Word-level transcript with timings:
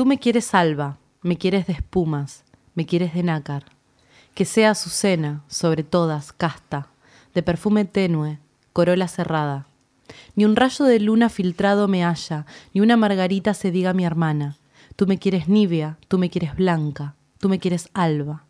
Tú 0.00 0.06
me 0.06 0.18
quieres 0.18 0.46
salva, 0.46 0.96
me 1.20 1.36
quieres 1.36 1.66
de 1.66 1.74
espumas, 1.74 2.44
me 2.74 2.86
quieres 2.86 3.12
de 3.12 3.22
nácar. 3.22 3.66
Que 4.34 4.46
sea 4.46 4.70
Azucena, 4.70 5.44
sobre 5.46 5.82
todas, 5.82 6.32
casta, 6.32 6.86
de 7.34 7.42
perfume 7.42 7.84
tenue, 7.84 8.38
corola 8.72 9.08
cerrada. 9.08 9.66
Ni 10.36 10.46
un 10.46 10.56
rayo 10.56 10.86
de 10.86 11.00
luna 11.00 11.28
filtrado 11.28 11.86
me 11.86 12.02
halla, 12.02 12.46
ni 12.72 12.80
una 12.80 12.96
margarita 12.96 13.52
se 13.52 13.70
diga 13.70 13.92
mi 13.92 14.06
hermana. 14.06 14.56
Tú 14.96 15.06
me 15.06 15.18
quieres 15.18 15.48
nívea, 15.50 15.98
tú 16.08 16.16
me 16.16 16.30
quieres 16.30 16.56
blanca, 16.56 17.14
tú 17.38 17.50
me 17.50 17.58
quieres 17.58 17.90
alba. 17.92 18.44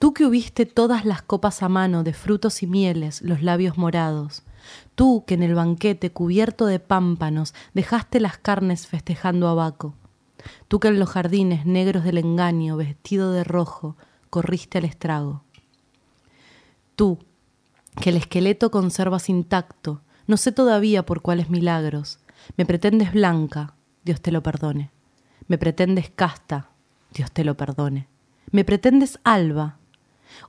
Tú 0.00 0.12
que 0.12 0.26
hubiste 0.26 0.66
todas 0.66 1.04
las 1.04 1.22
copas 1.22 1.62
a 1.62 1.68
mano 1.68 2.02
de 2.02 2.14
frutos 2.14 2.64
y 2.64 2.66
mieles, 2.66 3.22
los 3.22 3.42
labios 3.42 3.78
morados. 3.78 4.42
Tú 4.96 5.22
que 5.24 5.34
en 5.34 5.44
el 5.44 5.54
banquete 5.54 6.10
cubierto 6.10 6.66
de 6.66 6.80
pámpanos 6.80 7.54
dejaste 7.74 8.18
las 8.18 8.38
carnes 8.38 8.88
festejando 8.88 9.46
a 9.46 9.54
Baco. 9.54 9.94
Tú 10.68 10.80
que 10.80 10.88
en 10.88 10.98
los 10.98 11.10
jardines 11.10 11.66
negros 11.66 12.04
del 12.04 12.18
engaño, 12.18 12.76
vestido 12.76 13.32
de 13.32 13.44
rojo, 13.44 13.96
corriste 14.30 14.78
al 14.78 14.84
estrago. 14.84 15.44
Tú, 16.96 17.18
que 18.00 18.10
el 18.10 18.16
esqueleto 18.16 18.70
conservas 18.70 19.28
intacto, 19.28 20.02
no 20.26 20.36
sé 20.36 20.52
todavía 20.52 21.04
por 21.06 21.22
cuáles 21.22 21.50
milagros, 21.50 22.20
me 22.56 22.66
pretendes 22.66 23.12
blanca, 23.12 23.74
Dios 24.04 24.20
te 24.20 24.32
lo 24.32 24.42
perdone. 24.42 24.90
Me 25.46 25.58
pretendes 25.58 26.10
casta, 26.10 26.70
Dios 27.12 27.32
te 27.32 27.44
lo 27.44 27.56
perdone. 27.56 28.08
Me 28.50 28.64
pretendes 28.64 29.18
alba. 29.24 29.78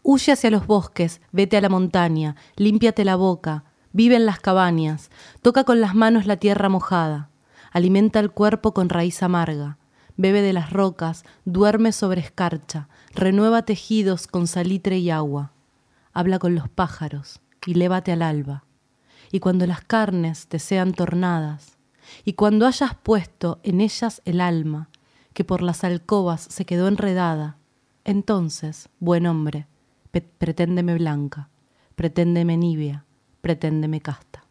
Huye 0.04 0.34
hacia 0.34 0.52
los 0.52 0.68
bosques, 0.68 1.22
vete 1.32 1.58
a 1.58 1.62
la 1.62 1.70
montaña, 1.70 2.36
límpiate 2.58 3.06
la 3.06 3.16
boca, 3.16 3.64
vive 3.94 4.16
en 4.16 4.26
las 4.26 4.40
cabañas, 4.40 5.10
toca 5.42 5.64
con 5.64 5.82
las 5.82 5.96
manos 5.96 6.26
la 6.26 6.38
tierra 6.38 6.70
mojada, 6.70 7.30
alimenta 7.72 8.20
el 8.20 8.32
cuerpo 8.32 8.74
con 8.74 8.90
raíz 8.90 9.22
amarga, 9.24 9.78
bebe 10.18 10.42
de 10.42 10.54
las 10.54 10.72
rocas, 10.72 11.24
duerme 11.46 11.92
sobre 11.92 12.22
escarcha, 12.22 12.90
renueva 13.14 13.64
tejidos 13.64 14.28
con 14.28 14.48
salitre 14.48 14.98
y 14.98 15.10
agua, 15.10 15.54
habla 16.14 16.40
con 16.40 16.56
los 16.56 16.68
pájaros 16.68 17.40
y 17.66 17.76
lévate 17.76 18.12
al 18.12 18.22
alba. 18.22 18.66
Y 19.32 19.40
cuando 19.40 19.66
las 19.66 19.82
carnes 19.82 20.48
te 20.48 20.60
sean 20.60 20.94
tornadas, 20.94 21.78
y 22.26 22.34
cuando 22.34 22.66
hayas 22.66 22.96
puesto 22.96 23.60
en 23.64 23.82
ellas 23.82 24.22
el 24.26 24.42
alma, 24.42 24.90
que 25.34 25.44
por 25.44 25.62
las 25.62 25.84
alcobas 25.84 26.42
se 26.42 26.66
quedó 26.66 26.88
enredada, 26.88 27.58
entonces, 28.04 28.90
buen 29.00 29.28
hombre, 29.28 29.68
preténdeme 30.12 30.96
blanca, 30.96 31.50
preténdeme 31.96 32.58
nibia, 32.58 33.06
preténdeme 33.42 34.02
casta. 34.02 34.44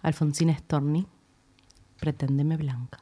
Alfonsina 0.00 0.56
Storni, 0.56 1.06
preténdeme 2.00 2.56
blanca. 2.56 2.98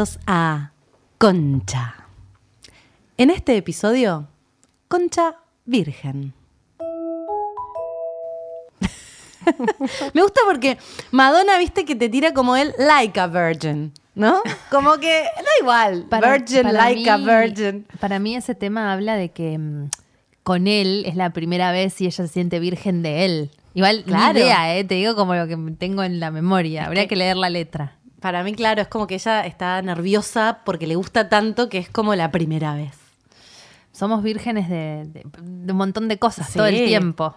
Bienvenidos 0.00 0.18
a 0.26 0.72
Concha. 1.18 1.94
En 3.18 3.28
este 3.28 3.54
episodio, 3.58 4.28
Concha 4.88 5.36
Virgen. 5.66 6.32
Me 10.14 10.22
gusta 10.22 10.40
porque 10.46 10.78
Madonna, 11.10 11.58
viste 11.58 11.84
que 11.84 11.96
te 11.96 12.08
tira 12.08 12.32
como 12.32 12.56
él, 12.56 12.72
like 12.78 13.20
a 13.20 13.26
virgin, 13.26 13.92
¿no? 14.14 14.40
Como 14.70 14.96
que 14.96 15.24
da 15.36 15.50
igual, 15.60 16.06
virgin, 16.22 16.72
like 16.72 17.10
a 17.10 17.18
virgin. 17.18 17.86
Para 18.00 18.18
mí 18.18 18.34
ese 18.34 18.54
tema 18.54 18.94
habla 18.94 19.16
de 19.16 19.28
que 19.32 19.58
mm, 19.58 19.90
con 20.42 20.66
él 20.66 21.04
es 21.04 21.14
la 21.14 21.34
primera 21.34 21.72
vez 21.72 22.00
y 22.00 22.06
ella 22.06 22.26
se 22.26 22.28
siente 22.28 22.58
virgen 22.58 23.02
de 23.02 23.26
él. 23.26 23.50
Igual, 23.74 24.04
Claro. 24.04 24.32
ni 24.32 24.40
idea, 24.40 24.78
¿eh? 24.78 24.84
te 24.84 24.94
digo 24.94 25.14
como 25.14 25.34
lo 25.34 25.46
que 25.46 25.58
tengo 25.78 26.02
en 26.02 26.20
la 26.20 26.30
memoria. 26.30 26.86
Habría 26.86 27.06
que 27.06 27.16
leer 27.16 27.36
la 27.36 27.50
letra. 27.50 27.99
Para 28.20 28.42
mí, 28.42 28.54
claro, 28.54 28.82
es 28.82 28.88
como 28.88 29.06
que 29.06 29.14
ella 29.14 29.46
está 29.46 29.80
nerviosa 29.82 30.58
porque 30.64 30.86
le 30.86 30.94
gusta 30.96 31.28
tanto 31.28 31.68
que 31.68 31.78
es 31.78 31.88
como 31.88 32.14
la 32.14 32.30
primera 32.30 32.74
vez. 32.74 32.92
Somos 33.92 34.22
vírgenes 34.22 34.68
de, 34.68 35.04
de- 35.06 35.24
de 35.38 35.72
un 35.72 35.78
montón 35.78 36.08
de 36.08 36.18
cosas 36.18 36.46
Sí. 36.48 36.54
todo 36.58 36.66
el 36.66 36.84
tiempo. 36.86 37.34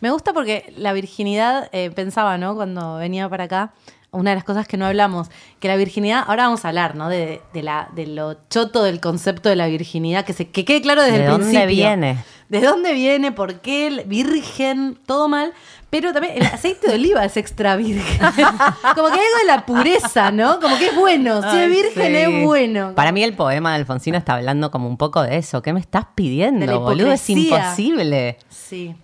Me 0.00 0.10
gusta 0.10 0.32
porque 0.32 0.72
la 0.76 0.92
virginidad, 0.92 1.68
eh, 1.72 1.90
pensaba, 1.90 2.36
¿no? 2.38 2.54
Cuando 2.54 2.96
venía 2.96 3.28
para 3.28 3.44
acá, 3.44 3.72
una 4.12 4.30
de 4.30 4.36
las 4.36 4.44
cosas 4.44 4.66
que 4.68 4.76
no 4.76 4.84
hablamos, 4.86 5.28
que 5.58 5.68
la 5.68 5.76
virginidad, 5.76 6.24
ahora 6.26 6.44
vamos 6.44 6.64
a 6.64 6.68
hablar, 6.68 6.96
¿no? 6.96 7.08
De, 7.08 7.40
de 7.54 7.62
la, 7.62 7.88
de 7.94 8.06
lo 8.06 8.34
choto 8.50 8.82
del 8.82 9.00
concepto 9.00 9.48
de 9.48 9.56
la 9.56 9.68
virginidad, 9.68 10.24
que, 10.24 10.32
se, 10.34 10.48
que 10.50 10.64
quede 10.64 10.82
claro 10.82 11.02
desde 11.02 11.18
¿De 11.18 11.24
el 11.24 11.30
dónde 11.30 11.46
principio. 11.46 11.68
viene? 11.68 12.18
¿De 12.50 12.60
dónde 12.60 12.92
viene? 12.94 13.30
¿Por 13.30 13.60
qué? 13.60 13.86
el 13.86 14.02
Virgen, 14.06 14.98
todo 15.06 15.28
mal. 15.28 15.52
Pero 15.88 16.12
también 16.12 16.34
el 16.36 16.46
aceite 16.46 16.88
de 16.88 16.94
oliva 16.94 17.24
es 17.24 17.36
extra 17.36 17.76
virgen. 17.76 18.18
Como 18.94 19.08
que 19.08 19.14
hay 19.14 19.26
algo 19.26 19.38
de 19.38 19.46
la 19.46 19.64
pureza, 19.64 20.32
¿no? 20.32 20.58
Como 20.60 20.76
que 20.76 20.88
es 20.88 20.96
bueno. 20.96 21.42
Si 21.48 21.56
es 21.56 21.68
virgen, 21.68 22.06
sí. 22.06 22.16
es 22.16 22.44
bueno. 22.44 22.92
Para 22.96 23.12
mí 23.12 23.22
el 23.22 23.34
poema 23.34 23.70
de 23.70 23.76
Alfonsina 23.76 24.18
está 24.18 24.34
hablando 24.34 24.70
como 24.72 24.88
un 24.88 24.96
poco 24.96 25.22
de 25.22 25.36
eso. 25.36 25.62
¿Qué 25.62 25.72
me 25.72 25.80
estás 25.80 26.06
pidiendo, 26.14 26.80
boludo? 26.80 27.12
Es 27.12 27.30
imposible. 27.30 28.36
Sí, 28.48 28.94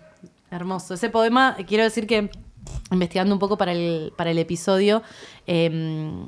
hermoso. 0.51 0.93
Ese 0.93 1.09
poema, 1.09 1.55
quiero 1.67 1.83
decir 1.83 2.05
que 2.05 2.29
investigando 2.91 3.33
un 3.33 3.39
poco 3.39 3.57
para 3.57 3.71
el, 3.71 4.13
para 4.17 4.31
el 4.31 4.39
episodio, 4.39 5.03
eh, 5.45 6.25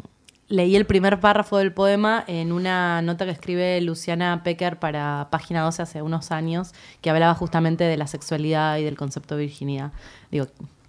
leí 0.49 0.75
el 0.75 0.85
primer 0.85 1.19
párrafo 1.19 1.57
del 1.57 1.71
poema 1.71 2.23
en 2.27 2.51
una 2.51 3.01
nota 3.01 3.25
que 3.25 3.31
escribe 3.31 3.79
Luciana 3.81 4.41
Pecker 4.43 4.77
para 4.79 5.27
Página 5.31 5.61
12 5.61 5.81
hace 5.83 6.01
unos 6.01 6.31
años, 6.31 6.73
que 7.01 7.09
hablaba 7.09 7.33
justamente 7.35 7.83
de 7.85 7.95
la 7.97 8.07
sexualidad 8.07 8.77
y 8.77 8.83
del 8.83 8.97
concepto 8.97 9.35
de 9.37 9.43
virginidad. 9.45 9.91
Digo, 10.31 10.47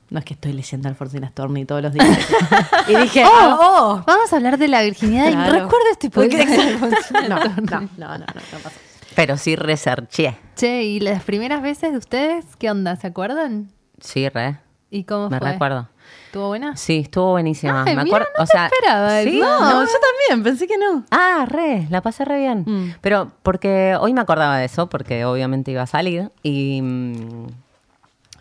no 0.09 0.19
es 0.19 0.25
que 0.25 0.35
estoy 0.35 0.53
leyendo 0.55 0.89
a 0.89 0.91
Alfonsina 0.91 1.29
Storni 1.29 1.65
todos 1.67 1.83
los 1.83 1.93
días. 1.93 2.09
y 2.89 2.97
dije, 2.97 3.23
ah, 3.25 3.59
oh, 3.61 4.03
Vamos 4.07 4.33
a 4.33 4.37
hablar 4.37 4.59
de 4.59 4.67
la 4.69 4.83
virginidad 4.83 5.29
y 5.29 5.33
Claro. 5.33 5.53
recuerdo 5.53 5.87
este 5.93 6.11
Porque- 6.11 6.39
poema. 6.45 7.29
no, 7.29 7.39
no, 7.39 7.45
no, 7.71 7.81
no, 7.97 8.19
no, 8.19 8.19
no 8.19 8.59
pasa. 8.63 8.73
Pero 9.15 9.37
sí 9.37 9.57
researché. 9.57 10.37
Che, 10.57 10.83
¿y 10.85 11.01
las 11.01 11.23
primeras 11.23 11.63
veces 11.63 11.93
de 11.93 11.99
ustedes 11.99 12.45
qué 12.59 12.71
onda? 12.71 12.97
¿Se 12.97 13.07
acuerdan? 13.09 13.69
Sí, 14.01 14.29
re. 14.29 14.59
¿Y 14.91 15.05
cómo 15.05 15.31
Me 15.31 15.39
fue? 15.39 15.53
recuerdo. 15.53 15.89
¿Estuvo 16.27 16.49
buena? 16.49 16.77
Sí, 16.77 16.99
estuvo 17.05 17.31
buenísima. 17.33 17.85
Ay, 17.87 17.95
me 17.97 18.03
acuerdo, 18.03 18.27
no 18.37 18.43
o 18.45 18.47
te 18.47 18.53
sea, 18.53 18.67
esperaba 18.67 19.23
sí. 19.23 19.39
No, 19.41 19.85
yo 19.85 19.87
también, 20.29 20.43
pensé 20.45 20.67
que 20.67 20.79
no. 20.79 21.05
Ah, 21.11 21.45
re, 21.49 21.87
la 21.91 22.01
pasé 22.03 22.25
re 22.25 22.39
bien. 22.39 22.65
Mm. 22.67 22.95
Pero 23.01 23.31
porque 23.43 23.97
hoy 24.01 24.13
me 24.13 24.21
acordaba 24.21 24.59
de 24.59 24.65
eso, 24.65 24.89
porque 24.89 25.25
obviamente 25.25 25.71
iba 25.71 25.83
a 25.83 25.87
salir 25.87 26.31
y 26.43 26.81
mm, 26.83 27.47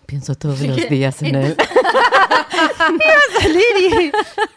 pienso 0.05 0.35
todos 0.35 0.59
los 0.61 0.89
días 0.89 1.21
en 1.23 1.35
él. 1.35 1.57
salir 3.39 3.63
y, 3.79 4.11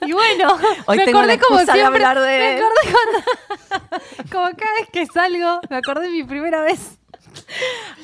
y 0.06 0.12
bueno, 0.12 0.56
Hoy 0.86 0.96
me 0.98 1.04
tengo 1.04 1.18
acordé 1.18 1.26
la 1.28 1.34
excusa 1.34 1.74
de 1.74 1.82
hablar 1.82 2.18
de 2.20 2.38
me 2.38 2.56
acordé 2.56 2.92
cuando, 2.92 4.04
como 4.32 4.44
cada 4.56 4.74
vez 4.80 4.88
que 4.92 5.06
salgo, 5.06 5.60
me 5.68 5.76
acordé 5.76 6.06
de 6.06 6.10
mi 6.12 6.24
primera 6.24 6.62
vez. 6.62 6.98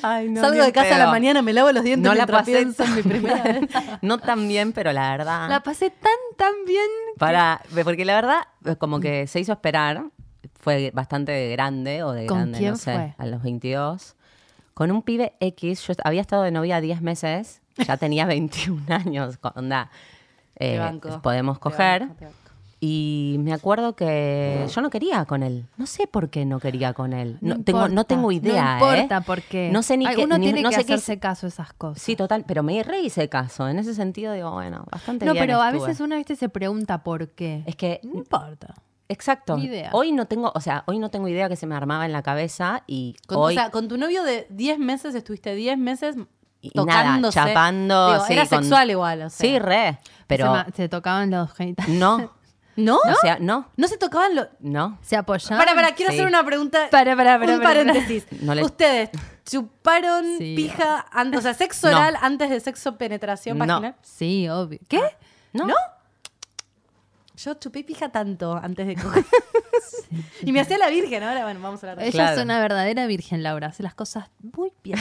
Ay, 0.01 0.29
no, 0.29 0.41
Salgo 0.41 0.63
de 0.63 0.71
casa 0.71 0.95
a 0.95 0.97
la 0.99 1.07
mañana, 1.07 1.41
me 1.41 1.53
lavo 1.53 1.71
los 1.71 1.83
dientes 1.83 2.07
No 2.09 2.15
la 2.15 2.25
pasé 2.27 2.61
en 2.61 2.95
mi 2.95 3.01
primera 3.03 3.43
vez. 3.43 3.61
no 4.01 4.17
tan 4.17 4.47
bien, 4.47 4.71
pero 4.73 4.91
la 4.93 5.11
verdad. 5.11 5.49
La 5.49 5.61
pasé 5.61 5.89
tan, 5.89 6.11
tan 6.37 6.53
bien. 6.65 6.85
Para, 7.17 7.61
porque 7.83 8.05
la 8.05 8.15
verdad, 8.15 8.77
como 8.77 8.99
que 8.99 9.27
se 9.27 9.39
hizo 9.39 9.51
esperar. 9.53 10.03
fue 10.59 10.91
bastante 10.93 11.51
grande 11.51 12.03
o 12.03 12.11
de 12.13 12.25
¿Con 12.27 12.37
grande, 12.39 12.57
quién 12.59 12.71
no 12.71 12.77
sé, 12.77 12.93
fue? 12.93 13.15
a 13.17 13.25
los 13.25 13.43
22. 13.43 14.15
Con 14.73 14.91
un 14.91 15.01
pibe 15.01 15.33
X, 15.41 15.85
yo 15.87 15.93
había 16.05 16.21
estado 16.21 16.43
de 16.43 16.51
novia 16.51 16.79
10 16.79 17.01
meses, 17.01 17.61
ya 17.75 17.97
tenía 17.97 18.25
21 18.25 18.81
años, 18.95 19.37
onda, 19.55 19.89
eh, 20.55 20.79
banco, 20.79 21.21
podemos 21.21 21.57
te 21.57 21.61
coger. 21.63 22.01
banco, 22.01 22.15
te 22.15 22.25
banco. 22.25 22.37
Y 22.81 23.35
me 23.39 23.51
acuerdo 23.51 23.93
que 23.95 24.65
yo 24.73 24.81
no 24.81 24.89
quería 24.89 25.25
con 25.25 25.43
él. 25.43 25.65
No 25.75 25.85
sé 25.85 26.07
por 26.07 26.29
qué 26.29 26.45
no 26.45 26.59
quería 26.61 26.93
con 26.93 27.11
él. 27.11 27.37
No, 27.41 27.55
No 27.55 27.63
tengo, 27.63 27.79
no 27.79 27.85
importa, 27.87 28.03
tengo 28.07 28.31
idea. 28.31 28.77
No 28.79 28.85
importa 28.95 29.17
¿eh? 29.17 29.23
porque 29.25 29.69
No 29.71 29.83
sé 29.83 29.97
ni 29.97 30.05
qué. 30.07 30.23
uno 30.23 30.37
ni- 30.37 30.45
tiene 30.45 30.61
no 30.61 30.69
que 30.69 30.75
sé 30.77 30.85
qué 30.85 30.93
hacerse 30.93 31.19
caso 31.19 31.45
a 31.47 31.49
esas 31.49 31.73
cosas. 31.73 32.01
Sí, 32.01 32.15
total. 32.15 32.45
Pero 32.47 32.63
me 32.63 32.81
re 32.83 33.01
hice 33.01 33.27
caso. 33.27 33.67
En 33.67 33.79
ese 33.79 33.93
sentido, 33.93 34.31
digo, 34.31 34.51
bueno, 34.51 34.85
bastante 34.89 35.25
no, 35.25 35.33
bien. 35.33 35.43
pero 35.43 35.61
a 35.61 35.71
veces 35.71 35.99
uno 35.99 36.15
¿viste, 36.15 36.37
se 36.37 36.47
pregunta 36.47 37.03
por 37.03 37.27
qué. 37.31 37.63
Es 37.65 37.75
que 37.75 37.99
no 38.03 38.19
importa. 38.19 38.75
Exacto. 39.09 39.57
Ni 39.57 39.65
idea. 39.65 39.89
Hoy 39.91 40.13
no 40.13 40.27
tengo, 40.27 40.51
o 40.55 40.61
sea, 40.61 40.83
hoy 40.87 40.99
no 40.99 41.09
tengo 41.09 41.27
idea 41.27 41.49
que 41.49 41.55
se 41.57 41.65
me 41.67 41.75
armaba 41.75 42.05
en 42.05 42.13
la 42.13 42.21
cabeza 42.21 42.83
y 42.87 43.15
Con, 43.27 43.39
hoy 43.39 43.57
O 43.57 43.59
sea, 43.59 43.71
con 43.71 43.89
tu 43.89 43.97
novio 43.97 44.23
de 44.23 44.47
10 44.51 44.79
meses 44.79 45.15
estuviste 45.15 45.53
10 45.53 45.77
meses 45.77 46.15
y 46.61 46.69
nada, 46.75 46.85
tocándose. 46.85 47.35
chapando, 47.39 48.13
Digo, 48.13 48.25
sí, 48.25 48.33
era 48.33 48.45
con- 48.45 48.59
sexual 48.63 48.89
igual, 48.91 49.21
o 49.23 49.29
sea. 49.29 49.49
Sí, 49.49 49.59
re, 49.59 49.97
pero 50.27 50.63
se, 50.67 50.71
se 50.73 50.89
tocaban 50.89 51.31
los 51.31 51.51
genitales. 51.53 51.93
no. 51.93 52.31
¿No? 52.79 52.97
O 52.97 53.15
sea, 53.21 53.37
no, 53.39 53.69
¿No 53.77 53.87
se 53.87 53.97
tocaban 53.97 54.35
los...? 54.35 54.47
no. 54.59 54.97
Se 55.01 55.15
apoyaban. 55.15 55.57
Para, 55.57 55.75
para, 55.75 55.95
quiero 55.95 56.11
Sí. 56.11 56.17
hacer 56.17 56.27
una 56.27 56.43
pregunta. 56.45 56.87
Para, 56.91 57.15
para, 57.15 57.39
para, 57.39 57.53
Un 57.55 57.61
para, 57.61 57.79
para. 57.83 57.93
paréntesis. 57.93 58.25
No 58.41 58.55
le- 58.55 58.63
Ustedes 58.63 59.09
chuparon 59.45 60.25
Sí. 60.37 60.53
pija, 60.55 61.05
an- 61.11 61.35
o 61.35 61.41
sea, 61.41 61.53
sexo 61.53 61.89
No. 61.91 61.97
oral 61.97 62.15
antes 62.21 62.49
de 62.49 62.59
sexo 62.59 62.97
penetración 62.97 63.57
No. 63.57 63.65
vaginal. 63.65 63.95
Sí, 64.01 64.47
obvio. 64.49 64.79
¿Qué? 64.87 65.01
¿No? 65.53 65.65
¿No? 65.67 65.75
Yo 67.37 67.53
chupé 67.53 67.83
pija 67.85 68.09
tanto 68.09 68.55
antes 68.57 68.85
de 68.85 68.95
coger. 68.95 69.23
y 70.41 70.51
me 70.51 70.59
hacía 70.59 70.77
la 70.77 70.89
virgen. 70.89 71.23
Ahora, 71.23 71.43
bueno, 71.43 71.59
vamos 71.61 71.81
a 71.83 71.87
hablar 71.91 71.97
de 72.03 72.03
Ella 72.03 72.09
eso. 72.09 72.17
Claro. 72.17 72.37
es 72.39 72.43
una 72.45 72.59
verdadera 72.59 73.05
virgen, 73.07 73.43
Laura. 73.43 73.67
Hace 73.67 73.81
las 73.83 73.93
cosas 73.93 74.29
muy 74.55 74.73
bien. 74.83 74.99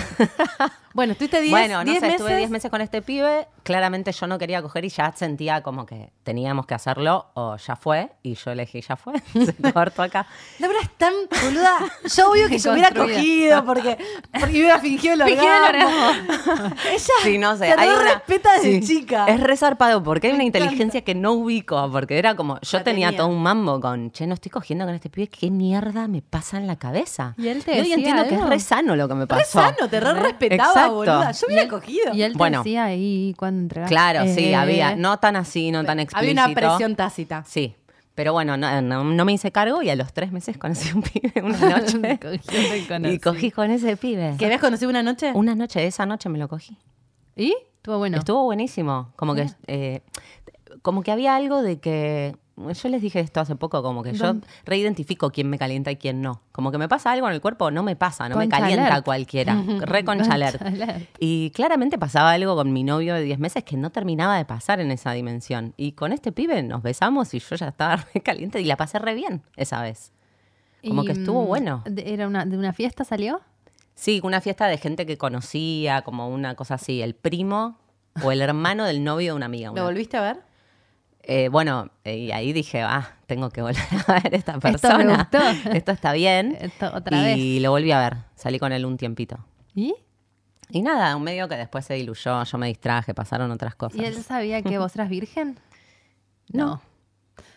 Bueno, 0.94 1.12
estuviste 1.12 1.40
10 1.40 1.50
Bueno, 1.50 1.78
no 1.78 1.84
10 1.84 1.96
sé, 2.00 2.06
meses. 2.06 2.20
estuve 2.20 2.36
10 2.36 2.50
meses 2.50 2.70
con 2.70 2.80
este 2.80 3.02
pibe. 3.02 3.48
Claramente 3.68 4.12
yo 4.12 4.26
no 4.26 4.38
quería 4.38 4.62
coger 4.62 4.86
y 4.86 4.88
ya 4.88 5.12
sentía 5.14 5.62
como 5.62 5.84
que 5.84 6.10
teníamos 6.22 6.64
que 6.64 6.72
hacerlo 6.72 7.26
o 7.34 7.54
ya 7.58 7.76
fue. 7.76 8.10
Y 8.22 8.32
yo 8.34 8.50
elegí 8.52 8.80
ya 8.80 8.96
fue. 8.96 9.12
Se 9.34 9.54
cortó 9.74 10.00
acá. 10.02 10.26
Laura 10.58 10.78
es 10.80 10.90
tan 10.96 11.12
boluda. 11.42 11.76
Yo 12.16 12.30
obvio 12.30 12.48
que 12.48 12.58
yo 12.58 12.72
hubiera 12.72 12.90
cogido 12.92 13.62
porque, 13.66 13.98
porque 14.32 14.52
hubiera 14.58 14.78
fingido 14.78 15.12
el 15.12 15.20
orgasmo. 15.20 16.70
Ella 16.90 16.98
Sí, 17.22 17.36
no 17.36 17.52
sé. 17.58 17.66
se 17.66 17.72
hay 17.72 17.88
re 17.90 17.94
una- 17.94 18.14
respeta 18.14 18.52
desde 18.54 18.80
Sí. 18.80 18.86
chica. 19.00 19.26
Es 19.26 19.38
re 19.38 19.54
zarpado 19.58 20.02
porque 20.02 20.28
hay 20.28 20.32
una 20.32 20.44
inteligencia 20.44 21.02
que 21.02 21.14
no 21.14 21.32
ubico. 21.32 21.90
Porque 21.92 22.18
era 22.18 22.34
como, 22.36 22.58
yo 22.62 22.82
tenía 22.82 23.08
tenía. 23.08 23.18
todo 23.18 23.28
un 23.28 23.42
mambo 23.42 23.80
con, 23.80 24.10
che, 24.12 24.26
no 24.26 24.32
estoy 24.32 24.50
cogiendo 24.50 24.86
con 24.86 24.94
este 24.94 25.10
pibe. 25.10 25.28
¿Qué 25.28 25.50
mierda 25.50 26.08
me 26.08 26.22
pasa 26.22 26.56
en 26.56 26.66
la 26.66 26.76
cabeza? 26.76 27.34
¿Y 27.36 27.48
él 27.48 27.62
te 27.64 27.72
decía 27.72 27.96
entiendo 27.96 28.26
que 28.26 28.34
es 28.34 28.42
re 28.48 28.60
sano 28.60 28.96
lo 28.96 29.08
que 29.08 29.14
me 29.14 29.20
Re 29.22 29.26
pasó. 29.26 29.60
sano, 29.60 29.88
te 29.90 30.00
re 30.00 30.14
respetaba, 30.14 30.70
Exacto. 30.70 30.94
boluda. 30.94 31.32
Yo 31.32 31.46
hubiera 31.48 31.62
Y 31.62 31.64
él- 31.66 31.70
cogido. 31.70 32.14
Y 32.14 32.22
él 32.22 32.32
te 32.32 32.38
Bueno. 32.38 32.58
decía 32.58 32.84
ahí 32.84 33.34
cuando 33.36 33.57
Claro, 33.88 34.24
sí, 34.32 34.46
Eh, 34.46 34.54
había. 34.54 34.94
No 34.96 35.18
tan 35.18 35.36
así, 35.36 35.70
no 35.70 35.80
tan 35.84 35.98
Había 35.98 36.02
explícito. 36.04 36.42
una 36.44 36.54
presión 36.54 36.96
tácita. 36.96 37.44
Sí. 37.46 37.74
Pero 38.14 38.32
bueno, 38.32 38.56
no, 38.56 38.82
no- 38.82 39.04
no 39.04 39.24
me 39.24 39.32
hice 39.32 39.52
cargo 39.52 39.80
y 39.82 39.90
a 39.90 39.96
los 39.96 40.12
tres 40.12 40.32
meses 40.32 40.58
conocí 40.58 40.90
un 40.92 41.02
pibe 41.02 41.32
una 41.42 41.58
noche. 41.80 42.18
Y 42.76 42.86
conocí. 42.86 43.14
y 43.14 43.18
cogí 43.20 43.50
con 43.52 43.70
ese 43.70 43.96
pibe. 43.96 44.34
¿Que 44.38 44.46
habías 44.46 44.60
conocido 44.60 44.90
una 44.90 45.02
noche? 45.04 45.30
Una 45.34 45.54
noche, 45.54 45.86
esa 45.86 46.04
noche 46.04 46.28
me 46.28 46.38
lo 46.38 46.48
cogí. 46.48 46.76
¿Y? 47.36 47.54
Estuvo 47.76 47.98
bueno. 47.98 48.18
Estuvo 48.18 48.42
buenísimo. 48.44 49.12
Como 49.14 49.34
que, 49.36 49.46
eh, 49.68 50.02
como 50.82 51.02
que 51.02 51.12
había 51.12 51.36
algo 51.36 51.62
de 51.62 51.78
que. 51.78 52.36
Yo 52.72 52.88
les 52.88 53.00
dije 53.02 53.20
esto 53.20 53.40
hace 53.40 53.56
poco, 53.56 53.82
como 53.82 54.02
que 54.02 54.12
yo 54.12 54.34
reidentifico 54.64 55.30
quién 55.30 55.48
me 55.48 55.58
calienta 55.58 55.90
y 55.90 55.96
quién 55.96 56.20
no. 56.22 56.42
Como 56.52 56.70
que 56.70 56.78
me 56.78 56.88
pasa 56.88 57.12
algo 57.12 57.28
en 57.28 57.34
el 57.34 57.40
cuerpo, 57.40 57.70
no 57.70 57.82
me 57.82 57.96
pasa, 57.96 58.28
no 58.28 58.36
me 58.36 58.48
calienta 58.48 58.86
alert. 58.88 59.04
cualquiera. 59.04 59.54
Re 59.80 60.04
concha 60.04 60.32
alert. 60.34 60.62
Concha 60.62 60.84
alert. 60.84 61.08
Y 61.18 61.50
claramente 61.50 61.98
pasaba 61.98 62.32
algo 62.32 62.54
con 62.56 62.72
mi 62.72 62.84
novio 62.84 63.14
de 63.14 63.22
10 63.22 63.38
meses 63.38 63.64
que 63.64 63.76
no 63.76 63.90
terminaba 63.90 64.36
de 64.36 64.44
pasar 64.44 64.80
en 64.80 64.90
esa 64.90 65.12
dimensión. 65.12 65.74
Y 65.76 65.92
con 65.92 66.12
este 66.12 66.32
pibe 66.32 66.62
nos 66.62 66.82
besamos 66.82 67.32
y 67.34 67.38
yo 67.38 67.56
ya 67.56 67.68
estaba 67.68 67.96
re 68.14 68.20
caliente 68.22 68.60
y 68.60 68.64
la 68.64 68.76
pasé 68.76 68.98
re 68.98 69.14
bien 69.14 69.42
esa 69.56 69.80
vez. 69.82 70.12
Como 70.86 71.04
que 71.04 71.12
estuvo 71.12 71.42
mm, 71.44 71.46
bueno. 71.46 71.82
de- 71.86 72.12
¿Era 72.14 72.26
una, 72.26 72.44
de 72.44 72.56
una 72.56 72.72
fiesta 72.72 73.04
salió? 73.04 73.40
Sí, 73.94 74.20
una 74.22 74.40
fiesta 74.40 74.66
de 74.68 74.78
gente 74.78 75.06
que 75.06 75.18
conocía, 75.18 76.02
como 76.02 76.28
una 76.28 76.54
cosa 76.54 76.74
así, 76.74 77.02
el 77.02 77.14
primo 77.14 77.78
o 78.22 78.30
el 78.30 78.40
hermano 78.40 78.84
del 78.84 79.02
novio 79.02 79.32
de 79.32 79.36
una 79.36 79.46
amiga. 79.46 79.68
¿Lo 79.68 79.72
una- 79.72 79.82
volviste 79.84 80.16
a 80.16 80.20
ver? 80.22 80.47
Eh, 81.30 81.48
bueno, 81.50 81.90
eh, 82.04 82.16
y 82.16 82.32
ahí 82.32 82.54
dije, 82.54 82.80
ah, 82.82 83.06
tengo 83.26 83.50
que 83.50 83.60
volver 83.60 83.76
a 84.06 84.12
ver 84.22 84.34
a 84.34 84.36
esta 84.36 84.52
Esto 84.52 84.52
me 84.54 84.60
persona. 84.60 85.16
gustó. 85.30 85.70
Esto 85.72 85.92
está 85.92 86.12
bien. 86.14 86.56
Esto 86.58 86.90
otra 86.94 87.18
y 87.34 87.52
vez. 87.54 87.62
lo 87.62 87.70
volví 87.70 87.92
a 87.92 87.98
ver. 88.00 88.16
Salí 88.34 88.58
con 88.58 88.72
él 88.72 88.86
un 88.86 88.96
tiempito. 88.96 89.36
¿Y? 89.74 89.94
Y 90.70 90.80
nada, 90.82 91.14
un 91.16 91.22
medio 91.22 91.46
que 91.48 91.56
después 91.56 91.84
se 91.84 91.94
diluyó, 91.94 92.42
yo 92.44 92.58
me 92.58 92.66
distraje, 92.68 93.12
pasaron 93.14 93.50
otras 93.50 93.74
cosas. 93.74 93.98
¿Y 94.00 94.04
él 94.06 94.22
sabía 94.22 94.62
que 94.62 94.78
vos 94.78 94.94
eras 94.94 95.08
virgen? 95.08 95.58
No. 96.50 96.80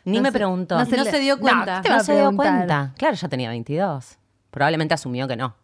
Ni 0.03 0.17
No 0.17 0.23
me 0.23 0.29
se- 0.29 0.33
preguntó. 0.33 0.77
no 0.77 0.85
se 0.85 0.97
No 0.97 1.03
le- 1.05 1.19
dio 1.21 1.39
cuenta. 1.39 1.77
¿qué 1.77 1.83
te 1.83 1.89
va 1.91 1.97
No 1.99 2.03
se 2.03 2.13
dio 2.15 2.35
cuenta. 2.35 2.93
Claro, 2.97 3.15
ya 3.15 3.29
tenía 3.29 3.49
22. 3.49 4.17
Probablemente 4.49 4.93
asumió 4.95 5.29
que 5.29 5.37
no. 5.37 5.55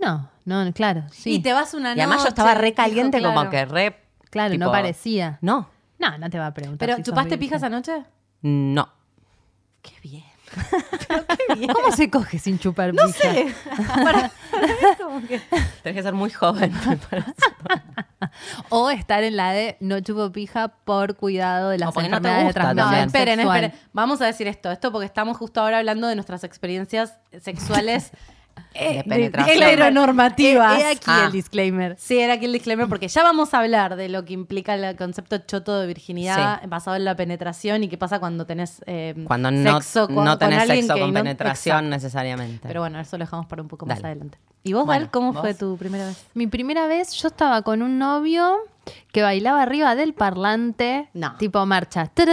No, 0.00 0.28
no, 0.44 0.72
claro, 0.72 1.04
sí. 1.12 1.34
Y 1.34 1.38
te 1.38 1.52
vas 1.52 1.72
una 1.74 1.90
y 1.94 2.00
además 2.00 2.16
yo 2.16 2.22
noche, 2.24 2.28
estaba 2.30 2.54
re 2.54 2.74
caliente, 2.74 3.22
como 3.22 3.48
que 3.48 3.64
re. 3.64 3.96
Claro, 4.30 4.50
tipo, 4.52 4.64
no 4.64 4.72
parecía. 4.72 5.38
No, 5.40 5.68
No, 5.98 6.18
no 6.18 6.30
te 6.30 6.38
va 6.38 6.46
a 6.48 6.54
preguntar. 6.54 6.86
¿Pero 6.86 6.96
si 6.96 7.02
chupaste 7.02 7.38
pijas 7.38 7.62
anoche? 7.62 8.04
no. 8.42 8.88
Qué 9.82 9.92
bien. 10.02 10.24
¿Cómo 11.74 11.90
se 11.92 12.08
coge 12.10 12.38
sin 12.38 12.58
chupar 12.58 12.94
No 12.94 13.04
pija? 13.06 13.18
sé. 13.32 13.54
Para- 14.04 14.30
para 14.50 14.66
mí 14.68 14.72
como 15.02 15.20
que- 15.26 15.40
Tenés 15.82 15.96
que 15.96 16.02
ser 16.02 16.14
muy 16.14 16.30
joven. 16.30 16.72
parece. 17.10 17.32
O 18.70 18.90
estar 18.90 19.22
en 19.24 19.36
la 19.36 19.52
de 19.52 19.76
no 19.80 20.00
chupo 20.00 20.32
pija 20.32 20.68
por 20.68 21.16
cuidado 21.16 21.68
de 21.70 21.78
las 21.78 21.90
O 21.90 21.92
porque 21.92 22.08
no 22.08 22.20
te 22.20 22.28
enfermedades 22.28 22.42
de 22.42 22.44
gusta 22.46 22.60
transmisión 22.60 22.90
No, 23.00 23.06
esperen, 23.06 23.36
sexual. 23.38 23.64
esperen. 23.64 23.88
Vamos 23.92 24.20
a 24.22 24.26
decir 24.26 24.46
esto. 24.48 24.70
Esto 24.70 24.90
porque 24.92 25.06
estamos 25.06 25.36
justo 25.36 25.60
ahora 25.60 25.78
hablando 25.78 26.06
de 26.06 26.14
nuestras 26.14 26.44
experiencias 26.44 27.18
sexuales 27.40 28.10
eh, 28.74 28.96
De 28.98 29.04
penetración. 29.04 29.62
heteronormativas. 29.62 30.78
He- 30.78 30.82
he 30.82 30.86
aquí 30.86 31.00
Ah. 31.06 31.24
el 31.26 31.32
disclaimer. 31.32 31.96
Sí, 31.98 32.18
era 32.18 32.34
aquí 32.34 32.44
el 32.46 32.52
disclaimer 32.52 32.88
porque 32.88 33.08
ya 33.08 33.22
vamos 33.22 33.54
a 33.54 33.60
hablar 33.60 33.96
de 33.96 34.08
lo 34.08 34.24
que 34.24 34.32
implica 34.32 34.74
el 34.74 34.96
concepto 34.96 35.38
choto 35.38 35.78
de 35.80 35.86
virginidad 35.86 36.62
basado 36.68 36.96
en 36.96 37.04
la 37.04 37.14
penetración 37.16 37.82
y 37.84 37.88
qué 37.88 37.96
pasa 37.98 38.18
cuando 38.20 38.46
tenés 38.46 38.82
eh, 38.86 39.14
Cuando 39.26 39.50
no, 39.50 39.80
sexo 39.80 40.06
con, 40.08 40.24
no 40.24 40.38
tenés 40.38 40.66
sexo 40.66 40.98
con 40.98 41.12
penetración 41.12 41.88
necesariamente. 41.90 42.66
Pero 42.66 42.80
bueno, 42.80 43.00
eso 43.00 43.16
lo 43.16 43.24
dejamos 43.24 43.46
para 43.46 43.62
un 43.62 43.68
poco 43.68 43.86
más 43.86 44.02
adelante. 44.02 44.38
¿Y 44.62 44.72
vos, 44.72 44.86
Bueno, 44.86 45.02
Val, 45.02 45.10
cómo 45.10 45.32
¿vos? 45.32 45.40
fue 45.42 45.54
tu 45.54 45.76
primera 45.76 46.06
vez? 46.06 46.24
Mi 46.34 46.46
primera 46.46 46.86
vez 46.86 47.12
yo 47.12 47.28
estaba 47.28 47.62
con 47.62 47.82
un 47.82 47.98
novio 47.98 48.56
que 49.12 49.22
bailaba 49.22 49.62
arriba 49.62 49.94
del 49.94 50.14
parlante, 50.14 51.08
No. 51.14 51.36
tipo 51.38 51.64
marcha. 51.66 52.10
Pero 52.14 52.32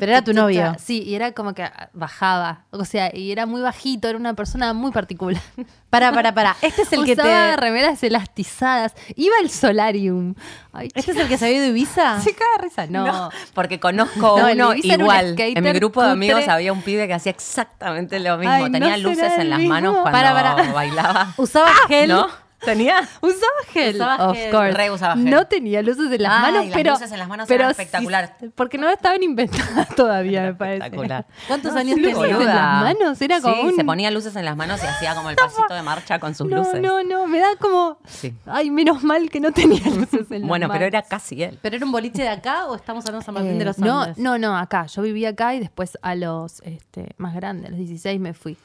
era 0.00 0.22
tu 0.24 0.32
novio. 0.32 0.74
Sí, 0.78 1.02
y 1.02 1.14
era 1.14 1.32
como 1.32 1.54
que 1.54 1.68
bajaba, 1.92 2.64
o 2.70 2.84
sea, 2.84 3.14
y 3.14 3.30
era 3.32 3.46
muy 3.46 3.60
bajito, 3.60 4.08
era 4.08 4.18
una 4.18 4.34
persona 4.34 4.72
muy 4.72 4.90
particular. 4.92 5.42
Para, 5.90 6.10
para, 6.12 6.32
para. 6.34 6.56
Este 6.62 6.82
es 6.82 6.92
el 6.94 7.04
que 7.04 7.12
Usaba 7.12 7.50
te. 7.50 7.56
remeras 7.58 8.02
elastizadas, 8.02 8.94
iba 9.14 9.34
al 9.42 9.50
solarium. 9.50 10.34
Ay, 10.72 10.88
¿Este 10.94 11.10
es 11.10 11.16
el 11.18 11.28
que 11.28 11.36
se 11.36 11.44
había 11.44 11.56
ido 11.58 11.64
de 11.64 11.70
Ibiza? 11.70 12.18
se 12.22 12.34
caga 12.34 12.50
risa. 12.62 12.86
No. 12.86 13.06
No, 13.06 13.30
porque 13.52 13.78
conozco 13.78 14.38
No, 14.40 14.50
uno 14.50 14.74
igual. 14.74 15.34
En 15.38 15.62
mi 15.62 15.72
grupo 15.72 16.00
de 16.02 16.08
cutre. 16.14 16.32
amigos 16.32 16.48
había 16.48 16.72
un 16.72 16.80
pibe 16.82 17.06
que 17.06 17.14
hacía 17.14 17.30
exactamente 17.30 18.18
lo 18.20 18.38
mismo. 18.38 18.52
Ay, 18.54 18.72
Tenía 18.72 18.96
luces 18.96 19.32
en 19.38 19.50
las 19.50 19.58
mismo. 19.58 19.74
manos 19.74 19.92
cuando 20.00 20.10
Para, 20.12 20.32
para. 20.32 20.72
bailaba. 20.72 21.34
Usaba 21.36 21.70
gel. 21.88 22.08
¿No? 22.08 22.26
¿Tenía? 22.64 23.00
Usaba 23.20 23.52
gel, 23.72 23.96
Usaba 23.96 24.28
of 24.28 24.36
gel. 24.36 24.50
course. 24.50 24.72
Re 24.72 24.90
usaba 24.90 25.14
gel. 25.14 25.24
No 25.30 25.46
tenía 25.46 25.82
luces 25.82 26.12
en 26.12 26.22
las 26.22 26.32
Ay, 26.32 26.42
manos, 26.42 26.64
las 26.66 26.74
pero. 26.74 26.92
luces 26.92 27.12
en 27.12 27.18
las 27.18 27.28
manos 27.28 27.48
pero 27.48 27.64
eran 27.64 27.74
sí- 27.74 27.82
espectacular. 27.82 28.36
porque 28.54 28.78
no 28.78 28.88
estaban 28.88 29.22
inventadas 29.22 29.88
todavía, 29.96 30.42
me 30.42 30.54
parece. 30.54 30.76
Espectacular. 30.84 31.26
¿Cuántos 31.48 31.72
No, 31.74 31.80
años 31.80 31.98
luces 31.98 32.14
tenías? 32.18 32.40
en 32.40 32.46
las 32.46 32.80
manos, 32.82 33.22
era 33.22 33.40
como 33.40 33.54
Sí, 33.54 33.60
un- 33.62 33.76
se 33.76 33.84
ponía 33.84 34.10
luces 34.10 34.36
en 34.36 34.44
las 34.44 34.56
manos 34.56 34.80
y 34.82 34.86
hacía 34.86 35.14
como 35.14 35.30
el 35.30 35.36
pasito 35.36 35.74
de 35.74 35.82
marcha 35.82 36.18
con 36.18 36.34
sus 36.34 36.48
No, 36.48 36.58
luces. 36.58 36.80
no, 36.80 37.02
no, 37.02 37.26
me 37.26 37.38
da 37.40 37.56
como. 37.58 37.98
Sí. 38.06 38.34
Ay, 38.46 38.70
menos 38.70 39.02
mal 39.02 39.28
que 39.28 39.40
no 39.40 39.52
tenía 39.52 39.82
luces 39.96 40.30
en 40.30 40.42
las 40.42 40.48
Bueno, 40.48 40.66
pero 40.68 40.80
manos. 40.80 40.86
era 40.88 41.02
casi 41.02 41.42
él. 41.42 41.58
¿Pero 41.62 41.76
era 41.76 41.84
un 41.86 41.92
boliche 41.92 42.22
de 42.22 42.28
acá 42.28 42.66
o 42.66 42.76
estamos 42.76 43.04
hablando 43.04 43.20
de 43.20 43.24
San 43.26 43.34
Martín 43.34 43.58
de 43.58 43.62
Eh, 43.62 43.66
los 43.66 43.78
no, 43.78 44.02
Andes? 44.02 44.18
no, 44.18 44.38
no, 44.38 44.56
acá. 44.56 44.86
Yo 44.86 45.02
vivía 45.02 45.30
acá 45.30 45.54
y 45.54 45.60
después 45.60 45.98
a 46.02 46.14
los 46.14 46.60
este, 46.62 47.14
más 47.16 47.34
grandes, 47.34 47.66
a 47.66 47.70
los 47.70 47.78
16 47.78 48.20
me 48.20 48.34
fui. 48.34 48.56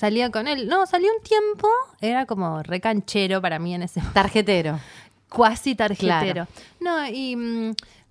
Salía 0.00 0.30
con 0.30 0.48
él. 0.48 0.66
No, 0.66 0.86
salí 0.86 1.04
un 1.14 1.22
tiempo. 1.22 1.68
Era 2.00 2.24
como 2.24 2.62
recanchero 2.62 3.42
para 3.42 3.58
mí 3.58 3.74
en 3.74 3.82
ese 3.82 4.00
Tarjetero. 4.14 4.80
cuasi 5.28 5.74
tarjetero. 5.74 6.46
Claro. 6.46 6.48
No, 6.80 7.06
y. 7.06 7.36
mm, 7.36 7.66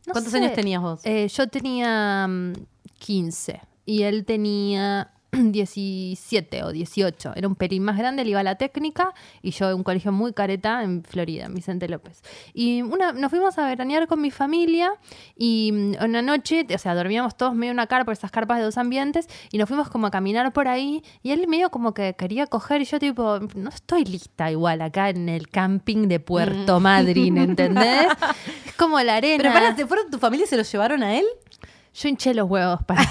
no 0.05 0.11
¿Cuántos 0.11 0.31
sé. 0.31 0.37
años 0.37 0.53
tenías 0.53 0.83
vos? 0.83 1.01
Eh, 1.03 1.27
yo 1.27 1.47
tenía 1.47 2.27
mm, 2.27 2.53
15 2.99 3.61
y 3.87 4.03
él 4.03 4.23
tenía 4.23 5.09
17 5.51 6.63
o 6.63 6.71
18. 6.71 7.33
Era 7.35 7.47
un 7.47 7.55
pelín 7.55 7.83
más 7.83 7.97
grande, 7.97 8.23
él 8.23 8.29
iba 8.29 8.39
a 8.39 8.43
la 8.43 8.55
técnica 8.55 9.13
y 9.41 9.51
yo 9.51 9.67
a 9.67 9.75
un 9.75 9.83
colegio 9.83 10.11
muy 10.11 10.33
careta 10.33 10.83
en 10.83 11.03
Florida, 11.03 11.45
en 11.45 11.53
Vicente 11.53 11.87
López. 11.87 12.21
Y 12.53 12.81
una, 12.81 13.11
nos 13.11 13.29
fuimos 13.29 13.57
a 13.57 13.65
veranear 13.65 14.07
con 14.07 14.21
mi 14.21 14.31
familia 14.31 14.93
y 15.35 15.71
mm, 15.73 16.03
una 16.03 16.21
noche, 16.21 16.65
o 16.73 16.77
sea, 16.77 16.95
dormíamos 16.95 17.37
todos 17.37 17.53
medio 17.53 17.71
en 17.71 17.75
una 17.75 17.87
carpa, 17.87 18.11
esas 18.11 18.31
carpas 18.31 18.57
de 18.57 18.63
dos 18.63 18.77
ambientes, 18.77 19.27
y 19.51 19.57
nos 19.57 19.67
fuimos 19.67 19.89
como 19.89 20.07
a 20.07 20.11
caminar 20.11 20.51
por 20.53 20.67
ahí 20.67 21.03
y 21.21 21.31
él 21.31 21.47
medio 21.47 21.69
como 21.69 21.93
que 21.93 22.15
quería 22.15 22.47
coger 22.47 22.81
y 22.81 22.85
yo 22.85 22.99
tipo, 22.99 23.39
no 23.55 23.69
estoy 23.69 24.05
lista 24.05 24.49
igual 24.51 24.81
acá 24.81 25.09
en 25.09 25.29
el 25.29 25.49
camping 25.49 26.07
de 26.07 26.19
Puerto 26.19 26.79
Madryn, 26.79 27.37
¿entendés? 27.37 28.07
es 28.65 28.73
como 28.75 28.99
la 29.01 29.15
arena. 29.15 29.43
Pero 29.43 29.53
para, 29.53 29.75
¿se 29.75 29.85
fueron 29.85 30.09
tu 30.09 30.17
familia 30.17 30.45
y 30.45 30.47
se 30.47 30.57
los 30.57 30.71
llevaron 30.71 31.03
a 31.03 31.15
él? 31.15 31.25
Yo 31.93 32.09
hinché 32.09 32.33
los 32.33 32.49
huevos 32.49 32.83
para... 32.85 33.01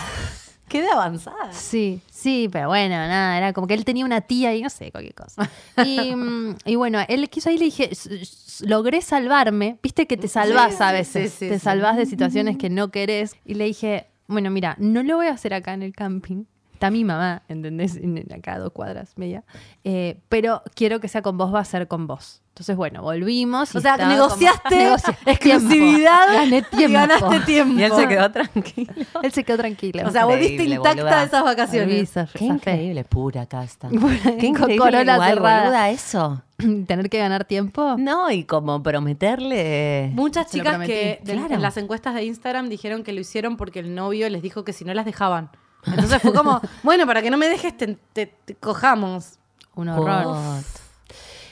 Qué 0.68 0.82
de 0.82 0.88
avanzada. 0.90 1.52
Sí, 1.52 2.00
sí, 2.10 2.48
pero 2.52 2.68
bueno, 2.68 2.94
nada, 2.94 3.36
era 3.38 3.52
como 3.52 3.66
que 3.66 3.74
él 3.74 3.84
tenía 3.84 4.04
una 4.04 4.20
tía 4.20 4.54
y 4.54 4.62
no 4.62 4.70
sé, 4.70 4.90
cualquier 4.90 5.14
cosa. 5.14 5.48
Y, 5.84 6.14
mm, 6.14 6.56
y 6.64 6.74
bueno, 6.76 6.98
él 7.08 7.28
quiso 7.30 7.48
ahí 7.48 7.58
le 7.58 7.66
dije, 7.66 7.88
"S- 7.92 8.14
s- 8.22 8.66
logré 8.66 9.00
salvarme, 9.00 9.78
viste 9.82 10.06
que 10.06 10.16
te 10.16 10.28
salvás 10.28 10.76
Sí, 10.76 10.82
a 10.82 10.92
veces, 10.92 11.32
sí, 11.32 11.38
sí, 11.46 11.48
te 11.48 11.58
salvás 11.58 11.96
de 11.96 12.06
situaciones 12.06 12.56
que 12.58 12.68
no 12.70 12.90
querés. 12.90 13.34
Y 13.44 13.54
le 13.54 13.64
dije, 13.64 14.06
bueno, 14.26 14.50
mira, 14.50 14.76
no 14.78 15.02
lo 15.02 15.16
voy 15.16 15.26
a 15.28 15.32
hacer 15.32 15.54
acá 15.54 15.72
en 15.74 15.82
el 15.82 15.92
camping. 15.94 16.44
Está 16.74 16.90
mi 16.92 17.02
mamá, 17.04 17.42
¿entendés? 17.48 17.96
En- 17.96 18.18
en 18.18 18.32
acá 18.32 18.54
a 18.54 18.58
dos 18.58 18.72
cuadras 18.72 19.14
media. 19.16 19.42
Eh, 19.84 20.20
pero 20.28 20.62
quiero 20.74 21.00
que 21.00 21.08
sea 21.08 21.22
con 21.22 21.36
vos, 21.38 21.52
va 21.52 21.60
a 21.60 21.64
ser 21.64 21.88
con 21.88 22.06
vos. 22.06 22.40
Entonces, 22.58 22.74
bueno, 22.76 23.02
volvimos. 23.02 23.72
y 23.72 23.78
O 23.78 23.80
sea, 23.80 23.96
negociaste 23.96 24.88
como- 25.04 25.16
exclusividad 25.26 26.26
Tiempo. 26.48 26.76
Y 26.80 26.92
ganaste 26.92 27.40
tiempo. 27.46 27.78
Y 27.78 27.82
él 27.84 27.92
se 27.94 28.08
quedó 28.08 28.30
tranquilo. 28.32 28.92
Él 29.22 29.32
se 29.32 29.44
quedó 29.44 29.56
tranquilo. 29.58 30.08
O 30.08 30.10
sea, 30.10 30.24
volviste 30.24 30.64
intacta 30.64 31.02
boluda. 31.02 31.20
de 31.20 31.26
esas 31.26 31.44
vacaciones. 31.44 32.10
Qué 32.34 32.44
increíble, 32.46 33.04
pura 33.04 33.46
casta. 33.46 33.88
Qué 34.40 34.46
increíble 34.46 34.74
igual, 35.02 35.02
cerrada. 35.34 35.60
boluda, 35.62 35.90
eso. 35.90 36.42
Tener 36.88 37.08
que 37.08 37.18
ganar 37.18 37.44
tiempo. 37.44 37.94
No, 37.96 38.28
y 38.30 38.42
como 38.42 38.82
prometerle... 38.82 40.10
Muchas 40.14 40.50
chicas 40.50 40.78
que 40.84 41.20
de- 41.22 41.32
Claro. 41.34 41.54
en 41.54 41.62
las 41.62 41.76
encuestas 41.76 42.14
de 42.14 42.24
Instagram 42.24 42.68
dijeron 42.68 43.04
que 43.04 43.12
lo 43.12 43.20
hicieron 43.20 43.56
porque 43.56 43.78
el 43.78 43.94
novio 43.94 44.28
les 44.28 44.42
dijo 44.42 44.64
que 44.64 44.72
si 44.72 44.84
no 44.84 44.92
las 44.94 45.04
dejaban. 45.04 45.50
Entonces 45.86 46.20
fue 46.20 46.32
como, 46.32 46.60
bueno, 46.82 47.06
para 47.06 47.22
que 47.22 47.30
no 47.30 47.36
me 47.36 47.46
dejes, 47.48 47.76
te, 47.76 47.96
te- 48.12 48.26
te 48.44 48.54
cojamos. 48.56 49.38
Un 49.76 49.88
horror. 49.90 50.36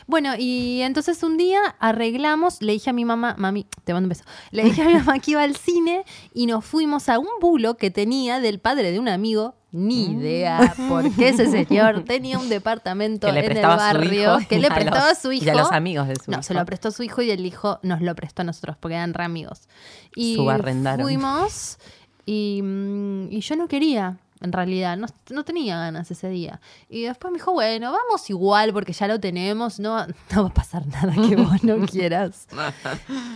Bueno, 0.09 0.35
y 0.39 0.83
entonces 0.83 1.23
un 1.25 1.37
día 1.37 1.59
arreglamos, 1.81 2.63
le 2.63 2.73
dije 2.73 2.91
a 2.91 2.93
mi 2.93 3.05
mamá, 3.05 3.35
mami, 3.39 3.67
te 3.85 3.93
mando 3.93 4.07
un 4.07 4.11
beso, 4.11 4.25
le 4.53 4.63
dije 4.65 4.83
a 4.83 4.87
mi 4.87 4.95
mamá 4.95 5.19
que 5.19 5.33
iba 5.33 5.43
al 5.43 5.57
cine 5.57 6.05
y 6.33 6.47
nos 6.47 6.65
fuimos 6.65 7.09
a 7.09 7.19
un 7.19 7.27
bulo 7.41 7.77
que 7.77 7.91
tenía 7.91 8.39
del 8.39 8.61
padre 8.61 8.93
de 8.93 9.01
un 9.01 9.09
amigo. 9.09 9.55
Ni 9.73 10.09
Mm. 10.09 10.21
idea 10.21 10.75
por 10.89 11.11
qué 11.17 11.29
ese 11.31 11.51
señor 11.51 12.05
tenía 12.05 12.39
un 12.39 12.49
departamento 12.49 13.27
en 13.29 13.37
el 13.37 13.61
barrio 13.63 14.39
que 14.49 14.59
le 14.59 14.71
prestaba 14.71 15.07
a 15.07 15.09
los- 15.11 15.19
su 15.19 15.33
hijo. 15.33 15.45
y 15.45 15.49
a 15.51 15.55
los 15.55 15.71
amigos 15.73 16.09
de 16.09 16.15
su 16.17 16.31
No, 16.31 16.37
hijo. 16.39 16.43
se 16.45 16.55
lo 16.55 16.65
prestó 16.65 16.89
a 16.89 16.91
su 16.93 17.03
hijo 17.03 17.21
y 17.21 17.31
el 17.31 17.45
hijo 17.45 17.79
nos 17.83 18.01
lo 18.01 18.15
prestó 18.15 18.41
a 18.41 18.45
nosotros 18.47 18.77
porque 18.81 18.95
eran 18.95 19.13
re 19.13 19.25
amigos. 19.25 19.69
Y 20.15 20.37
Subarrendaron. 20.37 21.05
fuimos 21.05 21.77
y, 22.25 22.61
mm, 22.63 23.29
y 23.33 23.41
yo 23.41 23.57
no 23.57 23.69
quería, 23.69 24.19
en 24.47 24.53
realidad, 24.53 24.97
no, 24.97 25.07
no 25.31 25.45
tenía 25.45 25.77
ganas 25.77 26.11
ese 26.11 26.29
día. 26.31 26.61
Y 26.89 27.03
después 27.03 27.33
me 27.33 27.39
dijo, 27.39 27.53
bueno, 27.53 27.93
vamos 27.93 28.31
igual 28.31 28.73
porque 28.73 28.93
ya 28.93 29.07
lo 29.07 29.21
tenemos, 29.21 29.79
no, 29.79 30.07
no 30.35 30.43
va 30.43 30.49
a 30.49 30.55
pasar 30.55 30.87
nada 30.87 31.13
que 31.13 31.37
vos 31.37 31.63
no 31.63 31.85
quieras. 31.87 32.47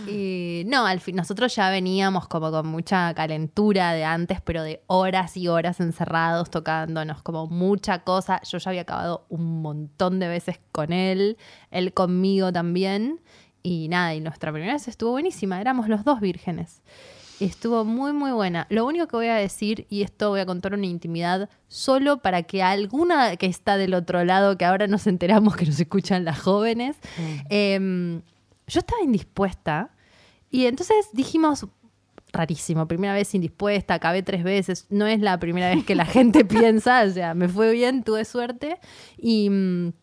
y 0.07 0.63
no, 0.65 0.85
al 0.85 0.99
fin, 0.99 1.15
nosotros 1.15 1.55
ya 1.55 1.69
veníamos 1.69 2.27
como 2.27 2.49
con 2.49 2.67
mucha 2.67 3.13
calentura 3.13 3.93
de 3.93 4.03
antes, 4.03 4.41
pero 4.41 4.63
de 4.63 4.83
horas 4.87 5.37
y 5.37 5.47
horas 5.47 5.79
encerrados, 5.79 6.49
tocándonos 6.49 7.21
como 7.21 7.47
mucha 7.47 7.99
cosa. 7.99 8.41
Yo 8.49 8.57
ya 8.57 8.69
había 8.69 8.81
acabado 8.81 9.25
un 9.29 9.61
montón 9.61 10.19
de 10.19 10.27
veces 10.27 10.59
con 10.71 10.93
él, 10.93 11.37
él 11.69 11.93
conmigo 11.93 12.51
también. 12.51 13.21
Y 13.63 13.89
nada, 13.89 14.15
y 14.15 14.21
nuestra 14.21 14.51
primera 14.51 14.73
vez 14.73 14.87
estuvo 14.87 15.11
buenísima, 15.11 15.61
éramos 15.61 15.87
los 15.87 16.03
dos 16.03 16.19
vírgenes. 16.19 16.81
Estuvo 17.45 17.83
muy, 17.85 18.13
muy 18.13 18.31
buena. 18.31 18.67
Lo 18.69 18.85
único 18.85 19.07
que 19.07 19.15
voy 19.15 19.27
a 19.27 19.35
decir, 19.35 19.87
y 19.89 20.03
esto 20.03 20.29
voy 20.29 20.41
a 20.41 20.45
contar 20.45 20.75
una 20.75 20.85
intimidad, 20.85 21.49
solo 21.67 22.21
para 22.21 22.43
que 22.43 22.61
alguna 22.61 23.35
que 23.35 23.47
está 23.47 23.77
del 23.77 23.95
otro 23.95 24.23
lado, 24.23 24.57
que 24.59 24.65
ahora 24.65 24.85
nos 24.85 25.07
enteramos 25.07 25.55
que 25.55 25.65
nos 25.65 25.79
escuchan 25.79 26.23
las 26.23 26.39
jóvenes, 26.39 26.97
em, 27.49 28.21
yo 28.67 28.79
estaba 28.79 29.01
indispuesta. 29.01 29.89
Y 30.51 30.67
entonces 30.67 31.07
dijimos, 31.13 31.65
rarísimo, 32.31 32.87
primera 32.87 33.15
vez 33.15 33.33
indispuesta, 33.33 33.95
acabé 33.95 34.21
tres 34.21 34.43
veces, 34.43 34.85
no 34.91 35.07
es 35.07 35.19
la 35.19 35.39
primera 35.39 35.73
vez 35.73 35.83
que 35.83 35.95
la 35.95 36.05
gente 36.05 36.45
piensa, 36.45 37.03
o 37.03 37.09
sea, 37.09 37.33
me 37.33 37.47
fue 37.47 37.71
bien, 37.71 38.03
tuve 38.03 38.23
suerte. 38.23 38.77
Y 39.17 39.49
mm, 39.49 39.93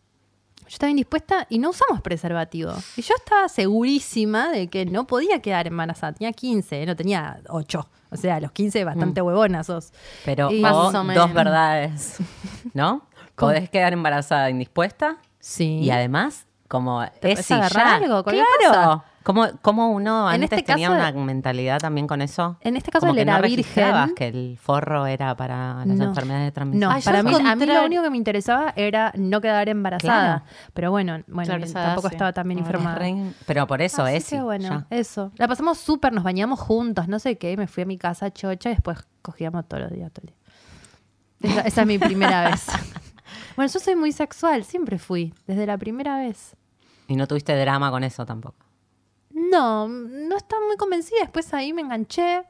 yo 0.69 0.75
estaba 0.75 0.89
indispuesta 0.91 1.47
y 1.49 1.57
no 1.59 1.71
usamos 1.71 1.99
preservativo. 2.01 2.71
Y 2.95 3.01
yo 3.01 3.15
estaba 3.17 3.49
segurísima 3.49 4.49
de 4.51 4.67
que 4.69 4.85
no 4.85 5.07
podía 5.07 5.41
quedar 5.41 5.65
embarazada. 5.67 6.13
Tenía 6.13 6.31
15, 6.31 6.85
no 6.85 6.95
tenía 6.95 7.41
8. 7.49 7.89
O 8.11 8.15
sea, 8.15 8.35
a 8.35 8.39
los 8.39 8.51
15 8.51 8.83
bastante 8.85 9.21
huevona 9.21 9.63
sos. 9.63 9.91
Pero 10.25 10.51
Y- 10.51 10.63
o 10.63 10.91
dos 10.91 11.33
verdades, 11.33 12.17
¿no? 12.73 13.05
Podés 13.35 13.69
quedar 13.69 13.93
embarazada 13.93 14.49
indispuesta 14.49 15.17
Sí. 15.39 15.79
y 15.79 15.89
además 15.91 16.45
como 16.67 17.03
¿Te 17.19 17.31
es 17.31 17.49
agarrar 17.51 17.99
ya. 17.99 18.05
algo, 18.05 18.23
cualquier 18.23 18.45
claro. 18.59 18.73
cosa? 19.01 19.03
¿Cómo, 19.23 19.47
cómo 19.61 19.89
uno 19.91 20.29
En 20.29 20.35
antes 20.43 20.59
este 20.59 20.71
tenía 20.73 20.87
caso- 20.89 20.99
una 21.13 21.25
mentalidad 21.25 21.79
también 21.79 22.07
con 22.07 22.21
eso? 22.21 22.57
En 22.61 22.77
este 22.77 22.89
caso 22.89 23.01
Como 23.01 23.11
él 23.11 23.17
que 23.17 23.21
era 23.23 23.37
no 23.37 23.43
virgen. 23.43 24.15
que 24.15 24.27
el 24.27 24.57
forro 24.57 25.05
era 25.05 25.35
para 25.35 25.83
las 25.85 25.97
No. 25.97 26.05
enfermedades 26.05 26.47
de 26.47 26.51
transmisión. 26.51 26.89
No, 26.89 26.95
Ay, 26.95 27.01
yo 27.01 27.05
para 27.05 27.21
mí, 27.23 27.33
a 27.35 27.55
mí 27.55 27.65
lo 27.65 27.85
único 27.85 28.01
que 28.03 28.09
me 28.09 28.17
interesaba 28.17 28.73
era 28.75 29.11
no 29.17 29.41
quedar 29.41 29.67
embarazada. 29.69 30.39
Claro. 30.41 30.43
Pero 30.73 30.91
bueno, 30.91 31.21
bueno 31.27 31.57
Claro, 31.57 31.71
tampoco 31.71 32.09
sí. 32.09 32.15
estaba 32.15 32.33
tan 32.33 32.47
bien 32.47 32.59
informada. 32.59 32.95
re- 32.95 33.33
Pero 33.45 33.67
por 33.67 33.81
eso 33.81 34.03
Así 34.03 34.15
es. 34.15 34.29
que 34.29 34.41
bueno, 34.41 34.85
ya. 34.89 34.97
eso. 34.97 35.31
La 35.35 35.47
pasamos 35.47 35.77
súper, 35.77 36.13
nos 36.13 36.23
bañamos 36.23 36.59
juntos, 36.59 37.07
no 37.07 37.19
sé 37.19 37.37
qué. 37.37 37.57
Me 37.57 37.67
fui 37.67 37.83
a 37.83 37.85
mi 37.85 37.97
casa 37.97 38.31
chocha 38.31 38.69
y 38.69 38.73
después 38.73 38.99
cogíamos 39.21 39.67
todos 39.67 39.83
los 39.83 39.91
días. 39.91 40.11
todo 40.13 40.23
el 40.27 40.33
día. 40.33 40.35
Esa, 41.57 41.67
esa 41.67 41.81
es 41.81 41.87
mi 41.87 41.97
primera 41.99 42.41
vez. 42.49 42.65
Bueno, 43.55 43.71
yo 43.71 43.79
soy 43.79 43.95
muy 43.95 44.11
sexual, 44.13 44.63
siempre 44.63 44.97
fui, 44.97 45.33
desde 45.45 45.65
la 45.65 45.77
primera 45.77 46.17
vez. 46.17 46.55
Y 47.07 47.15
no 47.15 47.27
tuviste 47.27 47.55
drama 47.59 47.91
con 47.91 48.03
eso 48.03 48.25
tampoco. 48.25 48.58
No, 49.51 49.87
no 49.87 50.37
estaba 50.37 50.61
muy 50.67 50.77
convencida. 50.77 51.19
Después 51.21 51.53
ahí 51.53 51.73
me 51.73 51.81
enganché. 51.81 52.43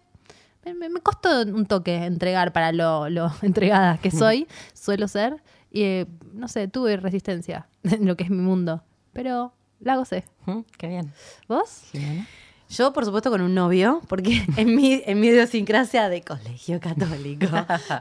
Me, 0.65 0.73
me- 0.73 0.89
me 0.89 0.99
costó 1.01 1.41
un 1.43 1.65
toque 1.65 1.95
entregar 2.05 2.51
para 2.53 2.71
lo, 2.71 3.09
lo 3.09 3.31
entregada 3.41 3.97
que 3.97 4.11
soy, 4.11 4.47
suelo 4.73 5.07
ser. 5.07 5.41
Y 5.71 5.83
eh, 5.83 6.07
no 6.33 6.47
sé, 6.47 6.67
tuve 6.67 6.97
resistencia 6.97 7.67
en 7.83 8.05
lo 8.05 8.17
que 8.17 8.23
es 8.25 8.29
mi 8.29 8.41
mundo. 8.41 8.83
Pero 9.13 9.53
la 9.79 9.95
gocé. 9.95 10.25
¿Mm? 10.45 10.59
Qué 10.77 10.87
bien. 10.87 11.13
¿Vos? 11.47 11.83
Jimena. 11.91 12.27
Yo, 12.71 12.93
por 12.93 13.03
supuesto, 13.03 13.31
con 13.31 13.41
un 13.41 13.55
novio, 13.55 13.99
porque 14.07 14.45
en 14.57 14.75
mi, 14.75 15.01
en 15.05 15.19
mi 15.19 15.27
idiosincrasia 15.29 16.07
de 16.07 16.21
colegio 16.21 16.79
católico, 16.79 17.47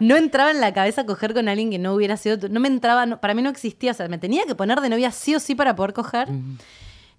no 0.00 0.17
entraba 0.17 0.50
en 0.50 0.61
la 0.61 0.75
cabeza 0.75 1.07
coger 1.07 1.33
con 1.33 1.49
alguien 1.49 1.71
que 1.71 1.78
no 1.78 1.95
hubiera 1.95 2.19
sido. 2.19 2.49
No 2.50 2.61
me 2.61 2.69
entraba, 2.69 3.07
no- 3.07 3.19
para 3.19 3.33
mí 3.33 3.40
no 3.40 3.49
existía, 3.49 3.93
o 3.93 3.95
sea, 3.95 4.09
me 4.09 4.19
tenía 4.19 4.45
que 4.45 4.55
poner 4.55 4.81
de 4.83 4.90
novia 4.90 5.11
sí 5.11 5.35
o 5.35 5.40
sí 5.40 5.55
para 5.55 5.75
poder 5.75 5.95
coger. 5.95 6.28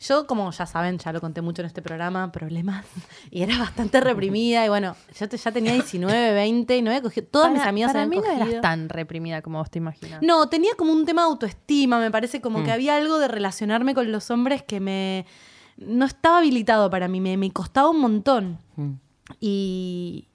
Yo, 0.01 0.27
como 0.27 0.49
ya 0.51 0.65
saben, 0.65 0.97
ya 0.97 1.11
lo 1.11 1.19
conté 1.19 1.41
mucho 1.41 1.61
en 1.61 1.65
este 1.65 1.81
programa, 1.81 2.31
problemas, 2.31 2.85
y 3.31 3.41
era 3.43 3.57
bastante 3.59 3.99
reprimida, 3.99 4.65
y 4.65 4.69
bueno, 4.69 4.95
yo 5.19 5.27
te- 5.27 5.35
ya 5.37 5.51
tenía 5.51 5.73
19, 5.73 6.31
20, 6.33 6.77
y 6.77 6.81
no 6.81 6.89
había 6.91 7.01
cogido. 7.01 7.27
Todas 7.27 7.49
mis 7.51 7.59
Para- 7.59 7.69
amigas 7.69 7.89
para 7.91 8.03
habían 8.03 8.09
mí 8.09 8.15
no 8.15 8.23
cogido. 8.23 8.47
eras 8.51 8.61
tan 8.61 8.87
reprimida 8.87 9.41
como 9.41 9.59
vos 9.59 9.69
te 9.69 9.79
imaginas. 9.79 10.21
No, 10.21 10.47
tenía 10.47 10.71
como 10.77 10.93
un 10.93 11.05
tema 11.05 11.23
de 11.23 11.27
autoestima, 11.27 11.99
me 11.99 12.11
parece 12.11 12.39
como 12.39 12.59
Mm. 12.59 12.63
que 12.63 12.71
había 12.71 12.95
algo 12.95 13.19
de 13.19 13.27
relacionarme 13.27 13.93
con 13.93 14.11
los 14.11 14.31
hombres 14.31 14.63
que 14.63 14.79
me... 14.79 15.25
No 15.77 16.05
estaba 16.05 16.39
habilitado 16.39 16.89
para 16.89 17.07
mí, 17.07 17.19
me, 17.21 17.35
me 17.37 17.51
costaba 17.51 17.89
un 17.89 17.99
montón. 17.99 18.57
Mm. 18.77 18.91
Y, 19.39 20.27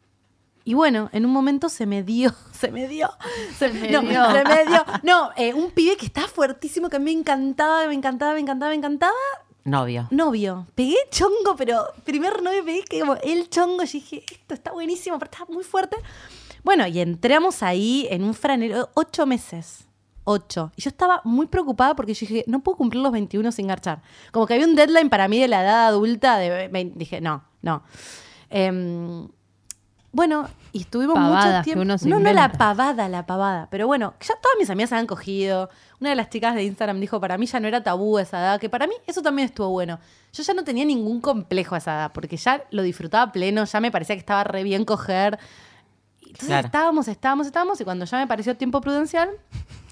y 0.65 0.75
bueno, 0.75 1.09
en 1.13 1.25
un 1.27 1.33
momento 1.33 1.69
se 1.69 1.87
me 1.87 2.03
dio, 2.03 2.35
se 2.53 2.71
me 2.71 2.87
dio, 2.89 3.11
se 3.59 3.69
me 3.71 3.89
dio. 3.89 4.01
dio. 4.03 4.25
Se 4.31 4.45
me 4.45 4.65
dio. 4.67 4.85
No, 5.03 5.31
eh, 5.37 5.53
un 5.55 5.71
pibe 5.71 5.97
que 5.97 6.07
estaba 6.07 6.29
fuertísimo, 6.29 6.89
que 6.89 6.97
a 6.97 6.99
mí 6.99 7.07
me 7.15 7.21
encantaba, 7.21 7.87
me 7.89 7.95
encantaba, 7.95 8.35
me 8.35 8.41
encantaba, 8.41 8.71
me 8.71 8.77
encantaba. 8.77 9.13
Novio. 9.65 10.09
Novio. 10.11 10.67
Pegué 10.75 10.97
chongo, 11.11 11.57
pero 11.57 11.87
primer 12.05 12.43
novio 12.43 12.65
pegué 12.65 12.85
que 12.85 13.01
como 13.01 13.15
el 13.17 13.49
chongo. 13.49 13.83
Yo 13.85 13.93
dije, 13.93 14.23
esto 14.31 14.55
está 14.55 14.73
buenísimo, 14.73 15.19
pero 15.19 15.31
está 15.31 15.45
muy 15.51 15.65
fuerte. 15.65 15.97
Bueno, 16.63 16.87
y 16.87 17.01
entramos 17.01 17.63
ahí 17.63 18.07
en 18.11 18.25
un 18.25 18.35
franero, 18.35 18.91
ocho 18.95 19.25
meses. 19.27 19.87
Ocho. 20.25 20.73
Y 20.77 20.83
yo 20.83 20.89
estaba 20.89 21.21
muy 21.25 21.47
preocupada 21.47 21.95
porque 21.95 22.15
yo 22.15 22.27
dije, 22.27 22.45
no 22.47 22.61
puedo 22.61 22.77
cumplir 22.77 23.03
los 23.03 23.13
21 23.13 23.53
sin 23.53 23.67
garchar. 23.67 24.03
Como 24.33 24.47
que 24.47 24.55
había 24.55 24.67
un 24.67 24.75
deadline 24.75 25.11
para 25.11 25.29
mí 25.29 25.39
de 25.39 25.49
la 25.49 25.63
edad 25.63 25.87
adulta 25.87 26.39
de 26.39 26.69
20. 26.69 26.99
Dije, 26.99 27.21
no, 27.21 27.45
no. 27.63 27.83
Em, 28.51 29.29
bueno, 30.13 30.49
y 30.75 30.81
estuvimos 30.81 31.15
Pavadas 31.15 31.45
mucho 31.47 31.59
que 31.61 31.65
tiempo. 31.65 31.83
uno 31.83 31.97
se 31.99 32.09
no, 32.09 32.19
no 32.19 32.33
la 32.33 32.51
pavada, 32.53 33.09
la 33.09 33.25
pavada. 33.25 33.69
Pero 33.71 33.87
bueno, 33.87 34.13
ya 34.21 34.35
todas 34.43 34.59
mis 34.59 34.69
amigas 34.69 34.89
se 34.91 34.97
habían 34.97 35.07
cogido. 35.07 35.71
Una 36.01 36.11
de 36.11 36.17
las 36.17 36.29
chicas 36.31 36.55
de 36.57 36.65
Instagram 36.65 36.99
dijo, 37.01 37.21
para 37.21 37.39
mí 37.39 37.47
ya 37.47 37.61
no 37.61 37.69
era 37.69 37.83
tabú 37.83 38.19
esa 38.19 38.41
edad, 38.41 38.61
que 38.61 38.69
para 38.69 38.87
mí 38.89 38.95
eso 39.07 39.23
también 39.23 39.47
estuvo 39.47 39.69
bueno. 39.71 40.01
Yo 40.33 40.43
ya 40.43 40.53
no 40.53 40.65
tenía 40.65 40.85
ningún 40.85 41.21
complejo 41.21 41.77
a 41.77 41.79
esa 41.79 41.95
edad, 41.95 42.13
porque 42.13 42.37
ya 42.37 42.65
lo 42.73 42.83
disfrutaba 42.83 43.31
pleno, 43.31 43.65
ya 43.65 43.81
me 43.81 43.91
parecía 43.93 44.17
que 44.17 44.21
estaba 44.21 44.43
re 44.45 44.65
bien 44.65 44.85
coger. 44.85 45.39
Entonces 46.21 46.49
Claro. 46.49 46.67
estábamos, 46.67 47.07
estábamos, 47.07 47.47
estábamos, 47.47 47.81
y 47.81 47.85
cuando 47.85 48.05
ya 48.05 48.19
me 48.19 48.27
pareció 48.27 48.57
tiempo 48.57 48.81
prudencial, 48.81 49.31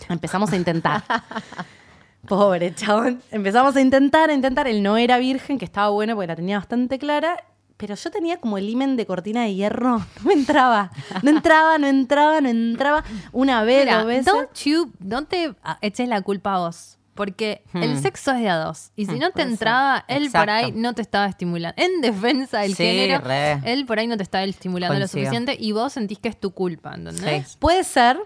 empezamos 0.08 0.52
a 0.52 0.56
intentar. 0.56 1.04
Pobre 2.26 2.74
chabón. 2.74 3.22
Empezamos 3.30 3.74
a 3.76 3.80
intentar, 3.80 4.30
a 4.30 4.32
intentar. 4.32 4.66
Él 4.68 4.82
no 4.82 4.96
era 4.96 5.18
virgen, 5.18 5.58
que 5.58 5.64
estaba 5.64 5.88
bueno 5.90 6.14
porque 6.14 6.26
la 6.28 6.36
tenía 6.36 6.56
bastante 6.58 6.98
clara. 6.98 7.36
Pero 7.82 7.96
yo 7.96 8.10
tenía 8.12 8.36
como 8.38 8.58
el 8.58 8.68
imen 8.70 8.94
de 8.94 9.06
cortina 9.06 9.42
de 9.42 9.54
hierro. 9.56 9.98
No 10.22 10.24
me 10.24 10.34
entraba. 10.34 10.92
No 11.24 11.30
entraba, 11.30 11.78
no 11.78 11.88
entraba, 11.88 12.40
no 12.40 12.48
entraba. 12.48 13.02
Una 13.32 13.64
vez, 13.64 13.86
Mira, 13.86 13.98
dos 13.98 14.06
veces. 14.06 14.26
don't 14.26 14.56
you, 14.64 14.92
no 15.00 15.24
te 15.24 15.52
eches 15.80 16.08
la 16.08 16.22
culpa 16.22 16.54
a 16.54 16.58
vos. 16.60 16.98
Porque 17.14 17.64
el 17.74 17.96
Hmm. 17.96 18.02
sexo 18.02 18.30
es 18.30 18.38
de 18.40 18.48
a 18.50 18.56
dos. 18.56 18.92
Y 18.94 19.06
si 19.06 19.16
Hmm, 19.16 19.18
no 19.18 19.30
te 19.32 19.42
ser. 19.42 19.50
entraba, 19.50 20.04
él 20.06 20.30
por 20.30 20.48
ahí 20.48 20.70
no 20.72 20.94
te 20.94 21.02
estaba 21.02 21.26
estimulando. 21.26 21.74
En 21.82 22.00
defensa 22.00 22.60
del 22.60 22.76
Sí, 22.76 22.84
género, 22.84 23.20
re. 23.26 23.60
él 23.64 23.84
por 23.84 23.98
ahí 23.98 24.06
no 24.06 24.16
te 24.16 24.22
estaba 24.22 24.44
estimulando 24.44 24.96
lo 24.98 25.08
suficiente 25.08 25.56
y 25.58 25.72
vos 25.72 25.92
sentís 25.92 26.20
que 26.20 26.28
es 26.28 26.38
tu 26.38 26.52
culpa, 26.52 26.94
¿entendés? 26.94 27.48
Sí. 27.48 27.56
Puede 27.58 27.82
ser. 27.82 28.16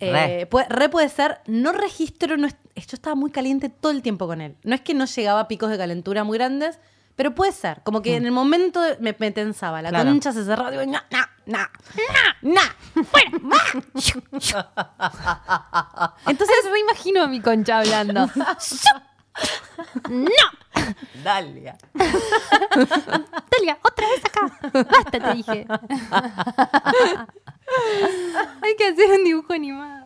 eh, 0.00 0.12
Re. 0.12 0.46
puede- 0.46 0.66
re 0.68 0.88
puede 0.88 1.08
ser. 1.10 1.40
No 1.46 1.72
registro. 1.72 2.36
No 2.38 2.46
es- 2.46 2.56
yo 2.76 2.94
estaba 2.94 3.14
muy 3.16 3.30
caliente 3.32 3.68
todo 3.68 3.92
el 3.92 4.00
tiempo 4.00 4.26
con 4.28 4.40
él. 4.40 4.56
No 4.62 4.74
es 4.76 4.80
que 4.80 4.94
no 4.94 5.04
llegaba 5.06 5.40
a 5.40 5.48
picos 5.48 5.68
de 5.70 5.76
calentura 5.76 6.22
muy 6.24 6.38
grandes, 6.38 6.78
pero 7.18 7.34
puede 7.34 7.50
ser. 7.50 7.82
Como 7.82 8.00
que 8.00 8.14
en 8.14 8.24
el 8.26 8.30
momento 8.30 8.80
me, 9.00 9.12
me 9.18 9.32
tensaba. 9.32 9.82
La 9.82 9.88
Claro. 9.88 10.08
concha 10.08 10.32
se 10.32 10.44
cerraba. 10.44 10.70
Digo, 10.70 10.84
no, 10.86 11.00
no, 11.10 11.18
no, 11.46 11.58
no, 12.42 12.60
no, 12.94 13.04
fuera, 13.04 13.30
ma". 13.42 13.58
Entonces 16.28 16.56
me 16.72 16.78
imagino 16.78 17.24
a 17.24 17.26
mi 17.26 17.40
concha 17.40 17.80
hablando. 17.80 18.30
¡No! 20.08 20.30
Dalia. 21.24 21.76
Talia, 23.50 23.78
otra 23.82 24.06
vez 24.08 24.24
acá. 24.24 24.52
Basta, 24.72 25.10
te 25.10 25.34
dije. 25.34 25.66
Hay 28.62 28.76
que 28.76 28.86
hacer 28.86 29.10
un 29.10 29.24
dibujo 29.24 29.52
animado. 29.54 30.04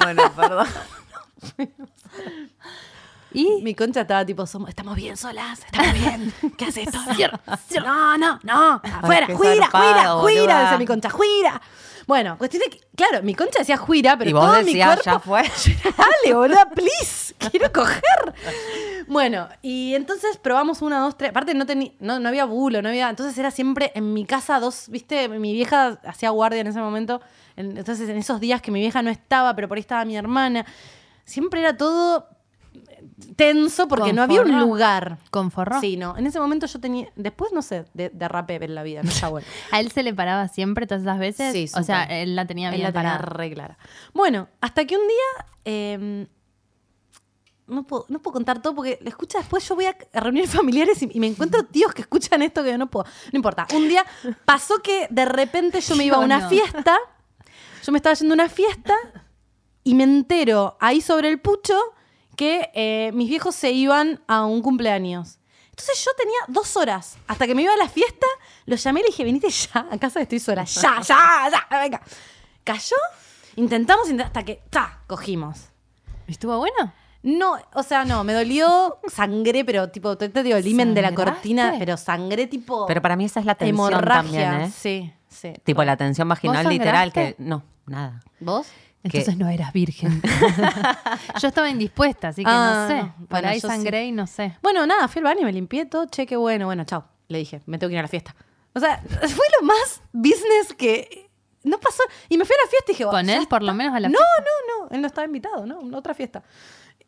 Bueno, 0.00 0.32
perdón. 0.34 0.66
Y 3.32 3.60
Mi 3.62 3.74
concha 3.74 4.02
estaba 4.02 4.24
tipo, 4.24 4.46
somos, 4.46 4.68
estamos 4.70 4.96
bien 4.96 5.16
solas, 5.16 5.60
estamos 5.64 5.92
bien. 6.00 6.32
¿Qué 6.56 6.66
haces 6.66 6.88
esto? 6.88 7.80
No, 7.84 8.16
no, 8.16 8.38
no. 8.42 8.80
Afuera, 8.82 9.26
juira, 9.34 9.68
juira, 9.70 10.08
juira, 10.20 10.60
decía 10.62 10.78
mi 10.78 10.86
concha, 10.86 11.10
juira. 11.10 11.60
Bueno, 12.06 12.38
cuestión 12.38 12.62
de 12.62 12.70
que, 12.70 12.80
claro, 12.96 13.20
mi 13.24 13.34
concha 13.34 13.58
decía 13.58 13.76
juira, 13.76 14.16
pero 14.16 14.30
Y 14.30 14.32
vos 14.32 14.44
todo 14.44 14.58
mi 14.58 14.66
decías, 14.66 15.00
cuerpo... 15.02 15.10
ya 15.10 15.18
fue. 15.18 15.42
Dale, 16.24 16.34
boluda, 16.34 16.70
please, 16.70 17.34
quiero 17.50 17.70
coger. 17.72 18.32
Bueno, 19.08 19.48
y 19.60 19.94
entonces 19.96 20.38
probamos 20.38 20.82
una, 20.82 21.00
dos, 21.00 21.16
tres. 21.18 21.30
Aparte 21.30 21.52
no, 21.54 21.66
tenía, 21.66 21.90
no, 21.98 22.20
no 22.20 22.28
había 22.28 22.44
bulo, 22.44 22.80
no 22.80 22.88
había. 22.90 23.10
Entonces 23.10 23.36
era 23.36 23.50
siempre 23.50 23.90
en 23.96 24.12
mi 24.14 24.24
casa 24.24 24.60
dos, 24.60 24.84
viste, 24.88 25.28
mi 25.28 25.52
vieja 25.52 25.98
hacía 26.06 26.30
guardia 26.30 26.60
en 26.60 26.68
ese 26.68 26.78
momento. 26.80 27.20
en- 27.56 27.76
entonces 27.76 28.08
en 28.08 28.16
esos 28.18 28.38
días 28.40 28.62
que 28.62 28.70
mi 28.70 28.78
vieja 28.80 29.02
no 29.02 29.10
estaba, 29.10 29.54
pero 29.56 29.66
por 29.68 29.76
ahí 29.76 29.80
estaba 29.80 30.04
mi 30.04 30.16
hermana. 30.16 30.64
Siempre 31.24 31.58
era 31.60 31.76
todo 31.76 32.28
tenso 33.36 33.88
porque 33.88 34.06
¿Con 34.08 34.16
no 34.16 34.22
había 34.22 34.42
un 34.42 34.58
lugar. 34.58 35.18
con 35.30 35.50
forro. 35.50 35.80
Sí, 35.80 35.96
no. 35.96 36.16
En 36.16 36.26
ese 36.26 36.38
momento 36.40 36.66
yo 36.66 36.80
tenía. 36.80 37.08
Después, 37.16 37.52
no 37.52 37.62
sé, 37.62 37.84
de- 37.94 38.10
derrapé 38.10 38.56
en 38.56 38.74
la 38.74 38.82
vida, 38.82 39.02
no 39.02 39.10
está 39.10 39.28
bueno. 39.28 39.46
¿A 39.72 39.80
él 39.80 39.90
se 39.92 40.02
le 40.02 40.12
paraba 40.14 40.48
siempre 40.48 40.86
todas 40.86 41.02
esas 41.02 41.18
veces? 41.18 41.52
Sí, 41.52 41.64
O 41.78 41.82
sea, 41.82 42.02
súper. 42.02 42.16
él 42.18 42.36
la 42.36 42.46
tenía 42.46 42.68
Él 42.68 42.76
bien 42.76 42.82
la 42.84 42.92
tenía 42.92 43.12
parada. 43.18 43.30
re 43.36 43.52
clara. 43.52 43.78
Bueno, 44.14 44.48
hasta 44.60 44.84
que 44.84 44.96
un 44.96 45.06
día. 45.06 45.46
eh, 45.64 46.26
no, 47.68 47.82
puedo, 47.84 48.06
no 48.08 48.20
puedo 48.20 48.32
contar 48.34 48.62
todo 48.62 48.74
porque 48.76 48.98
escucha 49.04 49.38
después. 49.38 49.68
Yo 49.68 49.74
voy 49.74 49.86
a 49.86 49.96
reuniones 50.12 50.50
familiares 50.54 51.02
y, 51.02 51.10
y 51.12 51.18
me 51.20 51.26
encuentro 51.26 51.64
tíos 51.64 51.92
que 51.92 52.02
escuchan 52.02 52.42
esto 52.42 52.62
que 52.62 52.70
yo 52.70 52.78
no 52.78 52.88
puedo. 52.88 53.06
No 53.32 53.36
importa. 53.36 53.66
Un 53.74 53.88
día 53.88 54.04
pasó 54.44 54.80
que 54.82 55.08
de 55.10 55.24
repente 55.24 55.80
yo 55.80 55.96
me 55.96 56.04
iba 56.04 56.16
a 56.16 56.20
Yo 56.20 56.24
una 56.24 56.38
no. 56.40 56.48
fiesta. 56.48 56.96
Yo 57.84 57.92
me 57.92 57.98
estaba 57.98 58.14
yendo 58.14 58.34
a 58.34 58.36
una 58.36 58.48
fiesta 58.48 58.94
y 59.84 59.94
me 59.94 60.04
entero 60.04 60.76
ahí 60.80 61.00
sobre 61.00 61.28
el 61.28 61.40
pucho 61.40 61.74
que 62.36 62.70
eh, 62.74 63.10
mis 63.14 63.28
viejos 63.28 63.54
se 63.54 63.72
iban 63.72 64.20
a 64.28 64.44
un 64.44 64.62
cumpleaños. 64.62 65.38
Entonces 65.70 66.02
yo 66.04 66.10
tenía 66.16 66.38
dos 66.48 66.76
horas 66.76 67.18
hasta 67.26 67.46
que 67.46 67.54
me 67.54 67.62
iba 67.62 67.72
a 67.74 67.76
la 67.76 67.88
fiesta. 67.88 68.26
Lo 68.66 68.76
llamé 68.76 69.00
y 69.00 69.02
le 69.04 69.06
dije, 69.08 69.24
venite 69.24 69.48
ya 69.50 69.86
a 69.90 69.98
casa 69.98 70.20
estoy 70.20 70.38
sola. 70.38 70.64
Ya, 70.64 71.00
ya, 71.02 71.50
ya, 71.50 71.78
venga. 71.80 72.00
Cayó, 72.64 72.96
intentamos 73.56 74.08
int- 74.08 74.24
hasta 74.24 74.42
que, 74.44 74.62
ta, 74.70 75.00
cogimos. 75.06 75.66
¿Estuvo 76.26 76.56
bueno? 76.58 76.92
No, 77.22 77.56
o 77.74 77.82
sea, 77.82 78.04
no, 78.04 78.22
me 78.24 78.32
dolió, 78.32 78.98
sangré, 79.08 79.64
pero 79.64 79.88
tipo, 79.90 80.16
te, 80.16 80.28
te 80.28 80.42
digo, 80.42 80.56
el 80.56 80.66
himen 80.66 80.94
de 80.94 81.02
la 81.02 81.12
cortina, 81.14 81.74
pero 81.78 81.96
sangré 81.96 82.46
tipo 82.46 82.86
Pero 82.86 83.02
para 83.02 83.16
mí 83.16 83.24
esa 83.24 83.40
es 83.40 83.46
la 83.46 83.54
tensión 83.56 83.88
hemorragia. 83.92 84.22
también, 84.22 84.60
¿eh? 84.68 84.72
Sí, 84.76 85.12
sí. 85.28 85.52
Tipo 85.64 85.82
la 85.84 85.96
tensión 85.96 86.28
vaginal 86.28 86.64
¿Vos 86.64 86.72
literal 86.72 87.12
que 87.12 87.34
no, 87.38 87.64
nada. 87.86 88.22
¿Vos? 88.40 88.68
Que- 89.10 89.18
Entonces 89.18 89.38
no 89.38 89.48
eras 89.48 89.72
virgen. 89.72 90.20
yo 91.40 91.48
estaba 91.48 91.68
indispuesta, 91.70 92.28
así 92.28 92.42
que 92.44 92.50
Ah, 92.52 92.86
no 92.88 92.94
sé. 92.94 93.02
no. 93.02 93.14
Por 93.18 93.28
Bueno, 93.28 93.48
ahí 93.48 94.08
y 94.08 94.12
no 94.12 94.26
sé. 94.26 94.56
Bueno, 94.62 94.86
nada, 94.86 95.08
fui 95.08 95.20
al 95.20 95.24
baño, 95.24 95.42
me 95.42 95.52
limpié 95.52 95.86
todo, 95.86 96.06
cheque, 96.06 96.36
bueno, 96.36 96.66
bueno, 96.66 96.84
chao. 96.84 97.04
Le 97.28 97.38
dije, 97.38 97.60
me 97.66 97.78
tengo 97.78 97.88
que 97.88 97.94
ir 97.94 97.98
a 97.98 98.02
la 98.02 98.08
fiesta. 98.08 98.34
O 98.74 98.80
sea, 98.80 99.02
fue 99.08 99.46
lo 99.60 99.66
más 99.66 100.02
business 100.12 100.74
que 100.76 101.28
no 101.64 101.78
pasó. 101.80 102.02
Y 102.28 102.38
me 102.38 102.44
fui 102.44 102.54
a 102.54 102.64
la 102.64 102.70
fiesta 102.70 102.92
y 102.92 102.94
dije, 102.94 103.04
¿Con 103.04 103.14
"Oh, 103.28 103.32
él 103.32 103.46
por 103.48 103.62
lo 103.62 103.68
está". 103.72 103.76
menos 103.76 103.94
a 103.94 104.00
la 104.00 104.08
No, 104.08 104.18
fiesta? 104.18 104.50
no, 104.78 104.84
no, 104.86 104.94
él 104.94 105.00
no 105.00 105.06
estaba 105.06 105.24
invitado, 105.26 105.66
¿no? 105.66 105.96
Otra 105.98 106.14
fiesta. 106.14 106.42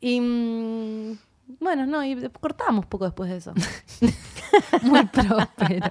Y 0.00 0.20
mm, 0.20 1.18
bueno, 1.60 1.86
no, 1.86 2.04
y 2.04 2.28
cortamos 2.40 2.86
poco 2.86 3.04
después 3.04 3.30
de 3.30 3.36
eso. 3.38 3.52
Muy 4.82 5.04
próspero. 5.06 5.90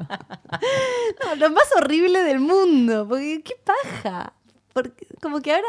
No, 1.24 1.36
lo 1.36 1.50
más 1.52 1.66
horrible 1.78 2.22
del 2.24 2.40
mundo, 2.40 3.08
porque 3.08 3.42
qué 3.44 3.56
paja. 3.64 4.34
Porque 4.74 5.08
como 5.22 5.42
que 5.42 5.52
ahora 5.54 5.68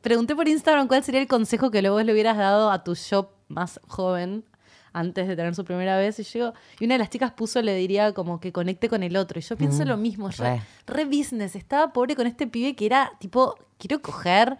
pregunté 0.00 0.34
por 0.34 0.48
Instagram 0.48 0.88
cuál 0.88 1.02
sería 1.04 1.20
el 1.20 1.28
consejo 1.28 1.70
que 1.70 1.82
luego 1.82 2.02
le 2.02 2.12
hubieras 2.12 2.36
dado 2.36 2.70
a 2.70 2.84
tu 2.84 2.94
yo 2.94 3.30
más 3.48 3.80
joven 3.86 4.44
antes 4.92 5.28
de 5.28 5.36
tener 5.36 5.54
su 5.54 5.64
primera 5.64 5.98
vez 5.98 6.18
y 6.18 6.22
yo 6.22 6.54
y 6.80 6.86
una 6.86 6.94
de 6.94 6.98
las 6.98 7.10
chicas 7.10 7.32
puso 7.32 7.60
le 7.60 7.74
diría 7.74 8.12
como 8.12 8.40
que 8.40 8.50
conecte 8.50 8.88
con 8.88 9.02
el 9.02 9.16
otro 9.16 9.38
y 9.38 9.42
yo 9.42 9.56
pienso 9.56 9.84
lo 9.84 9.96
mismo 9.98 10.30
yo 10.30 10.42
re. 10.42 10.62
re 10.86 11.04
business 11.04 11.54
estaba 11.54 11.92
pobre 11.92 12.16
con 12.16 12.26
este 12.26 12.46
pibe 12.46 12.74
que 12.74 12.86
era 12.86 13.12
tipo 13.18 13.56
quiero 13.78 14.00
coger 14.00 14.56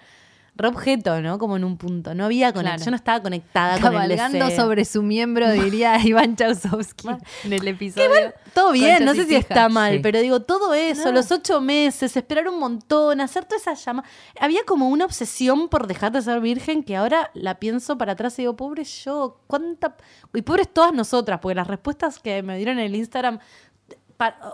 re 0.58 0.68
objeto 0.68 1.20
no 1.20 1.38
como 1.38 1.56
en 1.56 1.64
un 1.64 1.76
punto 1.76 2.14
no 2.14 2.24
había 2.24 2.52
conexión 2.52 2.76
Claro. 2.78 2.90
no 2.92 2.96
estaba 2.96 3.20
conectada 3.22 3.74
con 3.78 3.86
el 3.86 3.92
Cabalgando 3.92 4.46
deseo. 4.46 4.64
sobre 4.64 4.84
su 4.84 5.02
miembro, 5.02 5.50
diría 5.52 5.98
Iván 6.04 6.34
Chausowski 6.36 7.08
en 7.44 7.52
el 7.52 7.68
episodio. 7.68 8.32
Todo 8.54 8.72
bien, 8.72 9.04
no 9.04 9.14
sé 9.14 9.26
si 9.26 9.34
está 9.34 9.68
mal, 9.68 9.94
Sí. 9.94 9.98
pero 10.02 10.20
digo, 10.20 10.40
todo 10.40 10.72
eso, 10.74 11.06
No. 11.06 11.12
los 11.12 11.30
ocho 11.30 11.60
meses, 11.60 12.16
esperar 12.16 12.48
un 12.48 12.58
montón, 12.58 13.20
hacer 13.20 13.44
toda 13.44 13.58
esa 13.58 13.74
llama. 13.74 14.02
Había 14.40 14.60
como 14.66 14.88
una 14.88 15.04
obsesión 15.04 15.68
por 15.68 15.86
dejar 15.86 16.12
de 16.12 16.22
ser 16.22 16.40
virgen 16.40 16.82
que 16.82 16.96
ahora 16.96 17.30
la 17.34 17.58
pienso 17.58 17.98
para 17.98 18.12
atrás 18.12 18.38
y 18.38 18.42
digo, 18.42 18.56
pobre 18.56 18.84
yo, 18.84 19.40
cuánta. 19.46 19.96
Y 20.34 20.42
pobres 20.42 20.72
todas 20.72 20.92
nosotras, 20.94 21.38
porque 21.42 21.54
las 21.54 21.66
respuestas 21.66 22.18
que 22.18 22.42
me 22.42 22.56
dieron 22.56 22.78
en 22.78 22.86
el 22.86 22.94
Instagram. 22.96 23.38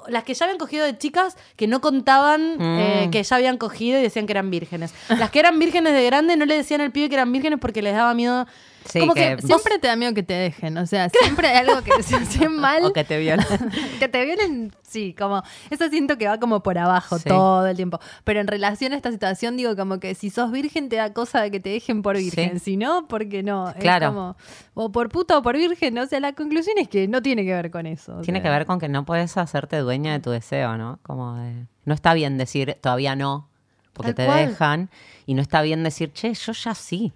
Las 0.09 0.25
que 0.25 0.35
ya 0.35 0.45
habían 0.47 0.59
cogido 0.59 0.85
de 0.85 0.97
chicas 0.99 1.37
que 1.57 1.67
no 1.67 1.81
contaban 1.81 2.57
Mm. 2.59 2.79
eh, 2.79 3.09
que 3.13 3.23
ya 3.23 3.37
habían 3.37 3.59
cogido 3.59 3.99
y 3.99 4.03
decían 4.03 4.27
que 4.27 4.33
eran 4.33 4.51
vírgenes. 4.51 4.93
Las 5.09 5.31
que 5.31 5.39
eran 5.41 5.59
vírgenes 5.59 5.93
de 5.93 6.05
grande 6.05 6.37
no 6.37 6.45
le 6.47 6.57
decían 6.57 6.81
al 6.81 6.91
pibe 6.93 7.09
que 7.09 7.15
eran 7.15 7.31
vírgenes 7.33 7.59
porque 7.61 7.83
les 7.83 7.95
daba 7.95 8.13
miedo. 8.15 8.47
Sí, 8.85 9.01
como 9.01 9.15
que 9.15 9.21
que, 9.21 9.35
vos- 9.37 9.45
Siempre 9.45 9.79
te 9.79 9.87
da 9.89 9.97
miedo 9.97 10.13
que 10.15 10.23
te 10.23 10.35
dejen, 10.35 10.77
o 10.79 10.87
sea, 10.87 11.09
siempre 11.09 11.49
hay 11.49 11.67
algo 11.67 11.83
que 11.83 12.03
se 12.03 12.17
hace 12.17 12.49
mal. 12.49 12.85
O 12.85 12.93
que 12.93 13.05
te 13.05 13.19
violan. 13.19 13.47
que 13.99 14.09
te 14.09 14.25
violen, 14.25 14.73
sí, 14.83 15.15
como, 15.19 15.43
eso 15.71 15.89
siento 15.89 16.19
que 16.19 16.27
va 16.29 16.39
como 16.39 16.63
por 16.63 16.79
abajo 16.79 17.19
Sí. 17.19 17.29
todo 17.29 17.67
el 17.67 17.77
tiempo. 17.77 18.01
Pero 18.25 18.41
en 18.41 18.47
relación 18.47 18.93
a 18.93 18.97
esta 18.97 19.11
situación, 19.13 19.57
digo 19.57 19.77
como 19.77 20.01
que 20.01 20.15
si 20.15 20.31
sos 20.31 20.51
virgen 20.51 20.89
te 20.89 20.97
da 20.97 21.13
cosa 21.13 21.41
de 21.43 21.51
que 21.51 21.61
te 21.61 21.71
dejen 21.71 22.03
por 22.03 22.17
virgen, 22.17 22.59
Sí. 22.59 22.65
si 22.73 22.77
no, 22.77 23.07
porque 23.09 23.43
no. 23.43 23.69
Es 23.71 23.77
Claro. 23.77 24.09
como, 24.09 24.37
o 24.75 24.91
por 24.93 25.09
puta 25.09 25.39
o 25.39 25.43
por 25.43 25.57
virgen, 25.57 25.97
o 25.99 26.07
sea, 26.07 26.21
la 26.21 26.33
conclusión 26.33 26.79
es 26.79 26.89
que 26.89 27.07
no 27.09 27.23
tiene 27.23 27.45
que 27.45 27.53
ver 27.55 27.71
con 27.71 27.87
eso. 27.87 28.17
o 28.17 28.21
Tiene 28.23 28.41
sea. 28.41 28.45
que 28.51 28.57
ver 28.59 28.67
con 28.67 28.79
que 28.81 28.89
no 28.89 29.05
puedes 29.05 29.37
hacerte 29.37 29.79
dueña 29.79 30.13
de 30.13 30.21
tu 30.21 30.31
deseo, 30.31 30.77
¿no? 30.77 30.99
Como 31.03 31.37
de- 31.37 31.67
no 31.85 31.95
está 31.95 32.15
bien 32.15 32.39
decir 32.39 32.77
todavía 32.81 33.17
no, 33.17 33.49
porque 33.93 34.15
Tal 34.15 34.27
te 34.27 34.33
cual. 34.33 34.49
dejan, 34.49 34.91
y 35.27 35.35
no 35.35 35.43
está 35.43 35.63
bien 35.63 35.83
decir, 35.85 36.13
che, 36.13 36.33
yo 36.35 36.53
ya 36.53 36.75
sí. 36.75 37.13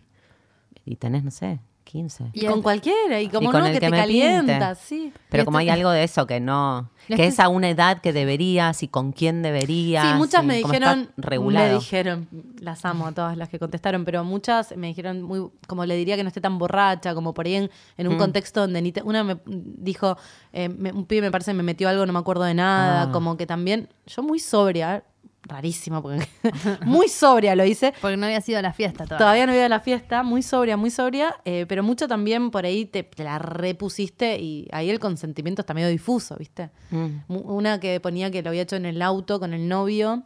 Y 0.86 0.96
tenés, 0.96 1.22
no 1.24 1.30
sé, 1.30 1.58
15. 1.84 2.30
Y 2.32 2.44
Y 2.44 2.46
con 2.48 2.62
cualquiera, 2.62 3.20
y 3.20 3.28
como 3.28 3.50
con 3.52 3.60
no, 3.60 3.66
el 3.66 3.72
que, 3.74 3.80
que 3.80 3.90
te 3.90 3.96
calienta, 3.96 4.68
pinte. 4.70 4.80
sí. 4.82 5.12
Pero 5.28 5.42
Y 5.42 5.44
como 5.44 5.58
hay 5.58 5.68
algo 5.68 5.90
de 5.90 6.02
eso 6.04 6.26
que 6.26 6.40
no, 6.40 6.90
que 7.08 7.26
es 7.26 7.38
a 7.38 7.48
una 7.48 7.68
edad 7.68 8.00
que 8.00 8.12
deberías 8.12 8.82
y 8.82 8.88
con 8.88 9.12
quién 9.12 9.42
deberías. 9.42 10.06
Sí, 10.06 10.14
muchas 10.16 10.42
y 10.42 10.46
me 10.46 10.56
dijeron, 10.56 11.10
regulado. 11.16 11.66
me 11.68 11.74
dijeron, 11.74 12.28
las 12.60 12.84
amo 12.84 13.06
a 13.08 13.12
todas 13.12 13.36
las 13.36 13.48
que 13.48 13.58
contestaron, 13.60 14.04
pero 14.04 14.24
muchas 14.24 14.76
me 14.76 14.86
dijeron 14.88 15.22
muy, 15.22 15.48
como 15.68 15.84
le 15.84 15.94
diría 15.96 16.16
que 16.16 16.22
no 16.24 16.28
esté 16.28 16.40
tan 16.40 16.58
borracha, 16.58 17.14
como 17.14 17.34
por 17.34 17.46
ahí 17.46 17.54
en, 17.56 17.70
en 17.98 18.08
un 18.08 18.14
Mm. 18.14 18.18
contexto 18.18 18.60
donde 18.62 18.80
ni 18.82 18.90
te- 18.92 19.02
una 19.02 19.22
me 19.24 19.38
dijo, 19.44 20.16
eh, 20.52 20.68
me- 20.68 20.92
un 20.92 21.04
pibe 21.04 21.22
me 21.22 21.30
parece 21.30 21.52
me 21.54 21.62
metió 21.62 21.88
algo, 21.88 22.04
no 22.06 22.12
me 22.12 22.18
acuerdo 22.18 22.44
de 22.44 22.54
nada, 22.54 23.02
Ah. 23.02 23.12
como 23.12 23.36
que 23.36 23.46
también, 23.46 23.88
yo 24.06 24.22
muy 24.22 24.38
sobria, 24.40 25.04
rarísimo, 25.46 26.02
porque 26.02 26.26
muy 26.84 27.08
sobria 27.08 27.54
lo 27.56 27.64
hice. 27.64 27.94
Porque 28.00 28.16
no 28.16 28.26
había 28.26 28.40
sido 28.40 28.60
la 28.62 28.72
fiesta 28.72 29.04
todavía. 29.04 29.18
Todavía 29.18 29.46
no 29.46 29.52
había 29.52 29.68
la 29.68 29.80
fiesta, 29.80 30.22
muy 30.22 30.42
sobria, 30.42 30.76
muy 30.76 30.90
sobria, 30.90 31.36
eh, 31.44 31.66
pero 31.68 31.82
mucho 31.82 32.08
también 32.08 32.50
por 32.50 32.64
ahí 32.66 32.84
te, 32.84 33.02
te 33.02 33.24
la 33.24 33.38
repusiste 33.38 34.38
y 34.40 34.68
ahí 34.72 34.90
el 34.90 34.98
consentimiento 34.98 35.62
está 35.62 35.74
medio 35.74 35.88
difuso, 35.88 36.36
¿viste? 36.36 36.70
Mm. 36.90 37.08
Una 37.28 37.80
que 37.80 38.00
ponía 38.00 38.30
que 38.30 38.42
lo 38.42 38.50
había 38.50 38.62
hecho 38.62 38.76
en 38.76 38.86
el 38.86 39.00
auto 39.02 39.38
con 39.40 39.54
el 39.54 39.68
novio, 39.68 40.24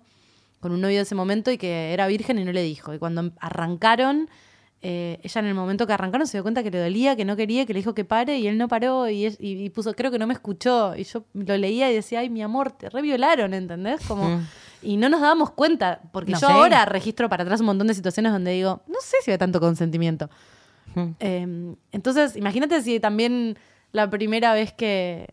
con 0.61 0.72
un 0.72 0.80
novio 0.80 0.96
de 0.96 1.02
ese 1.02 1.14
momento 1.14 1.50
y 1.50 1.59
que 1.59 1.92
era 1.92 2.06
virgen 2.06 2.38
y 2.38 2.44
no 2.44 2.52
le 2.52 2.62
dijo. 2.62 2.92
Y 2.94 2.98
cuando 2.98 3.30
arrancaron, 3.40 4.28
eh, 4.83 5.18
ella 5.22 5.40
en 5.40 5.46
el 5.46 5.54
momento 5.54 5.87
que 5.87 5.92
arrancaron 5.92 6.26
se 6.26 6.38
dio 6.38 6.42
cuenta 6.42 6.62
que 6.62 6.70
le 6.70 6.78
dolía, 6.78 7.14
que 7.16 7.24
no 7.26 7.37
quería, 7.37 7.66
que 7.66 7.72
le 7.74 7.80
dijo 7.80 7.94
que 7.94 8.04
pare 8.04 8.38
y 8.38 8.46
él 8.46 8.56
no 8.59 8.66
paró 8.68 9.09
y, 9.11 9.26
es- 9.26 9.37
y- 9.40 9.62
y 9.64 9.70
puso, 9.70 9.92
creo 9.94 10.11
que 10.11 10.18
no 10.18 10.26
me 10.26 10.33
escuchó. 10.35 10.94
Y 10.96 11.04
yo 11.04 11.24
lo 11.35 11.56
leía 11.56 11.90
y 11.90 11.94
decía, 11.94 12.20
ay, 12.20 12.30
mi 12.30 12.42
amor, 12.42 12.72
te 12.72 12.88
reviolaron, 12.90 13.52
¿entendés? 13.54 14.00
Como, 14.06 14.24
Mm. 14.38 14.46
Y 14.82 14.96
no 14.96 15.08
nos 15.08 15.20
dábamos 15.20 15.50
cuenta, 15.50 16.00
porque 16.12 16.32
No 16.32 16.40
yo 16.40 16.46
sé. 16.46 16.52
ahora 16.52 16.84
registro 16.86 17.28
para 17.28 17.42
atrás 17.42 17.60
un 17.60 17.66
montón 17.66 17.86
de 17.86 17.94
situaciones 17.94 18.32
donde 18.32 18.52
digo, 18.52 18.82
no 18.86 18.96
sé 19.00 19.16
si 19.22 19.30
había 19.30 19.38
tanto 19.38 19.60
consentimiento. 19.60 20.30
Mm. 20.94 21.08
Eh, 21.20 21.74
entonces, 21.92 22.36
imagínate 22.36 22.80
si 22.82 22.98
también 23.00 23.58
la 23.92 24.08
primera 24.08 24.54
vez 24.54 24.72
que, 24.72 25.28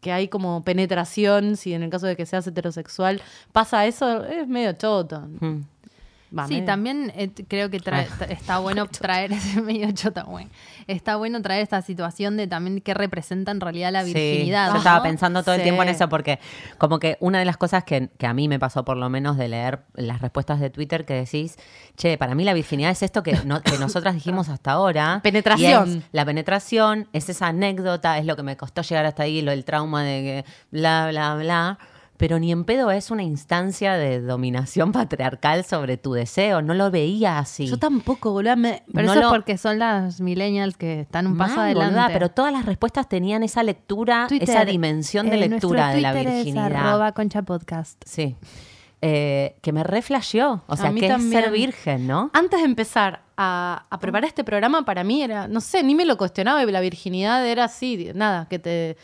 que 0.00 0.12
hay 0.12 0.28
como 0.28 0.62
penetración, 0.64 1.56
si 1.56 1.74
en 1.74 1.82
el 1.82 1.90
caso 1.90 2.06
de 2.06 2.16
que 2.16 2.26
seas 2.26 2.46
heterosexual, 2.46 3.20
pasa 3.52 3.86
eso, 3.86 4.24
es 4.24 4.46
medio 4.48 4.72
choto. 4.74 5.20
Mm. 5.40 5.60
Va, 6.36 6.46
Sí, 6.46 6.54
medio- 6.54 6.66
también 6.66 7.12
eh, 7.16 7.30
creo 7.48 7.70
que 7.70 7.80
trae- 7.80 8.06
t- 8.18 8.32
está 8.32 8.58
bueno 8.60 8.86
traer 8.86 9.32
ese 9.32 9.60
medio 9.62 9.90
chota, 9.92 10.22
güey. 10.22 10.46
Está 10.86 11.16
bueno 11.16 11.42
traer 11.42 11.62
esta 11.62 11.82
situación 11.82 12.36
de 12.36 12.46
también 12.46 12.80
qué 12.80 12.94
representa 12.94 13.50
en 13.50 13.60
realidad 13.60 13.90
la 13.92 14.04
Sí, 14.04 14.14
virginidad. 14.14 14.70
yo 14.72 14.78
estaba 14.78 15.02
pensando 15.02 15.42
todo 15.42 15.54
el 15.56 15.62
tiempo 15.62 15.82
en 15.82 15.88
eso 15.88 16.08
porque 16.08 16.38
como 16.78 16.98
que 17.00 17.16
una 17.20 17.38
de 17.40 17.44
las 17.44 17.56
cosas 17.56 17.82
que, 17.84 18.10
que 18.18 18.26
a 18.26 18.32
mí 18.34 18.48
me 18.48 18.58
pasó 18.58 18.84
por 18.84 18.96
lo 18.96 19.08
menos 19.10 19.36
de 19.36 19.48
leer 19.48 19.80
las 19.94 20.20
respuestas 20.20 20.60
de 20.60 20.70
Twitter 20.70 21.04
que 21.04 21.14
decís, 21.14 21.56
che, 21.96 22.16
para 22.18 22.34
mí 22.34 22.44
la 22.44 22.54
virginidad 22.54 22.90
es 22.92 23.02
esto 23.02 23.22
que, 23.22 23.32
no- 23.44 23.60
que 23.62 23.78
nosotras 23.78 24.14
dijimos 24.14 24.48
hasta 24.48 24.72
ahora. 24.72 25.20
Penetración. 25.24 25.98
Es 25.98 26.02
la 26.12 26.24
penetración, 26.24 27.08
es 27.12 27.28
esa 27.28 27.48
anécdota, 27.48 28.18
es 28.18 28.24
lo 28.24 28.36
que 28.36 28.42
me 28.42 28.56
costó 28.56 28.82
llegar 28.82 29.04
hasta 29.06 29.24
ahí, 29.24 29.42
lo 29.42 29.50
del 29.50 29.64
trauma 29.64 30.04
de 30.04 30.44
que 30.44 30.44
bla, 30.70 31.08
bla, 31.10 31.34
bla. 31.36 31.78
Pero 32.20 32.38
ni 32.38 32.52
en 32.52 32.64
pedo 32.64 32.90
es 32.90 33.10
una 33.10 33.22
instancia 33.22 33.94
de 33.94 34.20
dominación 34.20 34.92
patriarcal 34.92 35.64
sobre 35.64 35.96
tu 35.96 36.12
deseo. 36.12 36.60
No 36.60 36.74
lo 36.74 36.90
veía 36.90 37.38
así. 37.38 37.66
Yo 37.66 37.78
tampoco, 37.78 38.30
boludo. 38.32 38.56
me- 38.56 38.82
Pero 38.92 39.06
no 39.06 39.12
eso 39.14 39.20
lo- 39.22 39.26
es 39.28 39.32
porque 39.32 39.56
son 39.56 39.78
las 39.78 40.20
millennials 40.20 40.76
que 40.76 41.00
están 41.00 41.26
un 41.26 41.38
paso 41.38 41.60
adelante. 41.62 41.94
boluda, 41.96 42.10
pero 42.12 42.28
todas 42.28 42.52
las 42.52 42.66
respuestas 42.66 43.08
tenían 43.08 43.42
esa 43.42 43.62
lectura, 43.62 44.26
Twitter, 44.28 44.50
esa 44.50 44.64
dimensión 44.66 45.30
de 45.30 45.36
eh, 45.42 45.48
lectura 45.48 45.88
de 45.94 46.00
la 46.02 46.12
Twitter 46.12 46.28
es 46.28 46.44
virginidad. 46.44 46.76
arroba 46.76 47.12
concha 47.12 47.40
podcast. 47.42 48.02
Sí. 48.06 48.36
Eh, 49.02 49.56
que 49.62 49.72
me 49.72 49.82
reflasheó. 49.82 50.62
O 50.66 50.74
A 50.74 50.76
sea, 50.76 50.92
que 50.92 51.06
es 51.06 51.12
también. 51.12 51.42
ser 51.42 51.50
virgen, 51.50 52.06
¿no? 52.06 52.30
Antes 52.34 52.60
de 52.60 52.66
empezar 52.66 53.22
a, 53.38 53.86
a 53.88 53.98
preparar 53.98 54.28
este 54.28 54.44
programa, 54.44 54.84
para 54.84 55.04
mí 55.04 55.22
era, 55.22 55.48
no 55.48 55.62
sé, 55.62 55.82
ni 55.82 55.94
me 55.94 56.04
lo 56.04 56.18
cuestionaba. 56.18 56.62
y 56.62 56.70
La 56.70 56.80
virginidad 56.82 57.46
era 57.46 57.64
así, 57.64 58.10
nada, 58.14 58.46
que 58.50 58.58
te, 58.58 58.98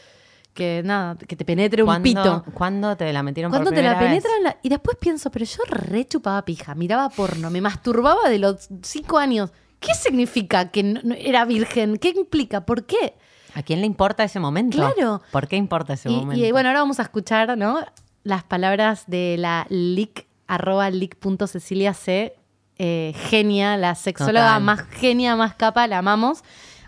que 0.56 0.82
nada, 0.84 1.14
que 1.16 1.36
te 1.36 1.44
penetre 1.44 1.82
un 1.82 1.86
¿Cuándo- 1.86 2.02
pito. 2.02 2.44
¿Cuándo 2.54 2.96
te 2.96 3.12
la 3.12 3.22
metieron 3.22 3.50
Cuando 3.50 3.70
por 3.70 3.76
te 3.76 3.82
la 3.84 3.96
penetran 3.98 4.42
la- 4.42 4.56
y 4.62 4.68
después 4.68 4.96
pienso, 5.00 5.30
pero 5.30 5.44
yo 5.44 5.58
re 5.68 6.04
chupaba 6.06 6.44
pija, 6.44 6.74
miraba 6.74 7.08
porno, 7.10 7.50
me 7.50 7.60
masturbaba 7.60 8.28
de 8.28 8.38
los 8.40 8.68
cinco 8.82 9.18
años. 9.18 9.52
¿Qué 9.78 9.94
significa 9.94 10.70
que 10.70 10.82
no- 10.82 11.00
no- 11.04 11.14
era 11.14 11.44
virgen? 11.44 11.98
¿Qué 11.98 12.08
implica? 12.16 12.66
¿Por 12.66 12.86
qué? 12.86 13.14
¿A 13.54 13.62
quién 13.62 13.80
le 13.80 13.86
importa 13.86 14.24
ese 14.24 14.40
momento? 14.40 14.78
Claro. 14.78 15.22
¿Por 15.30 15.46
qué 15.46 15.56
importa 15.56 15.92
ese 15.92 16.10
Y, 16.10 16.16
momento? 16.16 16.44
y, 16.44 16.50
bueno, 16.50 16.68
ahora 16.70 16.80
vamos 16.80 16.98
a 16.98 17.02
escuchar, 17.02 17.56
¿no? 17.56 17.78
Las 18.24 18.42
palabras 18.42 19.04
de 19.06 19.36
la 19.38 19.66
leak, 19.68 20.26
arroba 20.48 20.90
leak.cecilia 20.90 21.94
C. 21.94 22.34
eh, 22.78 23.14
genia, 23.30 23.78
la 23.78 23.94
sexóloga 23.94 24.48
Total. 24.48 24.62
más 24.62 24.82
genia, 24.90 25.34
más 25.34 25.54
capa, 25.54 25.86
la 25.86 25.96
amamos. 25.98 26.42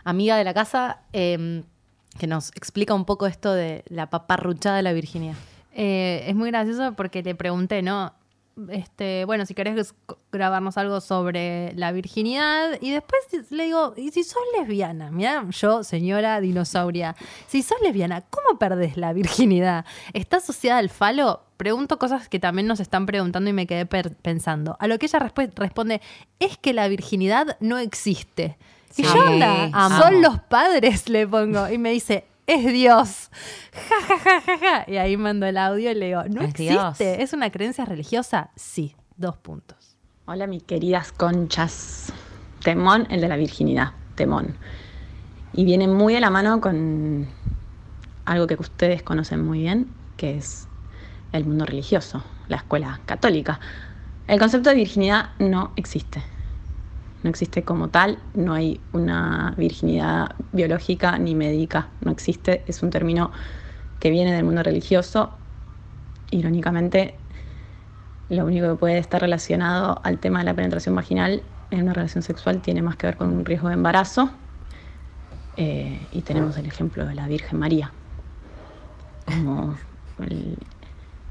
Amiga 0.05 0.37
de 0.37 0.45
la 0.45 0.53
casa, 0.53 1.01
eh, 1.15 1.63
que 2.19 2.27
nos 2.27 2.51
explica 2.51 2.93
un 2.93 3.05
poco 3.05 3.27
esto 3.27 3.53
de 3.53 3.85
la 3.89 4.11
paparruchada 4.11 4.77
de 4.77 4.83
la 4.83 4.93
virginidad. 4.93 5.37
Eh, 5.73 6.25
es 6.27 6.35
muy 6.35 6.51
gracioso 6.51 6.93
porque 6.95 7.23
le 7.23 7.35
pregunté, 7.35 7.81
¿no? 7.83 8.13
Este, 8.71 9.25
bueno, 9.25 9.47
si 9.47 9.55
querés 9.55 9.95
grabarnos 10.33 10.77
algo 10.77 11.01
sobre 11.01 11.73
la 11.77 11.93
virginidad. 11.93 12.71
Y 12.81 12.91
después 12.91 13.21
le 13.51 13.67
digo, 13.67 13.95
¿y 13.97 14.11
si 14.11 14.25
sos 14.25 14.43
lesbiana? 14.59 15.13
Mira, 15.13 15.47
yo, 15.51 15.85
señora 15.85 16.41
dinosauria, 16.41 17.15
si 17.47 17.63
sos 17.63 17.79
lesbiana, 17.81 18.23
¿cómo 18.23 18.59
perdés 18.59 18.97
la 18.97 19.13
virginidad? 19.13 19.85
¿Está 20.13 20.39
asociada 20.39 20.81
al 20.81 20.91
falo? 20.91 21.45
Pregunto 21.57 22.01
cosas 22.01 22.29
que 22.29 22.41
también 22.41 22.67
nos 22.67 22.81
están 22.81 23.07
preguntando 23.07 23.49
y 23.49 23.53
me 23.53 23.69
quedé 23.69 23.87
pensando. 23.87 24.77
A 24.81 24.89
lo 24.89 24.99
que 24.99 25.07
ella 25.07 25.21
resp- 25.21 25.53
responde, 25.55 26.01
es 26.41 26.59
que 26.59 26.73
la 26.73 26.89
virginidad 26.89 27.57
no 27.61 27.79
existe. 27.79 28.59
Y 28.97 29.03
yo 29.03 29.13
onda, 29.13 29.71
amo. 29.73 29.99
son 30.03 30.23
los 30.23 30.41
padres, 30.41 31.09
le 31.09 31.27
pongo. 31.27 31.69
Y 31.69 31.79
me 31.79 31.91
dice, 31.91 32.27
es 32.47 32.73
Dios. 32.73 33.31
Ja, 33.73 34.07
ja, 34.07 34.19
ja, 34.21 34.41
ja, 34.41 34.59
ja. 34.59 34.85
Y 34.91 34.97
ahí 34.97 35.17
mando 35.17 35.47
el 35.47 35.57
audio 35.59 35.91
y 35.91 35.95
le 35.95 36.07
digo, 36.07 36.25
¿no 36.25 36.41
Es 36.43 36.51
existe? 36.51 36.73
Dios. 36.73 37.01
¿Es 37.01 37.33
una 37.33 37.51
creencia 37.51 37.85
religiosa? 37.85 38.51
Sí, 38.57 38.97
dos 39.17 39.37
puntos. 39.37 39.97
Hola, 40.27 40.47
mis 40.47 40.63
queridas 40.63 41.13
conchas. 41.13 42.13
Temón, 42.63 43.07
el 43.11 43.21
de 43.21 43.29
la 43.29 43.37
virginidad. 43.37 43.93
Temón. 44.15 44.57
Y 45.53 45.65
viene 45.65 45.89
muy 45.89 46.15
de 46.15 46.21
la 46.21 46.31
mano 46.31 46.61
con 46.61 47.29
algo 48.25 48.47
que 48.47 48.55
ustedes 48.55 49.03
conocen 49.03 49.45
muy 49.45 49.61
bien, 49.61 49.91
que 50.17 50.37
es 50.37 50.69
el 51.33 51.45
mundo 51.45 51.65
religioso, 51.67 52.23
la 52.49 52.57
escuela 52.57 53.01
católica. 53.07 53.61
El 54.27 54.39
concepto 54.39 54.71
de 54.71 54.77
virginidad 54.77 55.31
no 55.39 55.73
existe. 55.77 56.23
No 57.23 57.31
existe 57.31 57.65
como 57.65 57.89
tal, 57.89 58.19
no 58.35 58.55
hay 58.55 58.81
una 58.93 59.55
virginidad 59.57 60.37
biológica 60.53 61.19
ni 61.19 61.35
médica, 61.35 61.89
no 62.01 62.13
existe, 62.13 62.63
es 62.67 62.83
un 62.83 62.91
término 62.91 63.33
que 63.99 64.11
viene 64.11 64.33
del 64.33 64.45
mundo 64.45 64.63
religioso. 64.63 65.31
Irónicamente, 66.31 67.17
lo 68.29 68.45
único 68.45 68.69
que 68.69 68.75
puede 68.77 68.99
estar 68.99 69.21
relacionado 69.21 70.01
al 70.05 70.19
tema 70.19 70.41
de 70.41 70.45
la 70.45 70.55
penetración 70.55 70.95
vaginal 70.95 71.43
en 71.71 71.83
una 71.83 71.93
relación 71.93 72.23
sexual 72.23 72.61
tiene 72.61 72.83
más 72.83 72.97
que 72.97 73.09
ver 73.09 73.17
con 73.17 73.31
un 73.31 73.45
riesgo 73.45 73.69
de 73.69 73.75
embarazo. 73.75 74.31
Eh, 75.57 76.07
y 76.13 76.23
tenemos 76.23 76.57
el 76.57 76.67
ejemplo 76.67 77.05
de 77.05 77.17
la 77.17 77.27
Virgen 77.27 77.59
María, 77.59 77.91
como 79.25 79.75
el 80.21 80.57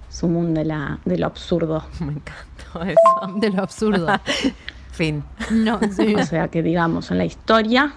sumum 0.09 0.53
de, 0.53 0.65
la, 0.65 0.99
de 1.05 1.17
lo 1.17 1.27
absurdo. 1.27 1.85
Me 2.01 2.13
encantó 2.13 2.83
eso. 2.83 3.39
De 3.39 3.49
lo 3.51 3.63
absurdo. 3.63 4.07
fin. 4.97 5.23
No, 5.51 5.79
sí. 5.91 6.15
O 6.15 6.25
sea 6.25 6.49
que, 6.49 6.61
digamos, 6.61 7.11
en 7.11 7.19
la 7.19 7.25
historia, 7.25 7.93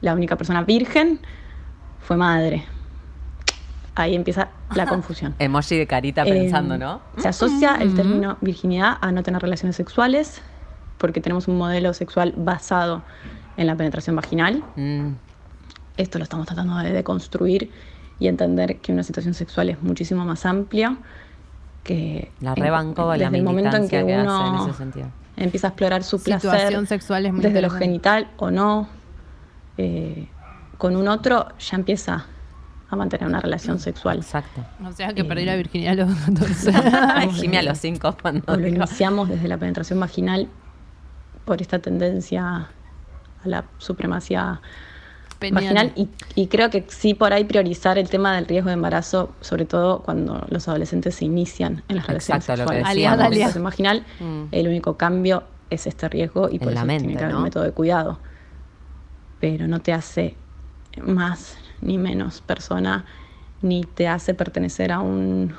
la 0.00 0.14
única 0.14 0.36
persona 0.36 0.62
virgen 0.62 1.18
fue 2.00 2.16
madre. 2.16 2.64
Ahí 3.94 4.14
empieza 4.14 4.50
la 4.76 4.86
confusión. 4.86 5.34
Emoji 5.40 5.76
de 5.76 5.86
carita 5.86 6.22
Eh, 6.22 6.30
pensando, 6.30 6.78
¿no? 6.78 7.00
Se 7.16 7.26
asocia 7.26 7.76
el 7.80 7.94
término 7.94 8.36
virginidad 8.40 8.96
a 9.00 9.10
no 9.10 9.24
tener 9.24 9.42
relaciones 9.42 9.74
sexuales, 9.74 10.40
porque 10.98 11.20
tenemos 11.20 11.48
un 11.48 11.58
modelo 11.58 11.92
sexual 11.94 12.32
basado 12.36 13.02
en 13.56 13.66
la 13.66 13.74
penetración 13.74 14.14
vaginal. 14.14 14.62
Mm, 14.76 15.14
Esto 15.96 16.18
lo 16.18 16.24
estamos 16.24 16.46
tratando 16.46 16.76
de 16.76 16.92
deconstruir 16.92 17.72
y 18.20 18.28
entender 18.28 18.76
que 18.76 18.92
una 18.92 19.02
situación 19.02 19.34
sexual 19.34 19.70
es 19.70 19.82
muchísimo 19.82 20.24
más 20.24 20.46
amplia. 20.46 20.96
Que 21.82 22.30
la 22.40 22.54
rebanco 22.54 23.16
la 23.16 23.26
el 23.26 23.42
momento 23.42 23.50
en 23.50 23.56
militancia 23.56 24.00
que, 24.00 24.06
que, 24.06 24.14
hace 24.14 24.28
uno 24.28 24.62
en 24.62 24.68
ese 24.68 24.78
sentido. 24.78 25.06
Empieza 25.38 25.68
a 25.68 25.70
explorar 25.70 26.02
su 26.02 26.18
Situación 26.18 26.52
placer 26.52 26.86
sexual 26.86 27.26
es 27.26 27.32
muy 27.32 27.42
desde 27.42 27.62
lo 27.62 27.70
genital 27.70 28.30
o 28.36 28.50
no, 28.50 28.88
eh, 29.76 30.28
con 30.76 30.96
un 30.96 31.08
otro 31.08 31.48
ya 31.58 31.76
empieza 31.76 32.26
a 32.90 32.96
mantener 32.96 33.28
una 33.28 33.40
relación 33.40 33.78
sexual. 33.78 34.18
Exacto. 34.18 34.64
O 34.84 34.92
sea 34.92 35.12
que 35.12 35.24
perdí 35.24 35.44
la 35.44 35.56
virginidad 35.56 36.00
a 36.00 36.06
los 36.06 36.18
14. 36.18 36.72
Jimmy 37.32 37.56
a 37.58 37.62
los 37.62 37.78
cinco 37.78 38.16
cuando 38.20 38.52
o 38.52 38.56
lo 38.56 38.66
iniciamos 38.66 39.28
desde 39.28 39.48
la 39.48 39.58
penetración 39.58 40.00
vaginal 40.00 40.48
por 41.44 41.60
esta 41.60 41.78
tendencia 41.78 42.68
a 43.44 43.48
la 43.48 43.64
supremacía 43.78 44.60
Vaginal 45.40 45.92
y, 45.94 46.08
y 46.34 46.46
creo 46.48 46.68
que 46.70 46.84
sí 46.88 47.14
por 47.14 47.32
ahí 47.32 47.44
priorizar 47.44 47.96
el 47.98 48.08
tema 48.08 48.34
del 48.34 48.46
riesgo 48.46 48.68
de 48.68 48.74
embarazo, 48.74 49.32
sobre 49.40 49.64
todo 49.66 50.00
cuando 50.02 50.44
los 50.50 50.66
adolescentes 50.68 51.14
se 51.14 51.24
inician 51.26 51.82
en 51.88 51.96
las 51.96 52.06
relaciones 52.06 52.44
Exacto, 52.44 52.62
lo 52.64 52.68
que 52.68 52.76
sexuales. 52.76 52.90
Aliada, 52.90 53.28
penetración 53.28 53.64
vaginal, 53.64 54.04
Mm. 54.20 54.42
el 54.52 54.68
único 54.68 54.96
cambio 54.96 55.44
es 55.70 55.86
este 55.86 56.08
riesgo 56.08 56.48
y 56.50 56.58
por 56.58 56.68
En 56.68 56.74
la 56.74 56.80
eso 56.80 56.86
mente, 56.86 57.04
tiene 57.04 57.16
que 57.18 57.22
haber 57.24 57.32
¿no? 57.34 57.38
un 57.38 57.44
método 57.44 57.62
de 57.64 57.72
cuidado. 57.72 58.18
Pero 59.40 59.68
no 59.68 59.80
te 59.80 59.92
hace 59.92 60.34
más 61.02 61.56
ni 61.80 61.98
menos 61.98 62.40
persona, 62.40 63.04
ni 63.62 63.84
te 63.84 64.08
hace 64.08 64.34
pertenecer 64.34 64.90
a 64.90 65.00
un 65.00 65.54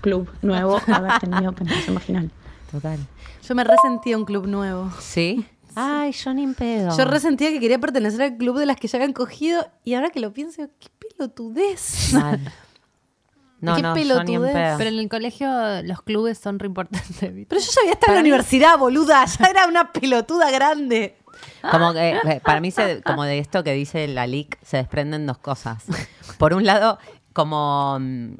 club 0.00 0.30
nuevo 0.40 0.80
haber 0.86 1.18
tenido 1.20 1.52
penetración 1.52 1.94
vaginal. 1.96 2.30
Total. 2.70 2.98
Yo 3.46 3.54
me 3.54 3.64
resentía 3.64 4.16
un 4.16 4.24
club 4.24 4.46
nuevo. 4.46 4.90
¿Sí? 5.00 5.44
Ay, 5.74 6.12
yo 6.12 6.34
ni 6.34 6.42
en 6.44 6.54
pedo. 6.54 6.96
Yo 6.96 7.04
resentía 7.04 7.50
que 7.50 7.60
quería 7.60 7.78
pertenecer 7.78 8.22
al 8.22 8.36
club 8.36 8.58
de 8.58 8.66
las 8.66 8.76
que 8.76 8.88
ya 8.88 8.98
habían 8.98 9.12
cogido 9.12 9.66
y 9.84 9.94
ahora 9.94 10.10
que 10.10 10.20
lo 10.20 10.32
pienso, 10.32 10.62
qué 10.78 10.88
pelotudez. 11.16 12.12
Mal. 12.12 12.40
No, 13.60 13.76
qué 13.76 13.82
no, 13.82 13.94
yo 13.94 13.94
ni 13.94 14.02
en 14.02 14.08
pelotudez. 14.42 14.52
pedo. 14.54 14.78
Pero 14.78 14.90
en 14.90 14.98
el 14.98 15.08
colegio 15.08 15.48
los 15.84 16.02
clubes 16.02 16.36
son 16.36 16.58
re 16.58 16.66
importantes. 16.66 17.20
¿viste? 17.32 17.46
Pero 17.48 17.60
yo 17.60 17.66
ya 17.72 17.80
había 17.82 17.92
estado 17.92 18.12
en 18.12 18.16
la 18.16 18.20
universidad, 18.22 18.76
boluda. 18.76 19.24
Ya 19.24 19.44
era 19.46 19.68
una 19.68 19.92
pelotuda 19.92 20.50
grande. 20.50 21.14
Como 21.70 21.92
que 21.92 22.10
eh, 22.10 22.40
para 22.44 22.60
mí, 22.60 22.72
se- 22.72 23.02
como 23.02 23.22
de 23.22 23.38
esto 23.38 23.62
que 23.62 23.72
dice 23.72 24.08
la 24.08 24.26
LIC, 24.26 24.58
se 24.64 24.78
desprenden 24.78 25.26
dos 25.28 25.38
cosas. 25.38 25.84
Por 26.38 26.54
un 26.54 26.66
lado, 26.66 26.98
como 27.32 27.98
mm, 28.00 28.32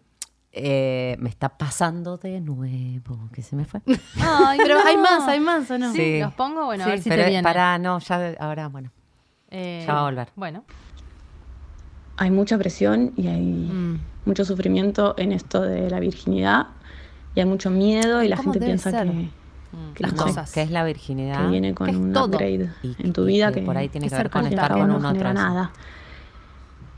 eh, 0.53 1.17
me 1.19 1.29
está 1.31 1.49
pasando 1.51 2.19
de 2.19 2.41
nuevo, 2.41 3.19
que 3.33 3.43
se 3.43 3.57
me 3.57 3.65
fue. 3.65 3.81
Ay, 4.21 4.59
Pero 4.63 4.75
no. 4.79 4.87
hay 4.87 4.97
más, 4.97 5.27
hay 5.29 5.41
más, 5.41 5.71
¿o 5.71 5.79
no? 5.79 5.91
Sí, 5.93 5.99
Sí. 5.99 6.21
los 6.21 6.35
pongo, 6.35 6.67
bueno, 6.67 6.85
a 6.85 6.89
ver 6.89 7.01
si 7.03 7.09
pero 7.09 7.23
te 7.25 7.29
viene. 7.31 7.43
para, 7.43 7.79
no, 7.79 7.99
ya 8.01 8.35
ahora, 8.39 8.69
bueno. 8.69 8.91
Eh, 9.51 9.85
ya 9.87 9.95
va 9.95 10.01
a 10.01 10.05
volver. 10.05 10.29
Bueno. 10.37 10.65
Hay 12.17 12.31
mucha 12.31 12.59
presión 12.59 13.13
y 13.17 13.27
hay 13.29 13.41
Mm. 13.43 14.01
mucho 14.27 14.45
sufrimiento 14.45 15.15
en 15.19 15.33
esto 15.33 15.63
de 15.63 15.89
la 15.91 15.99
virginidad 16.01 16.67
y 17.35 17.41
hay 17.41 17.47
mucho 17.47 17.71
miedo 17.71 18.23
y 18.23 18.29
la 18.29 18.37
¿Cómo 18.37 18.53
gente 18.53 18.67
piensa 18.67 18.91
ser? 18.91 19.09
que, 19.11 19.29
que 19.95 20.03
Las 20.03 20.13
no 20.15 20.25
cosas. 20.25 20.53
¿Qué 20.53 20.63
es 20.63 20.71
la 20.71 20.85
virginidad? 20.85 21.41
que 21.45 21.51
viene 21.51 21.75
con 21.75 21.89
Que 21.91 21.97
un 21.97 22.13
todo. 22.13 22.27
upgrade 22.27 22.71
Y- 22.83 22.95
en 22.99 23.13
tu 23.15 23.23
y 23.25 23.33
vida 23.33 23.49
que 23.53 23.61
que, 23.61 23.67
por 23.67 23.77
ahí 23.79 23.89
tiene 23.89 24.07
que 24.07 24.11
que 24.11 24.17
ver 24.19 24.31
con 24.31 24.47
estar 24.47 24.73
que 24.75 24.81
con 24.81 24.89
no 24.89 24.97
un 24.99 25.05
otro. 25.07 25.33
nada. 25.33 25.73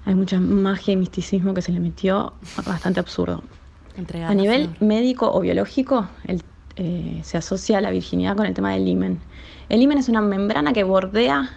Hay 0.06 0.14
mucha 0.14 0.38
magia 0.38 0.92
y 0.92 0.96
misticismo 0.96 1.54
que 1.54 1.62
se 1.62 1.72
le 1.72 1.80
metió 1.80 2.34
bastante 2.66 3.00
absurdo. 3.00 3.42
A 4.30 4.34
nivel 4.34 4.68
médico 4.80 5.30
o 5.32 5.40
biológico, 5.40 6.08
el- 6.26 6.42
eh, 6.76 7.20
se 7.24 7.38
asocia 7.38 7.80
la 7.80 7.90
virginidad 7.90 8.36
con 8.36 8.46
el 8.46 8.54
tema 8.54 8.72
del 8.72 8.86
himen. 8.86 9.20
El 9.68 9.80
himen 9.80 9.98
es 9.98 10.08
una 10.08 10.20
membrana 10.20 10.72
que 10.72 10.82
bordea 10.84 11.50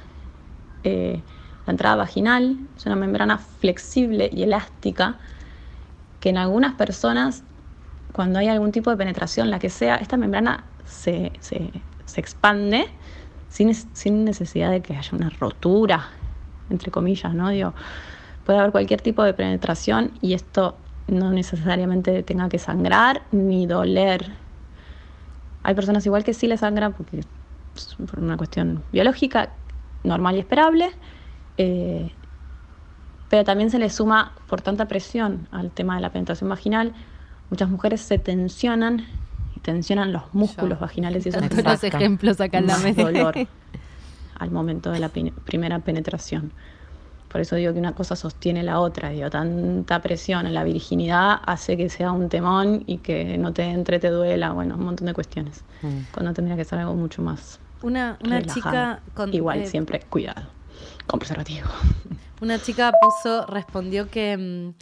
eh, 0.83 1.23
la 1.65 1.71
entrada 1.71 1.95
vaginal, 1.97 2.57
es 2.77 2.85
una 2.85 2.95
membrana 2.95 3.37
flexible 3.39 4.29
y 4.31 4.43
elástica 4.43 5.17
que 6.19 6.29
en 6.29 6.37
algunas 6.37 6.75
personas, 6.75 7.43
cuando 8.13 8.39
hay 8.39 8.47
algún 8.47 8.71
tipo 8.71 8.89
de 8.91 8.97
penetración, 8.97 9.49
la 9.49 9.59
que 9.59 9.69
sea, 9.69 9.95
esta 9.97 10.15
membrana 10.17 10.65
se, 10.85 11.33
se- 11.41 11.71
se 12.05 12.21
expande 12.21 12.85
sin, 13.49 13.73
sin 13.73 14.23
necesidad 14.23 14.71
de 14.71 14.81
que 14.81 14.95
haya 14.95 15.09
una 15.17 15.29
rotura, 15.29 16.07
entre 16.69 16.91
comillas, 16.91 17.33
¿no? 17.33 17.49
Digo, 17.49 17.73
puede 18.47 18.59
haber 18.59 18.71
cualquier 18.71 19.01
tipo 19.01 19.23
de 19.23 19.33
penetración 19.33 20.13
y 20.21 20.33
esto 20.33 20.77
no 21.09 21.31
necesariamente 21.31 22.23
tenga 22.23 22.47
que 22.47 22.59
sangrar 22.59 23.23
ni 23.33 23.67
doler. 23.67 24.31
Hay 25.63 25.75
personas 25.75 26.05
igual 26.05 26.23
que 26.23 26.33
sí 26.33 26.47
le 26.47 26.55
sangra 26.55 26.91
porque 26.91 27.19
es 27.19 27.27
por 28.09 28.19
una 28.19 28.37
cuestión 28.37 28.83
biológica 28.93 29.49
normal 30.05 30.37
y 30.37 30.39
esperable, 30.39 30.91
eh, 31.57 32.09
pero 33.29 33.43
también 33.43 33.69
se 33.69 33.79
le 33.79 33.89
suma 33.89 34.31
por 34.47 34.61
tanta 34.61 34.87
presión 34.87 35.49
al 35.51 35.69
tema 35.69 35.95
de 35.95 36.01
la 36.01 36.13
penetración 36.13 36.49
vaginal, 36.49 36.93
muchas 37.49 37.69
mujeres 37.69 37.99
se 37.99 38.17
tensionan 38.17 39.05
y 39.57 39.59
tensionan 39.59 40.13
los 40.13 40.33
músculos 40.33 40.79
vaginales 40.79 41.25
y 41.25 41.29
eso 41.29 41.39
Exacto. 41.39 41.69
los 41.69 41.83
ejemplos 41.83 42.39
acá 42.39 42.59
en 42.59 42.67
la 42.67 42.75
más 42.75 42.83
mesa. 42.83 43.01
dolor 43.03 43.35
al 44.39 44.51
momento 44.51 44.89
de 44.89 44.99
la 44.99 45.09
primera 45.09 45.79
penetración. 45.79 46.53
Por 47.27 47.41
eso 47.41 47.55
digo 47.55 47.73
que 47.73 47.79
una 47.79 47.93
cosa 47.93 48.15
sostiene 48.15 48.63
la 48.63 48.79
otra. 48.79 49.09
Digo, 49.09 49.29
tanta 49.29 50.01
presión 50.01 50.47
en 50.47 50.53
la 50.53 50.63
virginidad 50.63 51.39
hace 51.45 51.75
que 51.75 51.89
sea 51.89 52.11
un 52.11 52.29
temón 52.29 52.83
y 52.87 52.99
que 52.99 53.37
no 53.37 53.53
te 53.53 53.63
entre, 53.63 53.99
te 53.99 54.09
duela, 54.09 54.51
bueno, 54.51 54.75
un 54.75 54.85
montón 54.85 55.07
de 55.07 55.13
cuestiones. 55.13 55.63
Mm. 55.81 56.11
Cuando 56.13 56.33
tendría 56.33 56.55
que 56.55 56.63
ser 56.63 56.79
algo 56.79 56.93
mucho 56.93 57.21
más 57.21 57.59
Una, 57.81 58.17
una 58.23 58.41
chica 58.43 59.01
con 59.13 59.33
Igual, 59.33 59.59
eh, 59.59 59.67
siempre, 59.67 59.99
cuidado, 60.09 60.43
con 61.05 61.19
preservativo. 61.19 61.67
Una 62.41 62.59
chica 62.61 62.93
puso, 63.01 63.45
respondió 63.47 64.09
que, 64.09 64.37
mm, 64.37 64.73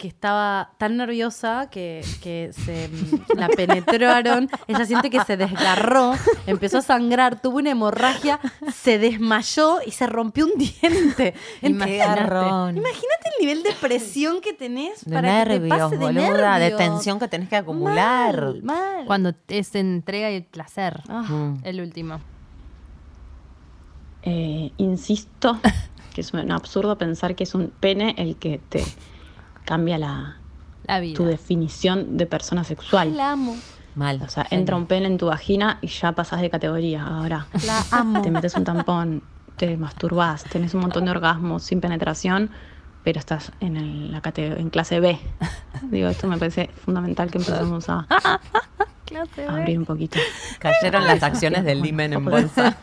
que 0.00 0.08
estaba 0.08 0.72
tan 0.78 0.96
nerviosa 0.96 1.68
que, 1.70 2.02
que 2.22 2.52
se 2.54 2.88
mm, 2.88 3.38
la 3.38 3.48
penetraron. 3.48 4.48
Ella 4.66 4.86
siente 4.86 5.10
que 5.10 5.20
se 5.20 5.36
desgarró, 5.36 6.14
empezó 6.46 6.78
a 6.78 6.82
sangrar, 6.82 7.42
tuvo 7.42 7.58
una 7.58 7.70
hemorragia, 7.70 8.40
se 8.74 8.98
desmayó 8.98 9.80
y 9.84 9.90
se 9.90 10.06
rompió 10.06 10.46
un 10.46 10.52
diente. 10.56 11.34
Imagínate. 11.60 12.32
el 12.72 13.46
nivel 13.46 13.62
de 13.62 13.72
presión 13.74 14.40
que 14.40 14.54
tenés 14.54 15.04
De 15.04 15.14
para 15.14 15.44
que 15.44 15.50
te 15.50 15.60
nervios, 15.60 15.78
pase 15.78 15.98
de 15.98 16.04
boluda, 16.06 16.54
de 16.54 16.70
nervios. 16.70 16.78
tensión 16.78 17.18
que 17.18 17.28
tenés 17.28 17.50
que 17.50 17.56
acumular. 17.56 18.40
Mal, 18.40 18.62
mal. 18.62 19.04
Cuando 19.04 19.34
es 19.48 19.74
entrega 19.74 20.30
y 20.30 20.40
placer. 20.40 21.02
Ah. 21.10 21.26
Mm. 21.28 21.60
El 21.62 21.80
último. 21.82 22.20
Eh, 24.22 24.72
insisto 24.78 25.60
que 26.14 26.22
es 26.22 26.32
un 26.32 26.50
absurdo 26.50 26.96
pensar 26.96 27.34
que 27.34 27.44
es 27.44 27.54
un 27.54 27.68
pene 27.68 28.14
el 28.16 28.36
que 28.36 28.60
te 28.70 28.82
cambia 29.70 29.98
la, 29.98 30.36
La 30.86 30.98
vida. 31.00 31.16
tu 31.16 31.24
definición 31.24 32.16
de 32.16 32.26
persona 32.26 32.64
sexual. 32.64 33.16
La 33.16 33.30
amo, 33.32 33.56
Mal. 33.94 34.20
O 34.22 34.28
sea, 34.28 34.46
entra 34.50 34.74
un 34.76 34.86
pene 34.86 35.06
en 35.06 35.16
tu 35.18 35.26
vagina 35.26 35.78
y 35.80 35.86
ya 35.86 36.12
pasas 36.12 36.40
de 36.40 36.50
categoría. 36.50 37.04
Ahora 37.06 37.46
la 37.66 37.84
amo. 37.92 38.20
te 38.22 38.30
metes 38.30 38.54
un 38.56 38.64
tampón, 38.64 39.22
te 39.56 39.76
masturbás, 39.76 40.44
tenés 40.44 40.74
un 40.74 40.80
montón 40.80 41.04
de 41.04 41.10
orgasmos 41.12 41.62
sin 41.64 41.80
penetración, 41.80 42.50
pero 43.04 43.18
estás 43.18 43.52
en, 43.60 43.76
el- 43.76 44.10
la 44.12 44.20
cate- 44.22 44.58
en 44.60 44.70
clase 44.70 45.00
B. 45.00 45.18
Digo, 45.90 46.08
esto 46.08 46.26
me 46.28 46.36
parece 46.36 46.68
fundamental 46.84 47.30
que 47.30 47.38
empecemos 47.38 47.88
a, 47.88 48.06
a 48.10 48.40
abrir 49.48 49.78
un 49.78 49.84
poquito. 49.86 50.18
Cayeron 50.58 51.04
las 51.06 51.22
acciones 51.22 51.64
del 51.64 51.80
Limen 51.82 52.12
en 52.12 52.24
bolsa. 52.24 52.76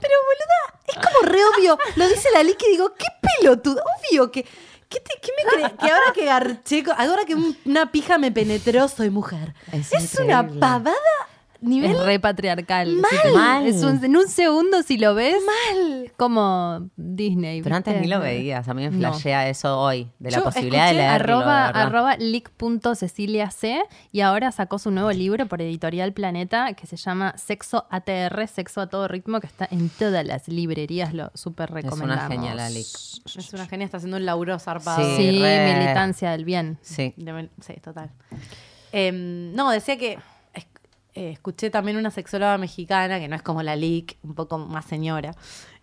Pero 0.00 0.14
boluda, 0.28 0.80
es 0.88 0.94
como 0.94 1.30
re 1.32 1.38
obvio. 1.58 1.78
Lo 1.96 2.08
dice 2.08 2.28
la 2.32 2.42
Lick 2.42 2.62
y 2.68 2.72
digo, 2.72 2.92
qué 2.98 3.06
pelotudo. 3.40 3.82
Obvio 4.10 4.30
que. 4.30 4.46
¿Qué, 4.88 5.00
te- 5.00 5.18
qué 5.20 5.30
me 5.36 5.50
crees? 5.50 5.72
Que 5.80 5.90
ahora 5.90 6.12
que 6.14 6.24
garché, 6.24 6.84
ahora 6.96 7.24
que 7.26 7.34
un- 7.34 7.56
una 7.64 7.90
pija 7.90 8.18
me 8.18 8.30
penetró, 8.30 8.86
soy 8.88 9.10
mujer. 9.10 9.54
Es 9.72 9.92
Es, 9.92 10.14
una 10.20 10.46
pavada 10.48 10.92
nivel 11.60 11.92
Es 11.92 12.04
re 12.04 12.20
patriarcal. 12.20 12.96
Mal. 13.34 13.66
Es 13.66 13.82
un- 13.82 14.04
en 14.04 14.16
un 14.16 14.28
segundo, 14.28 14.82
si 14.82 14.98
lo 14.98 15.14
ves, 15.14 15.36
mal. 15.44 16.12
como 16.16 16.88
Disney. 16.96 17.62
Pero 17.62 17.76
antes 17.76 18.00
ni 18.00 18.06
lo 18.08 18.20
veías. 18.20 18.68
A 18.68 18.74
mí 18.74 18.82
me 18.82 18.90
No. 18.90 19.12
flashea 19.12 19.48
eso 19.48 19.78
hoy. 19.78 20.10
De 20.18 20.30
la 20.30 20.38
Yo 20.38 20.44
posibilidad 20.44 20.88
de 20.88 20.94
leerlo. 20.94 21.36
Arroba, 21.38 21.66
arroba 21.68 22.16
leak.ceciliac 22.16 23.54
y 24.12 24.20
ahora 24.20 24.52
sacó 24.52 24.78
su 24.78 24.90
nuevo 24.90 25.10
libro 25.12 25.46
por 25.46 25.60
Editorial 25.62 26.12
Planeta 26.12 26.72
que 26.74 26.86
se 26.86 26.96
llama 26.96 27.34
Sexo 27.36 27.86
ATR, 27.90 28.46
Sexo 28.46 28.80
a 28.80 28.86
todo 28.88 29.08
ritmo, 29.08 29.40
que 29.40 29.46
está 29.46 29.68
en 29.70 29.88
todas 29.88 30.24
las 30.26 30.48
librerías, 30.48 31.14
lo 31.14 31.30
súper 31.34 31.70
una 31.70 31.80
recomendamos. 31.82 32.28
genial, 32.32 32.56
la 32.56 32.70
Lick. 32.70 32.86
Es 33.36 33.52
una 33.52 33.66
genia, 33.66 33.84
está 33.84 33.96
haciendo 33.98 34.16
un 34.16 34.24
laburo 34.26 34.58
zarpado. 34.58 35.04
Sí. 35.04 35.16
Sí, 35.16 35.40
re. 35.42 35.74
militancia 35.74 36.30
del 36.30 36.44
bien. 36.44 36.78
Sí. 36.82 37.14
De- 37.16 37.48
sí, 37.60 37.74
total. 37.82 38.10
Em, 38.92 39.52
no, 39.54 39.70
decía 39.70 39.96
que 39.98 40.12
es- 40.14 40.18
eh, 41.16 41.30
escuché 41.30 41.70
también 41.70 41.96
una 41.96 42.10
sexóloga 42.10 42.58
mexicana, 42.58 43.18
que 43.18 43.26
no 43.26 43.36
es 43.36 43.42
como 43.42 43.62
la 43.62 43.74
Lick, 43.74 44.18
un 44.22 44.34
poco 44.34 44.58
más 44.58 44.84
señora, 44.84 45.34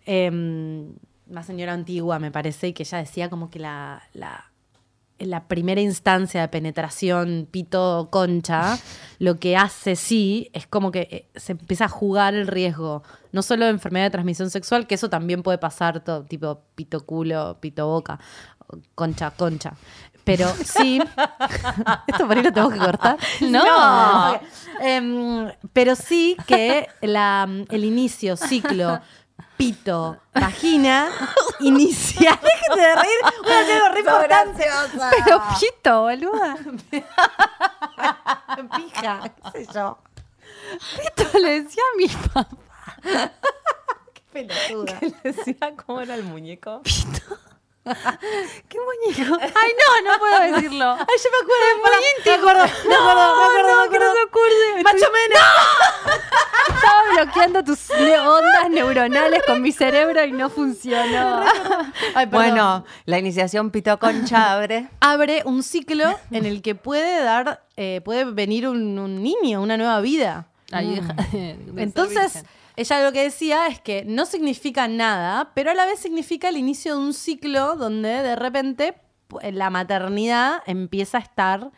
em, 0.06 0.94
más 1.28 1.46
señora 1.46 1.72
antigua 1.72 2.20
me 2.20 2.30
parece, 2.30 2.68
y 2.68 2.72
que 2.72 2.84
ella 2.84 2.98
decía 2.98 3.28
como 3.28 3.50
que 3.50 3.58
la, 3.58 4.04
la, 4.12 4.52
la 5.18 5.48
primera 5.48 5.80
instancia 5.80 6.40
de 6.40 6.48
penetración 6.48 7.48
pito-concha, 7.50 8.78
lo 9.18 9.40
que 9.40 9.56
hace 9.56 9.96
sí 9.96 10.50
es 10.52 10.68
como 10.68 10.92
que 10.92 11.08
eh, 11.10 11.26
se 11.34 11.52
empieza 11.52 11.86
a 11.86 11.88
jugar 11.88 12.34
el 12.34 12.46
riesgo, 12.46 13.02
no 13.32 13.42
solo 13.42 13.64
de 13.64 13.72
enfermedad 13.72 14.04
de 14.06 14.10
transmisión 14.10 14.50
sexual, 14.50 14.86
que 14.86 14.94
eso 14.94 15.10
también 15.10 15.42
puede 15.42 15.58
pasar, 15.58 16.04
todo, 16.04 16.22
tipo 16.22 16.62
pito-culo, 16.76 17.58
pito-boca, 17.60 18.20
concha, 18.94 19.32
concha. 19.32 19.74
Pero 20.24 20.48
sí. 20.64 21.00
Esto 22.06 22.26
por 22.26 22.36
ahí 22.36 22.42
lo 22.42 22.52
tengo 22.52 22.70
que 22.70 22.78
cortar. 22.78 23.18
No. 23.40 24.40
Em, 24.80 25.52
pero 25.72 25.94
sí 25.94 26.36
que 26.46 26.88
la, 27.02 27.48
el 27.70 27.84
inicio, 27.84 28.36
ciclo, 28.36 29.00
pito, 29.56 30.18
vagina, 30.34 31.10
inicial. 31.60 32.38
Déjate 32.42 32.80
de 32.80 32.94
reír. 32.96 33.18
Voy 33.42 33.52
a 33.52 33.60
hacer 33.60 33.82
algo 33.82 33.88
re 33.94 34.00
importante. 34.00 34.66
Pero 35.24 35.42
pito, 35.60 36.02
boluda. 36.02 36.56
Pija, 38.76 39.20
qué 39.22 39.64
sé 39.64 39.72
yo. 39.72 39.98
Esto 41.02 41.38
le 41.38 41.62
decía 41.62 41.82
a 41.92 41.96
mi 41.96 42.08
papá. 42.08 42.48
Qué 44.12 44.22
pelotuda. 44.32 44.98
Decía 45.22 45.74
cómo 45.84 46.00
era 46.00 46.14
el 46.14 46.24
muñeco. 46.24 46.82
¿Qué 48.68 48.78
muñeco? 48.80 49.36
Ay, 49.40 49.72
no, 49.78 50.10
no 50.12 50.18
puedo 50.18 50.52
decirlo. 50.52 50.92
Ay, 50.92 51.16
yo 51.22 51.30
me 51.30 51.38
acuerdo. 51.42 51.64
Es 51.68 51.76
muy 51.82 51.90
íntimo. 52.16 52.36
Me 52.36 52.40
acuerdo, 52.40 52.64
me 52.88 52.94
acuerdo, 52.94 53.76
me 53.76 53.84
acuerdo. 53.84 54.14
me 54.14 54.20
acuerdo. 54.22 54.82
Macho 54.82 55.06
Menes. 55.12 55.42
Estaba 56.68 57.02
bloqueando 57.14 57.64
tus 57.64 57.90
ondas 57.90 58.70
neuronales 58.70 59.42
con 59.46 59.60
mi 59.60 59.70
cerebro 59.72 60.24
y 60.24 60.32
no 60.32 60.48
funcionó. 60.48 61.44
Ay. 62.14 62.26
Bueno, 62.26 62.84
la 63.04 63.18
iniciación 63.18 63.70
Pito 63.70 63.98
Concha 63.98 64.52
abre. 64.52 64.88
abre 65.00 65.42
un 65.44 65.62
ciclo 65.62 66.18
en 66.30 66.46
el 66.46 66.62
que 66.62 66.74
puede 66.74 67.22
dar, 67.22 67.64
eh, 67.76 68.00
puede 68.04 68.24
venir 68.24 68.66
un, 68.66 68.98
un 68.98 69.22
niño, 69.22 69.60
una 69.60 69.76
nueva 69.76 70.00
vida. 70.00 70.46
Ay, 70.72 70.96
ser 71.30 71.56
Entonces, 71.76 72.34
virgen. 72.34 72.50
Ella 72.76 73.04
lo 73.04 73.12
que 73.12 73.22
decía 73.22 73.66
es 73.68 73.80
que 73.80 74.04
no 74.04 74.26
significa 74.26 74.88
nada, 74.88 75.52
pero 75.54 75.70
a 75.70 75.74
la 75.74 75.86
vez 75.86 76.00
significa 76.00 76.48
el 76.48 76.56
inicio 76.56 76.96
de 76.96 77.02
un 77.02 77.14
ciclo 77.14 77.76
donde 77.76 78.08
de 78.08 78.36
repente 78.36 78.94
pu- 79.28 79.40
la 79.52 79.70
maternidad 79.70 80.62
empieza 80.66 81.18
a 81.18 81.20
estar 81.22 81.70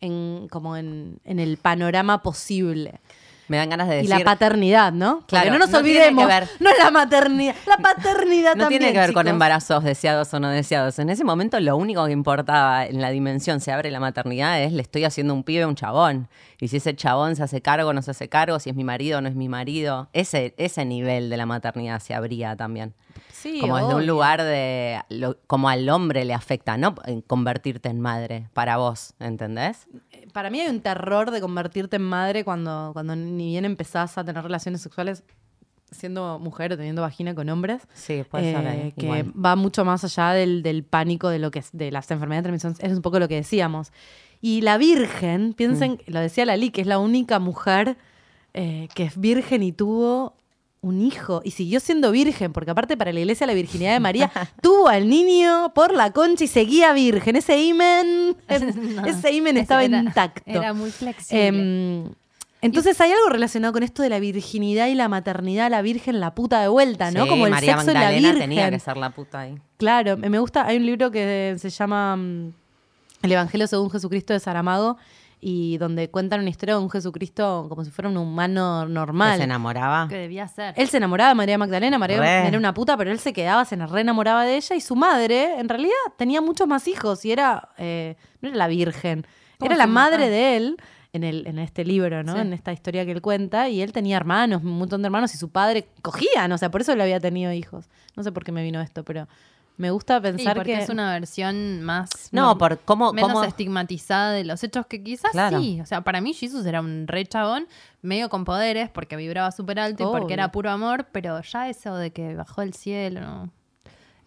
en, 0.00 0.48
como 0.50 0.76
en, 0.76 1.18
en 1.24 1.38
el 1.38 1.56
panorama 1.56 2.22
posible. 2.22 3.00
Me 3.48 3.56
dan 3.56 3.70
ganas 3.70 3.88
de 3.88 3.94
Y 4.00 4.02
decir. 4.06 4.18
la 4.18 4.24
paternidad, 4.24 4.92
¿no? 4.92 5.16
Porque 5.20 5.26
Claro, 5.30 5.50
no 5.52 5.58
nos 5.58 5.70
no 5.70 5.82
tiene 5.82 5.98
que 5.98 6.04
olvidemos. 6.08 6.26
ver- 6.26 6.48
No 6.60 6.70
es 6.70 6.78
la 6.78 6.90
maternidad, 6.90 7.54
la 7.66 7.76
paternidad 7.76 8.54
no 8.56 8.62
también. 8.64 8.80
tiene 8.80 8.92
que 8.94 8.98
ver 9.00 9.12
con 9.12 9.28
embarazos 9.28 9.82
deseados 9.84 10.32
o 10.32 10.40
no 10.40 10.48
deseados. 10.48 10.98
En 10.98 11.10
ese 11.10 11.24
momento 11.24 11.58
lo 11.60 11.76
único 11.76 12.06
que 12.06 12.12
importaba 12.12 12.86
en 12.86 13.00
la 13.00 13.10
dimensión 13.10 13.60
se 13.60 13.72
abre 13.72 13.90
la 13.90 14.00
maternidad 14.00 14.62
es 14.62 14.72
le 14.72 14.80
estoy 14.82 15.04
haciendo 15.04 15.34
un 15.34 15.42
pibe 15.42 15.62
a 15.64 15.68
un 15.68 15.74
chabón. 15.74 16.28
Y 16.60 16.68
si 16.68 16.76
ese 16.76 16.94
chabón 16.94 17.34
se 17.36 17.42
hace 17.42 17.60
cargo 17.60 17.90
o 17.90 17.92
no 17.92 18.00
se 18.02 18.12
hace 18.12 18.28
cargo, 18.28 18.58
si 18.60 18.70
es 18.70 18.76
mi 18.76 18.84
marido 18.84 19.18
o 19.18 19.20
no 19.20 19.28
es 19.28 19.34
mi 19.34 19.48
marido. 19.48 20.08
Ese, 20.12 20.54
ese 20.56 20.84
nivel 20.84 21.28
de 21.28 21.36
la 21.36 21.44
maternidad 21.44 21.98
se 22.00 22.14
abría 22.14 22.54
también. 22.56 22.94
Sí, 23.32 23.58
como 23.60 23.74
desde 23.76 23.88
un 23.88 23.94
obvio. 23.96 24.06
lugar 24.06 24.42
de 24.42 25.00
lo- 25.08 25.36
como 25.48 25.68
al 25.68 25.88
hombre 25.90 26.24
le 26.24 26.32
afecta, 26.32 26.76
¿no? 26.76 26.94
Convertirte 27.26 27.88
en 27.88 28.00
madre 28.00 28.48
para 28.54 28.76
vos, 28.76 29.14
¿entendés? 29.18 29.88
Para 30.32 30.50
mí 30.50 30.60
hay 30.60 30.68
un 30.68 30.80
terror 30.80 31.30
de 31.30 31.40
convertirte 31.40 31.96
en 31.96 32.02
madre 32.02 32.44
cuando, 32.44 32.90
cuando 32.92 33.14
ni 33.16 33.48
bien 33.48 33.64
empezás 33.64 34.16
a 34.18 34.24
tener 34.24 34.42
relaciones 34.42 34.80
sexuales 34.80 35.22
siendo 35.90 36.38
mujer 36.38 36.72
o 36.72 36.76
teniendo 36.78 37.02
vagina 37.02 37.34
con 37.34 37.48
hombres. 37.50 37.82
Sí, 37.92 38.24
puede 38.30 38.52
ser. 38.54 38.64
eh, 38.64 38.68
ahí, 38.68 38.92
que 38.92 39.04
igual. 39.06 39.32
va 39.44 39.56
mucho 39.56 39.84
más 39.84 40.02
allá 40.04 40.30
del, 40.32 40.62
del 40.62 40.84
pánico 40.84 41.28
de 41.28 41.38
lo 41.38 41.50
que 41.50 41.58
es, 41.58 41.68
de 41.72 41.90
las 41.90 42.10
enfermedades 42.10 42.44
de 42.44 42.48
transmisión. 42.58 42.90
Es 42.90 42.96
un 42.96 43.02
poco 43.02 43.18
lo 43.18 43.28
que 43.28 43.34
decíamos. 43.36 43.92
Y 44.40 44.62
la 44.62 44.78
Virgen, 44.78 45.52
piensen, 45.52 45.92
Mm. 46.06 46.12
lo 46.12 46.20
decía 46.20 46.46
Lali, 46.46 46.70
que 46.70 46.80
es 46.80 46.86
la 46.86 46.98
única 46.98 47.38
mujer 47.38 47.96
eh, 48.54 48.88
que 48.94 49.04
es 49.04 49.18
virgen 49.18 49.62
y 49.62 49.72
tuvo 49.72 50.34
un 50.82 51.00
hijo 51.00 51.40
y 51.44 51.52
siguió 51.52 51.78
siendo 51.80 52.10
virgen, 52.10 52.52
porque 52.52 52.72
aparte 52.72 52.96
para 52.96 53.12
la 53.12 53.20
iglesia 53.20 53.46
la 53.46 53.54
virginidad 53.54 53.92
de 53.92 54.00
María 54.00 54.30
tuvo 54.62 54.88
al 54.88 55.08
niño 55.08 55.72
por 55.74 55.94
la 55.94 56.10
concha 56.10 56.42
y 56.44 56.48
seguía 56.48 56.92
virgen. 56.92 57.36
Ese 57.36 57.62
imen, 57.62 58.36
ese 59.06 59.32
imen 59.32 59.56
estaba 59.56 59.84
Era- 59.84 59.98
intacto. 60.00 60.42
Era 60.44 60.74
muy 60.74 60.90
flexible. 60.90 61.46
Em, 61.46 62.04
entonces 62.60 63.00
hay 63.00 63.10
algo 63.12 63.28
relacionado 63.28 63.72
con 63.72 63.82
esto 63.82 64.02
de 64.02 64.08
la 64.08 64.18
virginidad 64.20 64.88
y 64.88 64.94
la 64.94 65.08
maternidad, 65.08 65.70
la 65.70 65.82
virgen, 65.82 66.20
la 66.20 66.34
puta 66.34 66.60
de 66.60 66.68
vuelta, 66.68 67.10
¿no? 67.10 67.24
Sí, 67.24 67.28
Como 67.28 67.46
el 67.46 67.52
María 67.52 67.76
sexo 67.78 67.92
la 67.92 68.10
virgen. 68.10 68.38
tenía 68.38 68.70
que 68.70 68.78
ser 68.78 68.96
la 68.96 69.10
puta 69.10 69.40
ahí. 69.40 69.54
Claro, 69.78 70.16
me 70.16 70.28
me 70.30 70.38
gusta, 70.38 70.66
hay 70.66 70.76
un 70.76 70.86
libro 70.86 71.10
que 71.10 71.56
se 71.58 71.70
llama 71.70 72.16
mm, 72.16 72.52
El 73.22 73.32
Evangelio 73.32 73.66
según 73.66 73.90
Jesucristo 73.90 74.32
de 74.32 74.40
Saramago 74.40 74.96
y 75.44 75.76
donde 75.78 76.08
cuentan 76.08 76.38
una 76.40 76.50
historia 76.50 76.76
de 76.76 76.80
un 76.82 76.88
Jesucristo 76.88 77.66
como 77.68 77.84
si 77.84 77.90
fuera 77.90 78.08
un 78.08 78.16
humano 78.16 78.84
Que 78.86 78.92
normal. 78.92 79.38
se 79.38 79.42
enamoraba. 79.42 80.06
que 80.08 80.16
debía 80.16 80.46
ser. 80.46 80.72
Él 80.76 80.86
se 80.88 80.98
enamoraba 80.98 81.30
de 81.30 81.34
María 81.34 81.58
Magdalena, 81.58 81.98
María. 81.98 82.18
Magdalena 82.18 82.48
era 82.48 82.58
una 82.58 82.72
puta, 82.72 82.96
pero 82.96 83.10
él 83.10 83.18
se 83.18 83.32
quedaba, 83.32 83.64
se 83.64 83.74
re 83.74 84.00
enamoraba 84.02 84.44
de 84.44 84.56
ella 84.56 84.76
y 84.76 84.80
su 84.80 84.94
madre, 84.94 85.58
en 85.58 85.68
realidad, 85.68 85.92
tenía 86.16 86.40
muchos 86.40 86.68
más 86.68 86.86
hijos 86.86 87.24
y 87.24 87.32
era, 87.32 87.70
eh, 87.76 88.16
no 88.40 88.48
era 88.50 88.56
la 88.56 88.68
virgen, 88.68 89.26
¿Cómo 89.58 89.70
era 89.72 89.76
la 89.76 89.86
madre 89.88 90.26
Ah. 90.26 90.28
de 90.30 90.56
él 90.56 90.76
en, 91.12 91.24
el, 91.24 91.44
en 91.48 91.58
este 91.58 91.84
libro, 91.84 92.22
¿no? 92.22 92.34
Sí. 92.34 92.38
En 92.38 92.52
esta 92.52 92.72
historia 92.72 93.04
que 93.04 93.10
él 93.10 93.20
cuenta 93.20 93.68
y 93.68 93.82
él 93.82 93.92
tenía 93.92 94.16
hermanos, 94.16 94.62
un 94.62 94.78
montón 94.78 95.02
de 95.02 95.06
hermanos 95.06 95.34
y 95.34 95.38
su 95.38 95.50
padre 95.50 95.88
cogían, 96.02 96.52
o 96.52 96.56
sea, 96.58 96.70
por 96.70 96.82
eso 96.82 96.92
él 96.92 97.00
había 97.00 97.18
tenido 97.18 97.52
hijos. 97.52 97.90
No 98.16 98.22
sé 98.22 98.30
por 98.30 98.44
qué 98.44 98.52
me 98.52 98.62
vino 98.62 98.80
esto, 98.80 99.04
pero 99.04 99.26
me 99.82 99.90
gusta 99.90 100.18
Sí, 100.18 100.22
pensar 100.22 100.54
porque 100.56 100.74
que... 100.76 100.82
es 100.82 100.88
una 100.88 101.10
versión 101.12 101.82
más. 101.82 102.08
No, 102.30 102.56
por 102.56 102.78
cómo, 102.78 103.12
menos 103.12 103.32
cómo 103.32 103.42
estigmatizada 103.44 104.30
de 104.30 104.44
los 104.44 104.62
hechos 104.62 104.86
que 104.86 105.02
quizás 105.02 105.32
Claro. 105.32 105.58
sí. 105.58 105.80
O 105.80 105.86
sea, 105.86 106.02
para 106.02 106.20
mí 106.20 106.32
Jesus 106.34 106.64
era 106.64 106.80
un 106.80 107.08
re 107.08 107.26
chabón, 107.26 107.66
medio 108.00 108.28
con 108.28 108.44
poderes, 108.44 108.90
porque 108.90 109.16
vibraba 109.16 109.50
súper 109.50 109.80
alto 109.80 110.04
y 110.04 110.06
porque 110.06 110.34
era 110.34 110.52
puro 110.52 110.70
amor, 110.70 111.08
pero 111.10 111.42
ya 111.42 111.68
eso 111.68 111.96
de 111.96 112.12
que 112.12 112.36
bajó 112.36 112.60
del 112.60 112.74
cielo. 112.74 113.50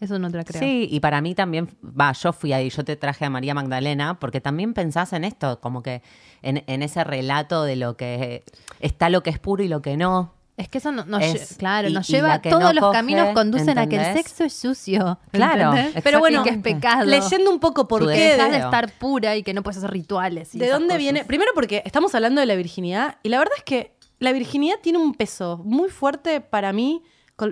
Eso 0.01 0.19
no 0.19 0.29
te 0.29 0.35
la 0.35 0.43
creo. 0.43 0.59
Sí, 0.59 0.89
y 0.91 0.99
para 0.99 1.21
mí 1.21 1.33
también, 1.35 1.69
va, 1.81 2.11
yo 2.11 2.33
fui 2.33 2.51
ahí, 2.51 2.69
yo 2.69 2.83
te 2.83 2.97
traje 2.97 3.23
a 3.23 3.29
María 3.29 3.53
Magdalena, 3.53 4.19
porque 4.19 4.41
también 4.41 4.73
pensás 4.73 5.13
en 5.13 5.23
esto, 5.23 5.61
como 5.61 5.81
que 5.81 6.01
en, 6.41 6.65
en 6.67 6.83
ese 6.83 7.05
relato 7.05 7.63
de 7.63 7.77
lo 7.77 7.95
que 7.95 8.43
está 8.81 9.09
lo 9.09 9.23
que 9.23 9.29
es 9.29 9.39
puro 9.39 9.63
y 9.63 9.69
lo 9.69 9.81
que 9.81 9.95
no. 9.95 10.33
Es 10.57 10.69
que 10.69 10.77
eso 10.77 10.91
no- 10.93 11.03
nos, 11.05 11.21
Es- 11.21 11.55
claro, 11.57 11.89
y- 11.89 11.93
nos 11.93 12.07
lleva, 12.07 12.41
todos 12.41 12.61
no 12.63 12.71
los 12.73 12.81
coge, 12.85 12.97
caminos 12.97 13.33
conducen 13.33 13.77
a 13.77 13.87
que 13.87 13.97
el 13.97 14.13
sexo 14.15 14.45
es 14.45 14.53
sucio. 14.53 15.19
Claro. 15.31 15.73
Pero 16.03 16.19
bueno, 16.19 16.43
que 16.43 16.51
es 16.51 16.57
pecado. 16.59 17.03
Leyendo 17.05 17.51
un 17.51 17.59
poco 17.59 17.87
por 17.89 18.07
qué... 18.07 18.33
dejas 18.35 18.51
de 18.51 18.57
estar 18.59 18.91
pura 18.93 19.35
y 19.35 19.43
que 19.43 19.53
no 19.53 19.63
puedes 19.63 19.77
hacer 19.79 19.91
rituales. 19.91 20.55
y 20.55 20.59
¿De 20.59 20.67
dónde 20.69 20.87
cosas. 20.87 20.99
viene? 20.99 21.25
Primero 21.25 21.51
porque 21.53 21.81
estamos 21.85 22.15
hablando 22.15 22.39
de 22.39 22.47
la 22.47 22.55
virginidad 22.55 23.17
y 23.21 23.29
la 23.29 23.37
verdad 23.39 23.53
es 23.57 23.63
que 23.63 23.95
la 24.19 24.31
virginidad 24.31 24.75
tiene 24.81 24.97
un 24.97 25.13
peso 25.13 25.61
muy 25.65 25.89
fuerte 25.89 26.39
para 26.39 26.71
mí, 26.71 27.03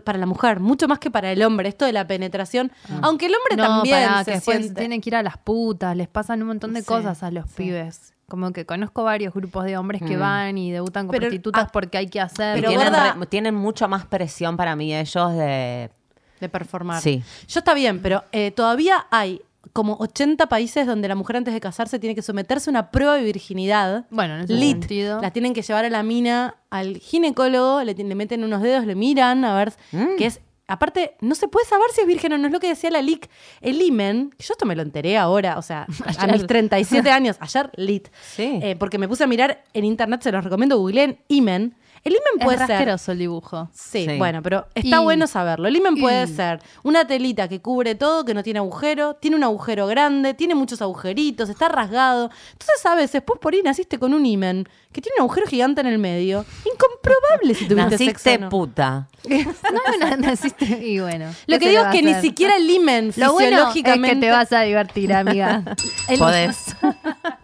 para 0.05 0.17
la 0.17 0.25
mujer, 0.25 0.61
mucho 0.61 0.87
más 0.87 0.97
que 0.99 1.11
para 1.11 1.29
el 1.29 1.43
hombre, 1.43 1.67
esto 1.67 1.83
de 1.83 1.91
la 1.91 2.07
penetración. 2.07 2.71
Aunque 3.01 3.25
el 3.25 3.33
hombre 3.35 3.57
No, 3.57 3.63
también 3.67 3.97
pará, 4.07 4.19
se 4.23 4.31
que 4.31 4.35
después 4.37 4.57
siente- 4.59 4.79
tienen 4.79 5.01
que 5.01 5.09
ir 5.09 5.15
a 5.17 5.23
las 5.23 5.37
putas, 5.37 5.93
les 5.97 6.07
pasan 6.07 6.41
un 6.41 6.47
montón 6.47 6.71
de 6.73 6.79
Sí, 6.79 6.85
cosas 6.87 7.21
a 7.21 7.31
los 7.31 7.47
sí. 7.49 7.55
pibes. 7.57 8.12
Como 8.33 8.51
que 8.51 8.65
conozco 8.65 9.03
varios 9.03 9.31
grupos 9.31 9.63
de 9.65 9.77
hombres 9.77 10.01
que 10.01 10.17
Mm. 10.17 10.19
van 10.19 10.57
y 10.57 10.71
debutan 10.71 11.05
con 11.05 11.11
Pero, 11.11 11.25
prostitutas 11.27 11.65
ah, 11.65 11.69
porque 11.71 11.99
hay 11.99 12.07
que 12.07 12.19
hacer. 12.19 12.55
Pero 12.55 12.69
tienen, 12.69 12.91
re- 12.91 13.25
tienen 13.27 13.53
mucho 13.53 13.87
más 13.87 14.07
presión 14.07 14.57
para 14.57 14.75
mí 14.75 14.91
ellos 14.91 15.33
de... 15.35 15.91
de 16.39 16.49
performar. 16.49 16.99
Sí. 16.99 17.21
Yo 17.47 17.59
está 17.59 17.75
bien, 17.75 18.01
pero 18.01 18.23
eh, 18.31 18.49
todavía 18.49 19.05
hay 19.11 19.39
como 19.71 19.97
80 19.99 20.47
países 20.47 20.87
donde 20.87 21.07
la 21.07 21.13
mujer 21.13 21.35
antes 21.37 21.53
de 21.53 21.59
casarse 21.61 21.99
tiene 21.99 22.15
que 22.15 22.23
someterse 22.23 22.69
a 22.69 22.71
una 22.71 22.89
prueba 22.89 23.13
de 23.17 23.21
virginidad. 23.21 24.05
Bueno, 24.09 24.33
en 24.37 24.41
ese 24.41 24.53
Lit. 24.53 24.79
sentido. 24.79 25.21
La 25.21 25.29
tienen 25.29 25.53
que 25.53 25.61
llevar 25.61 25.85
a 25.85 25.91
la 25.91 26.01
mina 26.01 26.55
al 26.71 26.97
ginecólogo, 26.97 27.83
le, 27.83 27.93
meten 28.15 28.43
unos 28.43 28.63
dedos, 28.63 28.87
le 28.87 28.95
miran 28.95 29.45
a 29.45 29.55
ver 29.55 29.73
Mm. 29.91 30.15
qué 30.17 30.25
es. 30.25 30.41
Aparte, 30.67 31.15
no 31.19 31.35
se 31.35 31.47
puede 31.49 31.65
saber 31.67 31.87
si 31.93 32.01
es 32.01 32.07
virgen 32.07 32.33
o 32.33 32.37
no, 32.37 32.47
es 32.47 32.53
lo 32.53 32.59
que 32.59 32.67
decía 32.69 32.89
la 32.89 33.01
LIC. 33.01 33.29
El 33.61 33.81
imen, 33.81 34.29
que 34.37 34.43
yo 34.45 34.53
esto 34.53 34.65
me 34.65 34.75
lo 34.75 34.81
enteré 34.81 35.17
ahora, 35.17 35.57
o 35.57 35.61
sea, 35.61 35.85
a 36.17 36.27
mis 36.27 36.47
37 36.47 37.09
años, 37.11 37.35
ayer 37.41 37.69
lit. 37.75 38.07
Sí. 38.35 38.59
Eh, 38.61 38.75
porque 38.79 38.97
me 38.97 39.07
puse 39.07 39.23
a 39.23 39.27
mirar 39.27 39.63
en 39.73 39.83
internet, 39.85 40.21
se 40.21 40.31
los 40.31 40.43
recomiendo, 40.43 40.77
googleen 40.77 41.19
imen. 41.27 41.75
El 42.05 42.11
imen 42.11 42.23
es 42.39 42.43
puede 42.45 42.57
ser. 42.57 42.67
rasqueroso 42.67 43.11
el 43.13 43.19
dibujo. 43.19 43.69
Sí, 43.73 44.05
Sí. 44.05 44.17
bueno, 44.17 44.41
pero 44.41 44.67
está 44.75 44.99
Y- 44.99 45.03
bueno 45.03 45.25
saberlo. 45.25 45.69
El 45.69 45.75
imen 45.77 45.95
puede 45.95 46.25
y- 46.25 46.27
ser 46.35 46.59
una 46.83 47.07
telita 47.07 47.47
que 47.47 47.61
cubre 47.61 47.95
todo, 47.95 48.25
que 48.25 48.33
no 48.33 48.43
tiene 48.43 48.59
agujero, 48.59 49.13
tiene 49.15 49.37
un 49.37 49.43
agujero 49.45 49.87
grande, 49.87 50.33
tiene 50.33 50.53
muchos 50.53 50.81
agujeritos, 50.81 51.47
está 51.47 51.69
rasgado. 51.69 52.29
Entonces, 52.51 52.85
a 52.85 52.95
veces, 52.95 53.21
pues 53.25 53.39
por 53.39 53.53
ahí 53.53 53.61
naciste 53.63 53.99
con 53.99 54.13
un 54.13 54.25
imen 54.25 54.67
que 54.93 55.01
tiene 55.01 55.15
un 55.17 55.23
agujero 55.23 55.47
gigante 55.47 55.81
en 55.81 55.87
el 55.87 55.97
medio. 55.97 56.45
Incomprobable 56.65 57.53
si 57.55 57.67
tuviste 57.67 57.97
sexo. 57.97 58.11
Naciste 58.11 58.35
o 58.35 58.39
no. 58.39 58.49
puta. 58.49 59.07
No, 59.23 60.07
no, 60.09 60.17
naciste 60.17 60.65
y 60.85 60.99
bueno. 60.99 61.33
Lo 61.47 61.57
¿qué 61.57 61.65
que 61.65 61.69
digo 61.71 61.83
es 61.83 61.89
que 61.91 62.01
ni 62.03 62.13
siquiera 62.15 62.57
el 62.57 62.69
imen 62.69 63.13
Lo 63.15 63.31
bueno 63.33 63.47
es 63.47 63.73
fisiológicamente. 63.73 64.15
que 64.15 64.21
te 64.27 64.31
vas 64.31 64.51
a 64.51 64.61
divertir, 64.61 65.13
amiga. 65.13 65.63
el, 66.09 66.19
Podés. 66.19 66.75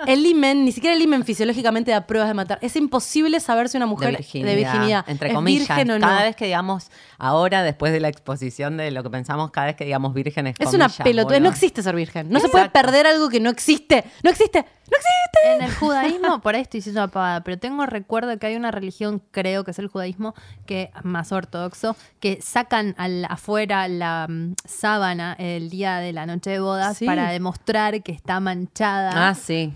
el 0.06 0.26
imen, 0.26 0.66
ni 0.66 0.72
siquiera 0.74 0.96
el 0.96 1.02
imen 1.02 1.24
fisiológicamente 1.24 1.92
da 1.92 2.06
pruebas 2.06 2.28
de 2.30 2.34
matar. 2.34 2.60
Es 2.62 2.76
imposible 2.76 3.40
saber 3.40 3.70
si 3.70 3.78
una 3.78 3.86
mujer 3.86 4.12
de 4.12 4.18
virginidad, 4.18 4.50
de 4.50 4.56
virginidad 4.56 5.06
entre 5.08 5.30
es 5.30 5.34
comillas. 5.36 5.68
virgen 5.70 5.92
o 5.92 6.00
no. 6.00 6.08
Cada 6.08 6.24
vez 6.24 6.36
que 6.36 6.46
digamos, 6.46 6.92
ahora, 7.18 7.64
después 7.64 7.92
de 7.94 8.00
la 8.02 8.10
exposición 8.10 8.78
de 8.78 8.92
lo 8.92 9.02
que 9.04 9.10
pensamos, 9.10 9.50
cada 9.52 9.68
vez 9.68 9.76
que 9.78 9.86
digamos 9.86 10.14
vírgenes, 10.14 10.56
Es 10.60 10.74
una 10.74 10.86
comillas, 10.86 10.98
pelotudez. 11.04 11.40
boludo. 11.40 11.50
No 11.50 11.56
existe 11.56 11.82
ser 11.82 11.96
virgen. 11.96 12.30
No 12.30 12.40
se 12.42 12.50
puede 12.50 12.70
perder 12.70 13.08
algo 13.08 13.30
que 13.30 13.40
no 13.40 13.50
existe. 13.50 14.04
No 14.24 14.30
existe. 14.30 14.60
No 14.60 14.98
existe. 14.98 15.56
En 15.56 15.62
el 15.62 15.74
judaísmo, 15.76 16.42
por 16.42 16.56
ahí 16.56 16.62
estoy 16.62 16.80
diciendo 16.80 17.08
pero 17.44 17.58
tengo 17.60 17.86
recuerdo 17.86 18.38
que 18.40 18.48
hay 18.48 18.56
una 18.56 18.72
religión, 18.72 19.22
creo 19.32 19.64
que 19.64 19.72
es 19.72 19.80
el 19.80 19.88
judaísmo, 19.88 20.34
que 20.66 20.92
más 21.04 21.32
ortodoxo, 21.32 21.96
que 22.20 22.42
sacan 22.42 22.96
al, 22.98 23.26
afuera 23.26 23.88
la 23.88 24.28
mm, 24.30 24.54
sábana 24.66 25.36
el 25.40 25.70
día 25.70 25.98
de 25.98 26.14
la 26.14 26.26
noche 26.26 26.50
de 26.52 26.60
bodas 26.60 26.98
Sí. 26.98 27.06
para 27.06 27.32
demostrar 27.32 28.02
que 28.04 28.12
está 28.12 28.40
manchada, 28.40 29.30
Ah, 29.30 29.36
sí. 29.36 29.74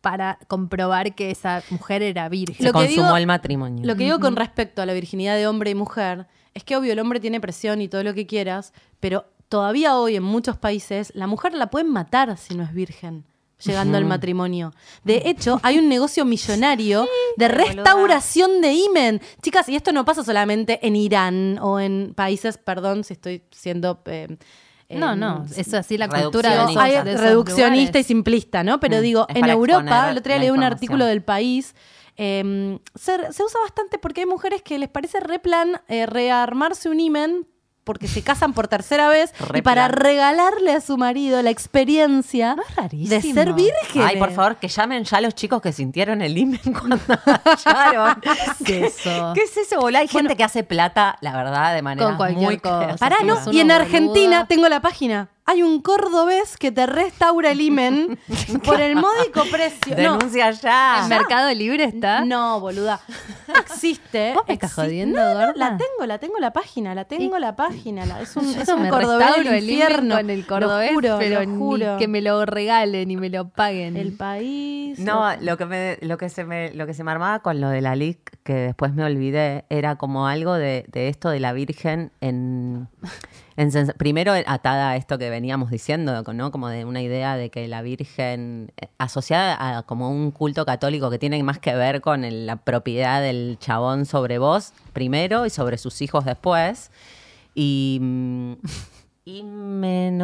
para 0.00 0.38
comprobar 0.48 1.14
que 1.14 1.30
esa 1.30 1.62
mujer 1.70 2.02
era 2.02 2.28
virgen. 2.28 2.56
Se 2.56 2.62
Lo 2.64 2.72
que 2.72 2.86
consumó 2.86 3.06
digo- 3.08 3.16
el 3.18 3.26
matrimonio. 3.26 3.84
Lo 3.86 3.96
que 3.96 4.04
digo 4.04 4.18
con 4.20 4.36
respecto 4.36 4.80
a 4.82 4.86
la 4.86 4.92
virginidad 4.94 5.36
de 5.36 5.46
hombre 5.46 5.70
y 5.70 5.74
mujer 5.74 6.26
es 6.54 6.64
que 6.64 6.76
obvio 6.76 6.92
el 6.92 6.98
hombre 7.00 7.20
tiene 7.20 7.40
presión 7.40 7.80
y 7.82 7.88
todo 7.88 8.02
lo 8.02 8.14
que 8.14 8.26
quieras, 8.26 8.72
pero 8.98 9.26
todavía 9.48 9.96
hoy 9.96 10.16
en 10.16 10.22
muchos 10.22 10.56
países 10.56 11.12
la 11.14 11.26
mujer 11.26 11.52
la 11.54 11.68
pueden 11.70 11.90
matar 11.92 12.36
si 12.38 12.54
no 12.54 12.62
es 12.62 12.72
virgen. 12.72 13.24
Llegando 13.64 13.98
al 13.98 14.04
matrimonio. 14.04 14.72
De 15.04 15.22
hecho, 15.26 15.60
hay 15.62 15.78
un 15.78 15.88
negocio 15.88 16.24
millonario 16.24 17.06
de 17.36 17.48
restauración 17.48 18.60
de 18.60 18.72
imen. 18.72 19.20
Chicas, 19.42 19.68
y 19.68 19.76
esto 19.76 19.92
no 19.92 20.04
pasa 20.04 20.24
solamente 20.24 20.84
en 20.86 20.96
Irán 20.96 21.58
o 21.60 21.78
en 21.80 22.12
países, 22.14 22.58
perdón 22.58 23.04
si 23.04 23.14
estoy 23.14 23.42
siendo. 23.50 24.02
eh, 24.06 24.36
no, 24.90 25.14
no, 25.14 25.44
es 25.56 25.72
así 25.74 25.96
la 25.96 26.08
cultura 26.08 26.50
de 26.50 26.56
Reduccionista. 26.56 26.88
esos, 26.88 26.98
hay 26.98 27.04
de 27.04 27.10
esos 27.12 27.20
reduccionista 27.24 27.98
y 28.00 28.02
simplista, 28.02 28.64
¿no? 28.64 28.80
Pero 28.80 28.98
Mm, 28.98 29.02
digo, 29.02 29.26
en 29.28 29.48
Europa, 29.48 30.10
el 30.10 30.18
otro 30.18 30.32
día 30.32 30.40
leí 30.40 30.50
un 30.50 30.62
artículo 30.64 31.04
del 31.04 31.22
país. 31.22 31.74
eh, 32.16 32.78
se, 32.96 33.32
se 33.32 33.44
usa 33.44 33.60
bastante 33.62 33.98
porque 33.98 34.22
hay 34.22 34.26
mujeres 34.26 34.62
que 34.62 34.78
les 34.78 34.88
parece 34.88 35.20
re 35.20 35.38
plan 35.38 35.80
eh, 35.88 36.06
rearmarse 36.06 36.88
un 36.90 36.98
imen 37.00 37.46
porque 37.90 38.06
se 38.06 38.22
casan 38.22 38.52
por 38.52 38.68
tercera 38.68 39.08
vez 39.08 39.34
y 39.52 39.62
para 39.62 39.88
plan. 39.88 40.00
regalarle 40.00 40.72
a 40.74 40.80
su 40.80 40.96
marido 40.96 41.42
la 41.42 41.50
experiencia 41.50 42.54
No 42.54 42.62
es 42.62 43.10
de 43.10 43.20
ser 43.20 43.52
virgen. 43.52 44.02
Ay, 44.02 44.16
por 44.16 44.30
favor, 44.30 44.58
que 44.58 44.68
llamen 44.68 45.02
ya 45.02 45.20
los 45.20 45.34
chicos 45.34 45.60
que 45.60 45.72
sintieron 45.72 46.22
el 46.22 46.38
imen 46.38 46.60
cuando 46.78 47.00
hallaron. 47.44 48.20
¿Qué 48.64 48.86
es 48.86 49.00
eso? 49.00 49.32
¿Qué 49.34 49.42
es 49.42 49.56
eso, 49.56 49.80
boludo? 49.80 49.98
Hay 49.98 50.06
gente 50.06 50.36
que 50.36 50.44
hace 50.44 50.62
plata, 50.62 51.18
la 51.20 51.36
verdad, 51.36 51.74
de 51.74 51.82
manera 51.82 52.06
Con 52.06 52.16
cualquier 52.16 52.44
muy 52.44 52.58
cosa. 52.58 52.94
Pará, 52.96 53.16
no. 53.24 53.36
Y 53.50 53.58
en 53.58 53.72
Argentina 53.72 54.46
tengo 54.46 54.68
la 54.68 54.78
página. 54.78 55.30
Hay 55.50 55.62
un 55.62 55.80
cordobés 55.82 56.56
que 56.56 56.70
te 56.70 56.86
restaura 56.86 57.50
el 57.50 57.60
imen 57.60 58.18
por 58.64 58.80
el 58.80 58.94
módico 58.96 59.42
precio. 59.50 59.96
No, 59.96 60.16
Denuncia 60.18 60.50
ya. 60.52 61.00
¿En 61.02 61.08
Mercado 61.08 61.52
Libre 61.54 61.84
está? 61.84 62.24
no, 62.24 62.60
boluda. 62.60 63.00
Existe. 63.58 64.32
¿Vos 64.34 64.44
me 64.46 64.54
estás 64.54 64.70
existe- 64.70 64.82
jodiendo, 64.82 65.20
No, 65.20 65.46
no, 65.48 65.52
la 65.54 65.76
tengo, 65.76 66.06
la 66.06 66.18
tengo 66.18 66.38
la 66.38 66.52
página, 66.52 66.94
la 66.94 67.04
tengo 67.04 67.38
la 67.38 67.56
página. 67.56 68.06
la- 68.06 68.20
es 68.20 68.36
un, 68.36 68.44
es 68.48 68.68
no 68.68 68.76
un 68.76 68.88
cordobés 68.88 69.26
restauro 69.26 69.50
del 69.50 69.58
el 69.58 69.70
imen 69.70 69.80
infierno. 69.82 70.16
con 70.16 70.30
el 70.30 70.46
cordobés, 70.46 70.90
lo 70.90 70.94
juro, 70.94 71.16
pero 71.18 71.42
lo 71.44 71.56
juro. 71.58 71.92
ni 71.94 71.98
que 71.98 72.08
me 72.08 72.20
lo 72.22 72.46
regalen 72.46 73.08
ni 73.08 73.16
me 73.16 73.28
lo 73.30 73.48
paguen. 73.48 73.96
El 73.96 74.12
país. 74.12 74.98
No, 75.00 75.34
lo 75.40 75.56
que, 75.56 75.66
me, 75.66 75.98
lo, 76.02 76.16
que 76.16 76.28
se 76.28 76.44
me, 76.44 76.72
lo 76.74 76.86
que 76.86 76.94
se 76.94 77.02
me 77.04 77.10
armaba 77.10 77.40
con 77.40 77.60
lo 77.60 77.68
de 77.70 77.80
la 77.80 77.96
LIC, 77.96 78.38
que 78.44 78.54
después 78.54 78.92
me 78.94 79.04
olvidé, 79.04 79.64
era 79.70 79.96
como 79.96 80.26
algo 80.26 80.54
de, 80.54 80.84
de 80.88 81.08
esto 81.08 81.28
de 81.30 81.40
la 81.40 81.52
Virgen 81.52 82.12
en, 82.20 82.88
Primero 83.98 84.32
atada 84.46 84.90
a 84.90 84.96
esto 84.96 85.18
que 85.18 85.28
veníamos 85.28 85.70
diciendo, 85.70 86.22
¿no? 86.32 86.50
Como 86.50 86.68
de 86.68 86.84
una 86.84 87.02
idea 87.02 87.36
de 87.36 87.50
que 87.50 87.68
la 87.68 87.82
Virgen, 87.82 88.72
eh, 88.80 88.88
asociada 88.98 89.78
a 89.78 89.82
como 89.82 90.10
un 90.10 90.30
culto 90.30 90.64
católico 90.64 91.10
que 91.10 91.18
tiene 91.18 91.42
más 91.42 91.58
que 91.58 91.74
ver 91.74 92.00
con 92.00 92.24
la 92.46 92.56
propiedad 92.56 93.20
del 93.20 93.58
chabón 93.60 94.06
sobre 94.06 94.38
vos, 94.38 94.72
primero, 94.92 95.46
y 95.46 95.50
sobre 95.50 95.78
sus 95.78 96.00
hijos 96.02 96.24
después. 96.24 96.90
Y... 97.54 98.00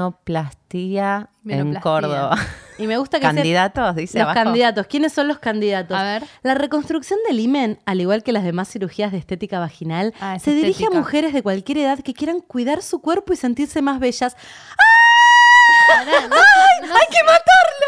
Himenoplastía 0.06 1.28
en. 1.46 1.74
Córdoba. 1.76 2.36
Y 2.78 2.86
me 2.86 2.98
gusta 2.98 3.18
que 3.18 3.22
Candidatos, 3.22 3.94
dice 3.96 4.18
Los 4.18 4.24
abajo. 4.28 4.44
candidatos. 4.44 4.86
¿Quiénes 4.86 5.12
son 5.12 5.28
los 5.28 5.38
candidatos? 5.38 5.96
A 5.96 6.02
ver. 6.02 6.24
La 6.42 6.54
reconstrucción 6.54 7.18
del 7.28 7.40
imen, 7.40 7.78
al 7.86 8.00
igual 8.00 8.22
que 8.22 8.32
las 8.32 8.44
demás 8.44 8.68
cirugías 8.68 9.12
de 9.12 9.18
estética 9.18 9.58
vaginal, 9.58 10.12
Ah, 10.20 10.36
es 10.36 10.42
se 10.42 10.52
dirige 10.54 10.86
a 10.86 10.90
mujeres 10.90 11.32
de 11.32 11.42
cualquier 11.42 11.78
edad 11.78 11.98
que 12.00 12.12
quieran 12.14 12.40
cuidar 12.40 12.82
su 12.82 13.00
cuerpo 13.00 13.32
y 13.32 13.36
sentirse 13.36 13.80
más 13.80 13.98
bellas. 14.00 14.36
Pará, 15.88 16.28
no- 16.28 16.36
¡Hay 16.36 17.06
que 17.10 17.22
matarlo! 17.24 17.86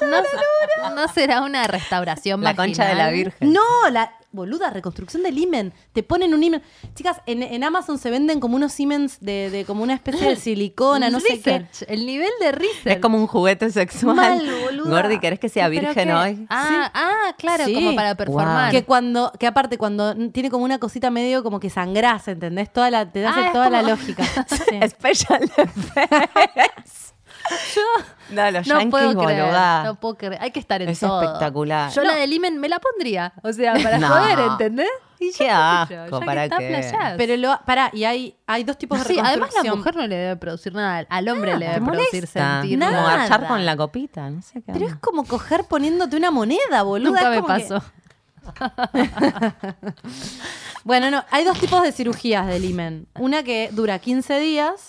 no, 0.90 0.94
no 0.94 1.08
será 1.08 1.42
una 1.42 1.66
restauración 1.66 2.40
La 2.42 2.54
concha 2.54 2.86
de 2.86 2.94
la? 2.94 3.10
Virgen. 3.10 3.52
No, 3.52 3.60
la 3.90 4.12
boluda, 4.34 4.70
reconstrucción 4.70 5.22
del 5.22 5.38
imen. 5.38 5.72
Te 5.92 6.02
ponen 6.02 6.34
un 6.34 6.42
imen. 6.42 6.62
Chicas, 6.94 7.18
en, 7.26 7.42
en 7.42 7.64
Amazon 7.64 7.98
se 7.98 8.10
venden 8.10 8.40
como 8.40 8.56
unos 8.56 8.78
imens 8.80 9.20
de, 9.20 9.50
de 9.50 9.64
como 9.64 9.82
una 9.82 9.94
especie 9.94 10.28
de 10.28 10.36
silicona, 10.36 11.08
no 11.10 11.20
sé 11.20 11.40
qué. 11.40 11.66
El 11.88 12.04
nivel 12.06 12.30
de 12.40 12.52
research. 12.52 12.86
Es 12.96 12.98
como 12.98 13.18
un 13.18 13.26
juguete 13.26 13.70
sexual. 13.70 14.16
Mal, 14.16 14.46
boluda. 14.62 14.90
Gordi, 15.02 15.18
¿querés 15.18 15.38
que 15.38 15.48
sea 15.48 15.68
¿Pero 15.68 15.80
virgen 15.86 16.10
hoy? 16.12 16.46
Ah, 16.50 16.90
ah, 16.94 17.34
claro, 17.38 17.64
Sí. 17.64 17.74
como 17.74 17.94
para 17.94 18.14
performar. 18.16 18.70
Que 18.70 18.84
cuando, 18.84 19.32
que 19.38 19.46
aparte 19.46 19.78
cuando 19.78 20.14
tiene 20.30 20.50
como 20.50 20.64
una 20.64 20.78
cosita 20.78 21.10
medio 21.10 21.42
como 21.42 21.60
que 21.60 21.70
sangrás, 21.70 22.28
¿entendés? 22.28 22.72
Toda 22.72 22.90
la, 22.90 23.10
te 23.10 23.20
das 23.20 23.34
Ah, 23.36 23.50
toda 23.52 23.70
la 23.70 23.82
lógica. 23.82 24.24
Sí. 24.48 24.80
Special 24.88 25.42
effects. 25.56 27.03
No, 28.30 28.50
los 28.50 28.66
no 28.66 28.88
puedo 28.90 29.14
creer, 29.24 29.52
no 29.84 29.94
puedo 29.96 30.16
creer. 30.16 30.38
Hay 30.40 30.50
que 30.50 30.60
estar 30.60 30.80
en 30.80 30.88
Es 30.88 31.00
todo. 31.00 31.22
espectacular. 31.22 31.90
Yo 31.92 32.02
No. 32.02 32.08
la 32.10 32.16
del 32.16 32.32
imen 32.32 32.58
me 32.58 32.68
la 32.68 32.78
pondría. 32.78 33.32
O 33.42 33.52
sea, 33.52 33.74
para 33.74 33.98
No. 33.98 34.08
joder, 34.08 34.38
¿entendés? 34.38 34.88
Y 35.20 35.30
Qué 35.32 35.46
yo, 35.46 35.54
asco, 35.54 35.94
ya 35.94 36.04
que 36.06 36.26
¿para 36.26 36.44
está, 36.44 36.58
qué? 36.58 37.14
Pero 37.16 37.36
lo, 37.36 37.58
pará, 37.64 37.90
y 37.92 38.04
hay, 38.04 38.36
hay 38.46 38.64
dos 38.64 38.76
tipos 38.76 38.98
de 38.98 39.04
Sí, 39.14 39.20
además 39.22 39.50
la 39.62 39.74
mujer 39.74 39.94
no 39.96 40.06
le 40.06 40.16
debe 40.16 40.36
producir 40.36 40.74
nada. 40.74 41.06
Al 41.08 41.28
hombre 41.28 41.56
le 41.56 41.68
debe 41.68 41.80
producir 41.86 42.26
sentir. 42.26 42.78
Nada. 42.78 42.96
Como 42.96 43.06
garchar 43.16 43.46
con 43.46 43.64
la 43.64 43.76
copita, 43.76 44.28
no 44.30 44.42
sé 44.42 44.62
qué. 44.62 44.72
Pero 44.72 44.86
es 44.86 44.96
como 44.96 45.24
coger 45.24 45.64
poniéndote 45.64 46.16
una 46.16 46.30
moneda, 46.30 46.82
boluda. 46.82 47.10
Nunca 47.10 47.22
es 47.22 47.30
me 47.30 47.36
que- 47.36 47.68
pasó. 47.68 47.84
Bueno, 50.84 51.10
no, 51.10 51.24
hay 51.30 51.44
dos 51.44 51.58
tipos 51.58 51.82
de 51.82 51.92
cirugías 51.92 52.46
del 52.46 52.64
imen. 52.64 53.06
Una 53.18 53.42
que 53.42 53.70
dura 53.72 53.98
15 53.98 54.38
días 54.38 54.88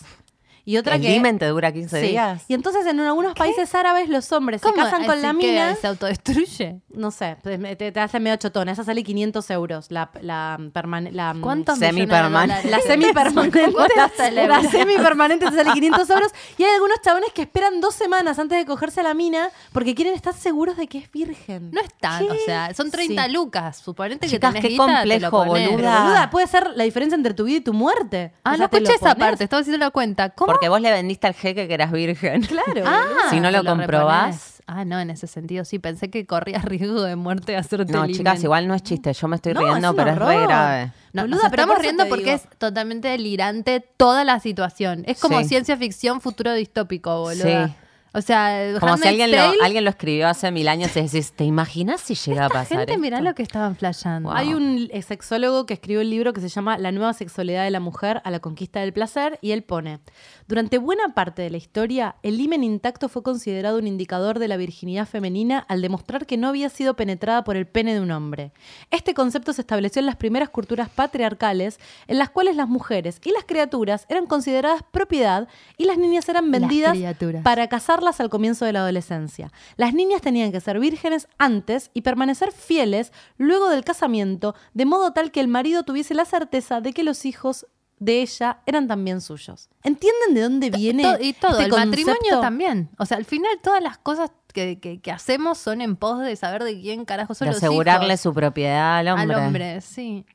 y 0.66 0.78
otra 0.78 0.96
¿El 0.96 1.02
que... 1.02 1.10
limen 1.10 1.38
te 1.40 1.46
dura 1.48 1.72
15 1.72 2.02
Sí. 2.02 2.08
días? 2.08 2.44
Y 2.48 2.54
entonces 2.56 2.86
en 2.88 3.00
algunos 3.00 3.34
países 3.36 3.74
árabes 3.76 4.10
los 4.10 4.32
hombres 4.32 4.62
se 4.62 4.74
casan 4.74 5.06
con 5.06 5.22
la 5.22 5.30
Así 5.30 5.40
que 5.40 5.48
mina... 5.48 5.76
¿Se 5.76 5.88
autodestruye? 5.88 6.82
No 6.94 7.12
sé, 7.12 7.38
pues, 7.44 7.60
te, 7.78 7.92
te 7.92 8.00
hacen 8.00 8.24
medio 8.24 8.38
chotona. 8.38 8.72
Esa 8.72 8.84
sale 8.84 9.04
500 9.04 9.50
euros. 9.52 9.92
La, 9.92 10.10
la, 10.22 10.58
permane- 10.74 11.12
la 11.12 11.36
¿Cuántos 11.40 11.78
Semipermanente. 11.78 12.70
La 12.70 12.78
dólares? 12.78 12.86
semipermanente. 12.88 13.72
¿Cuánto 13.74 14.06
está 14.06 14.28
el 14.28 14.36
la 14.36 14.62
semipermanente 14.64 15.46
te 15.50 15.56
sale 15.56 15.72
500 15.72 16.10
euros. 16.10 16.32
Y 16.58 16.64
hay 16.64 16.72
algunos 16.74 17.00
chabones 17.02 17.32
que 17.34 17.44
esperan 17.44 17.80
dos 17.82 17.94
semanas 17.96 18.40
antes 18.40 18.58
de 18.58 18.66
cogerse 18.66 19.02
a 19.02 19.04
la 19.04 19.14
mina 19.14 19.50
porque 19.72 19.94
quieren 19.96 20.14
estar 20.14 20.34
seguros 20.34 20.78
de 20.78 20.88
que 20.88 20.98
es 21.00 21.12
virgen. 21.12 21.70
No 21.72 21.82
es 21.82 21.94
tanto, 22.00 22.34
o 22.34 22.38
sea, 22.46 22.74
son 22.74 22.92
30 22.92 23.26
Sí. 23.26 23.32
lucas. 23.32 23.78
Suponete 23.78 24.28
que 24.28 24.40
tenés 24.40 24.62
qué 24.62 24.70
guita, 24.70 25.04
te 25.04 25.20
lo 25.20 25.30
complejo, 25.32 25.72
boluda. 25.76 26.02
boluda, 26.04 26.30
puede 26.30 26.48
ser 26.48 26.72
la 26.76 26.84
diferencia 26.86 27.16
entre 27.16 27.34
tu 27.34 27.44
vida 27.44 27.58
y 27.58 27.62
tu 27.62 27.74
muerte. 27.74 28.32
Ah, 28.44 28.54
O 28.54 28.58
sea, 28.58 28.58
no 28.58 28.64
escuché 28.78 28.96
esa 28.96 29.16
parte, 29.16 29.44
estaba 29.44 29.62
haciendo 29.62 29.78
la 29.84 29.92
cuenta. 29.92 30.30
¿Cómo? 30.30 30.55
Porque 30.56 30.70
vos 30.70 30.82
le 30.82 30.92
vendiste 30.92 31.28
al 31.28 31.34
jeque 31.34 31.68
que 31.68 31.74
eras 31.74 31.92
virgen. 31.92 32.42
Claro. 32.48 32.84
Ah, 32.86 33.30
Si 33.30 33.40
no 33.40 33.52
lo 33.52 33.62
te 33.62 33.68
comprobás. 33.68 34.26
reponés. 34.26 34.52
Ah, 34.68 34.84
no, 34.84 35.00
en 35.00 35.12
ese 35.12 35.28
sentido 35.28 35.64
sí. 35.64 35.78
Pensé 35.80 36.10
que 36.10 36.26
corrías 36.26 36.64
riesgo 36.66 37.04
de 37.04 37.16
muerte 37.16 37.56
hacerte 37.56 37.92
No, 37.94 38.04
el 38.06 38.14
chicas, 38.16 38.44
igual 38.44 38.68
no 38.68 38.74
es 38.74 38.82
chiste. 38.84 39.14
Yo 39.14 39.28
me 39.28 39.36
estoy 39.36 39.54
No, 39.54 39.62
riendo, 39.62 39.90
es 39.90 39.96
pero 39.96 40.10
es 40.12 40.18
re 40.18 40.24
horror. 40.26 40.48
grave. 40.48 40.92
No, 41.14 41.22
Boluda, 41.24 41.42
nos 41.44 41.50
pero 41.52 41.62
estamos 41.64 41.82
riendo 41.82 42.08
porque 42.08 42.24
digo. 42.26 42.36
es 42.38 42.58
totalmente 42.58 43.08
delirante 43.08 43.80
toda 43.98 44.24
la 44.24 44.40
situación. 44.40 45.04
Es 45.06 45.20
como 45.20 45.40
Sí. 45.40 45.46
ciencia 45.50 45.78
ficción, 45.78 46.20
futuro 46.22 46.54
distópico, 46.54 47.22
boludo. 47.22 47.44
Sí. 47.68 47.74
O 48.16 48.22
sea, 48.22 48.80
Como 48.80 48.96
si 48.96 49.10
alguien 49.10 49.30
lo, 49.30 49.38
alguien 49.62 49.84
lo 49.84 49.90
escribió 49.90 50.30
hace 50.30 50.50
mil 50.50 50.70
años 50.70 50.96
y 50.96 51.02
decís, 51.02 51.34
¿te 51.34 51.44
imaginas 51.44 52.00
si 52.00 52.16
llega 52.16 52.46
a 52.46 52.50
pasar 52.50 52.78
gente, 52.80 52.98
mirá 52.98 53.18
esto? 53.18 53.30
lo 53.30 53.36
que 53.36 53.44
estaban 53.44 53.76
flasheando. 53.76 54.32
Hay 54.32 54.54
un 54.54 54.88
eh, 54.92 55.02
sexólogo 55.02 55.66
que 55.66 55.74
escribió 55.74 56.00
el 56.00 56.10
libro 56.10 56.32
que 56.32 56.40
se 56.40 56.48
llama 56.48 56.78
La 56.78 56.94
nueva 56.94 57.12
sexualidad 57.12 57.66
de 57.66 57.72
la 57.72 57.82
mujer 57.82 58.22
a 58.24 58.32
la 58.32 58.40
conquista 58.40 58.80
del 58.80 58.94
placer 58.94 59.38
y 59.42 59.52
él 59.52 59.64
pone, 59.64 60.00
durante 60.48 60.78
buena 60.78 61.14
parte 61.14 61.42
de 61.42 61.50
la 61.50 61.58
historia, 61.58 62.16
el 62.24 62.40
himen 62.40 62.64
intacto 62.64 63.10
fue 63.10 63.22
considerado 63.22 63.80
un 63.80 63.88
indicador 63.88 64.40
de 64.40 64.48
la 64.48 64.58
virginidad 64.58 65.08
femenina 65.08 65.66
al 65.68 65.82
demostrar 65.82 66.26
que 66.26 66.38
no 66.38 66.48
había 66.48 66.70
sido 66.70 66.96
penetrada 66.96 67.44
por 67.44 67.58
el 67.58 67.66
pene 67.66 67.96
de 67.96 68.00
un 68.00 68.12
hombre. 68.12 68.52
Este 68.92 69.14
concepto 69.14 69.52
se 69.54 69.62
estableció 69.62 70.00
en 70.00 70.06
las 70.06 70.16
primeras 70.16 70.50
culturas 70.50 70.88
patriarcales 70.88 71.80
en 72.08 72.20
las 72.20 72.30
cuales 72.30 72.56
las 72.56 72.70
mujeres 72.70 73.20
y 73.26 73.32
las 73.32 73.44
criaturas 73.44 74.06
eran 74.08 74.26
consideradas 74.26 74.84
propiedad 74.92 75.48
y 75.78 75.86
las 75.86 75.98
niñas 75.98 76.30
eran 76.30 76.52
vendidas 76.52 76.96
para 77.44 77.68
casarlas 78.06 78.20
al 78.22 78.30
comienzo 78.30 78.66
de 78.66 78.74
la 78.74 78.80
adolescencia. 78.82 79.52
Las 79.78 79.94
niñas 79.94 80.22
tenían 80.22 80.52
que 80.52 80.62
ser 80.62 80.80
vírgenes 80.80 81.28
antes 81.38 81.90
y 81.94 82.02
permanecer 82.02 82.52
fieles 82.52 83.12
luego 83.38 83.70
del 83.70 83.84
casamiento, 83.84 84.54
de 84.74 84.86
modo 84.86 85.12
tal 85.12 85.32
que 85.32 85.40
el 85.42 85.48
marido 85.48 85.84
tuviese 85.84 86.14
la 86.14 86.26
certeza 86.26 86.82
de 86.82 86.94
que 86.94 87.04
los 87.04 87.26
hijos 87.26 87.66
de 88.00 88.22
ella 88.22 88.60
eran 88.66 88.88
también 88.88 89.22
suyos. 89.22 89.70
¿Entienden 89.84 90.34
de 90.36 90.42
dónde 90.42 90.70
viene? 90.70 91.04
To- 91.04 91.18
y 91.22 91.34
todo, 91.34 91.60
este 91.60 91.64
el 91.66 91.72
matrimonio 91.72 92.40
también. 92.42 92.90
O 93.00 93.06
sea, 93.06 93.18
al 93.18 93.26
final 93.26 93.52
todas 93.64 93.82
las 93.82 93.98
cosas 93.98 94.32
que, 94.54 94.80
que- 94.80 95.00
que 95.02 95.12
hacemos 95.12 95.58
son 95.58 95.82
en 95.82 95.96
pos 95.96 96.20
de 96.20 96.36
saber 96.36 96.64
de 96.64 96.80
quién 96.80 97.06
carajo 97.06 97.34
son 97.34 97.48
De 97.48 97.54
los 97.54 97.64
asegurarle 97.64 98.14
hijos. 98.14 98.20
su 98.22 98.34
propiedad 98.34 98.98
al 98.98 99.08
hombre. 99.08 99.36
Al 99.36 99.46
hombre, 99.48 99.82
sí. 99.82 100.26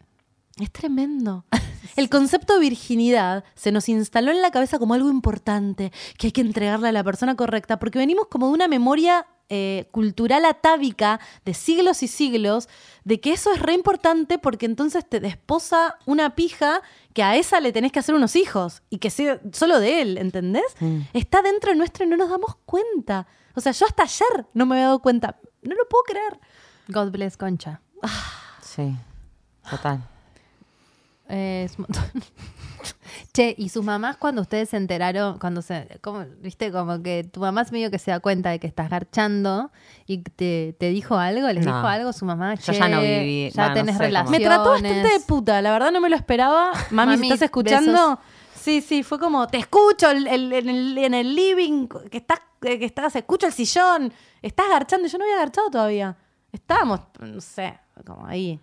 Es 0.58 0.70
tremendo. 0.72 1.44
El 1.96 2.08
concepto 2.08 2.54
de 2.54 2.60
virginidad 2.60 3.44
se 3.54 3.72
nos 3.72 3.88
instaló 3.88 4.30
en 4.30 4.42
la 4.42 4.50
cabeza 4.50 4.78
como 4.78 4.94
algo 4.94 5.10
importante, 5.10 5.92
que 6.18 6.28
hay 6.28 6.32
que 6.32 6.40
entregarle 6.40 6.88
a 6.88 6.92
la 6.92 7.04
persona 7.04 7.36
correcta, 7.36 7.78
porque 7.78 7.98
venimos 7.98 8.26
como 8.28 8.48
de 8.48 8.52
una 8.52 8.68
memoria 8.68 9.26
eh, 9.52 9.88
cultural 9.90 10.44
atávica 10.44 11.18
de 11.44 11.54
siglos 11.54 12.04
y 12.04 12.06
siglos, 12.08 12.68
de 13.02 13.20
que 13.20 13.32
eso 13.32 13.52
es 13.52 13.60
re 13.60 13.72
importante 13.72 14.38
porque 14.38 14.64
entonces 14.64 15.04
te 15.04 15.18
desposa 15.18 15.98
una 16.06 16.36
pija 16.36 16.82
que 17.14 17.24
a 17.24 17.34
esa 17.34 17.58
le 17.58 17.72
tenés 17.72 17.90
que 17.90 17.98
hacer 17.98 18.14
unos 18.14 18.36
hijos 18.36 18.82
y 18.90 18.98
que 18.98 19.10
sea 19.10 19.40
solo 19.52 19.80
de 19.80 20.02
él, 20.02 20.18
¿entendés? 20.18 20.76
Mm. 20.78 21.00
Está 21.14 21.42
dentro 21.42 21.74
nuestro 21.74 22.04
y 22.04 22.08
no 22.08 22.16
nos 22.16 22.30
damos 22.30 22.58
cuenta. 22.64 23.26
O 23.56 23.60
sea, 23.60 23.72
yo 23.72 23.86
hasta 23.86 24.04
ayer 24.04 24.46
no 24.54 24.66
me 24.66 24.76
había 24.76 24.86
dado 24.86 25.02
cuenta. 25.02 25.40
No 25.62 25.74
lo 25.74 25.88
puedo 25.88 26.04
creer. 26.04 26.38
God 26.86 27.10
bless 27.10 27.36
Concha. 27.36 27.80
Sí, 28.62 28.94
total. 29.68 30.00
Eh, 31.30 31.62
es 31.64 31.78
un 31.78 31.86
montón. 31.88 32.04
che, 33.32 33.54
y 33.56 33.68
sus 33.68 33.84
mamás 33.84 34.16
cuando 34.16 34.42
ustedes 34.42 34.70
se 34.70 34.76
enteraron, 34.76 35.38
cuando 35.38 35.62
se, 35.62 35.98
como, 36.02 36.24
viste, 36.40 36.72
como 36.72 37.02
que 37.02 37.24
tu 37.24 37.40
mamá 37.40 37.62
es 37.62 37.72
medio 37.72 37.90
que 37.90 37.98
se 37.98 38.10
da 38.10 38.20
cuenta 38.20 38.50
de 38.50 38.58
que 38.58 38.66
estás 38.66 38.90
garchando 38.90 39.70
y 40.06 40.18
te, 40.18 40.74
te 40.78 40.88
dijo 40.90 41.16
algo, 41.16 41.46
les 41.48 41.64
No. 41.64 41.74
dijo 41.76 41.86
algo 41.86 42.12
su 42.12 42.24
mamá. 42.24 42.54
Yo 42.54 42.72
che, 42.72 42.78
ya 42.78 42.88
no 42.88 43.00
viví- 43.00 43.50
ya 43.52 43.68
no 43.68 43.74
tenés 43.74 43.94
sé 43.96 43.98
cómo- 43.98 44.06
relaciones. 44.06 44.40
Me 44.40 44.44
trató 44.46 44.70
bastante 44.70 45.08
de 45.08 45.20
puta, 45.20 45.62
la 45.62 45.72
verdad 45.72 45.92
no 45.92 46.00
me 46.00 46.08
lo 46.10 46.16
esperaba. 46.16 46.72
Mami, 46.90 47.12
Mami, 47.16 47.26
estás 47.28 47.42
escuchando. 47.42 47.92
besos. 47.92 48.18
Sí, 48.56 48.82
sí, 48.82 49.02
fue 49.02 49.18
como, 49.18 49.46
te 49.46 49.56
escucho 49.58 50.10
el- 50.10 50.26
el- 50.26 50.52
en, 50.52 50.68
el, 50.68 50.98
en 50.98 51.14
el 51.14 51.34
living, 51.34 51.86
que 52.10 52.18
estás, 52.18 52.40
eh, 52.62 52.78
que 52.78 52.84
estás, 52.84 53.14
escucho 53.16 53.46
el 53.46 53.52
sillón, 53.52 54.12
estás 54.42 54.66
garchando. 54.68 55.08
Yo 55.08 55.16
no 55.16 55.24
había 55.24 55.36
garchado 55.38 55.70
todavía. 55.70 56.16
Estábamos, 56.52 57.00
no 57.20 57.40
sé, 57.40 57.78
como 58.04 58.26
ahí. 58.26 58.58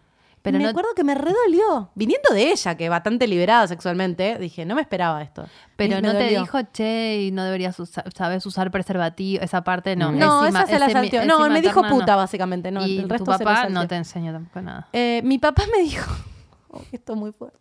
Pero 0.52 0.58
me 0.60 0.64
no- 0.66 0.70
acuerdo 0.72 0.90
que 0.96 1.04
me 1.04 1.16
redolió. 1.16 1.90
Viniendo 1.96 2.34
de 2.34 2.52
ella, 2.52 2.76
que 2.76 2.90
bastante 2.90 3.28
liberada 3.28 3.68
sexualmente, 3.68 4.38
dije, 4.40 4.66
no 4.66 4.76
me 4.76 4.82
esperaba 4.82 5.22
esto. 5.22 5.46
Pero 5.76 5.96
Me 5.98 6.02
no 6.02 6.12
te 6.14 6.30
dijo, 6.30 6.60
che, 6.74 7.22
y 7.24 7.32
no 7.32 7.44
deberías 7.44 7.80
usar, 7.80 8.12
sabes 8.16 8.46
usar 8.46 8.72
preservativo, 8.72 9.44
esa 9.44 9.64
parte 9.64 9.96
no. 9.96 10.12
No, 10.12 10.46
esa 10.46 10.66
se 10.66 10.80
la 10.80 10.90
salteó. 10.90 11.26
No, 11.26 11.48
me 11.50 11.62
dijo 11.62 11.82
puta, 11.84 12.14
no. 12.14 12.18
básicamente. 12.18 12.72
No, 12.72 12.86
y 12.86 13.00
el 13.00 13.10
resto 13.10 13.26
tu 13.26 13.32
se 13.34 13.44
papá 13.44 13.56
salteó. 13.62 13.74
no 13.82 13.88
te 13.88 13.96
enseñó 13.96 14.32
tampoco 14.34 14.62
nada. 14.62 14.88
Eh, 14.94 15.22
mi 15.24 15.38
papá 15.38 15.64
me 15.72 15.84
dijo, 15.84 16.12
esto 16.92 17.14
es 17.14 17.20
muy 17.20 17.32
fuerte. 17.32 17.60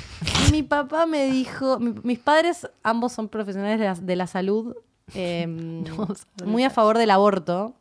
Mi 0.52 0.62
papá 0.62 1.06
me 1.06 1.24
dijo, 1.30 1.80
mi- 1.80 1.94
mis 2.04 2.18
padres 2.20 2.68
ambos 2.84 3.12
son 3.12 3.28
profesionales 3.28 3.80
de 3.80 3.84
la, 3.86 3.94
de 3.94 4.16
la 4.16 4.26
salud, 4.28 4.76
eh, 5.14 5.46
muy 6.44 6.64
a 6.64 6.70
favor 6.70 6.98
del 6.98 7.10
aborto. 7.10 7.74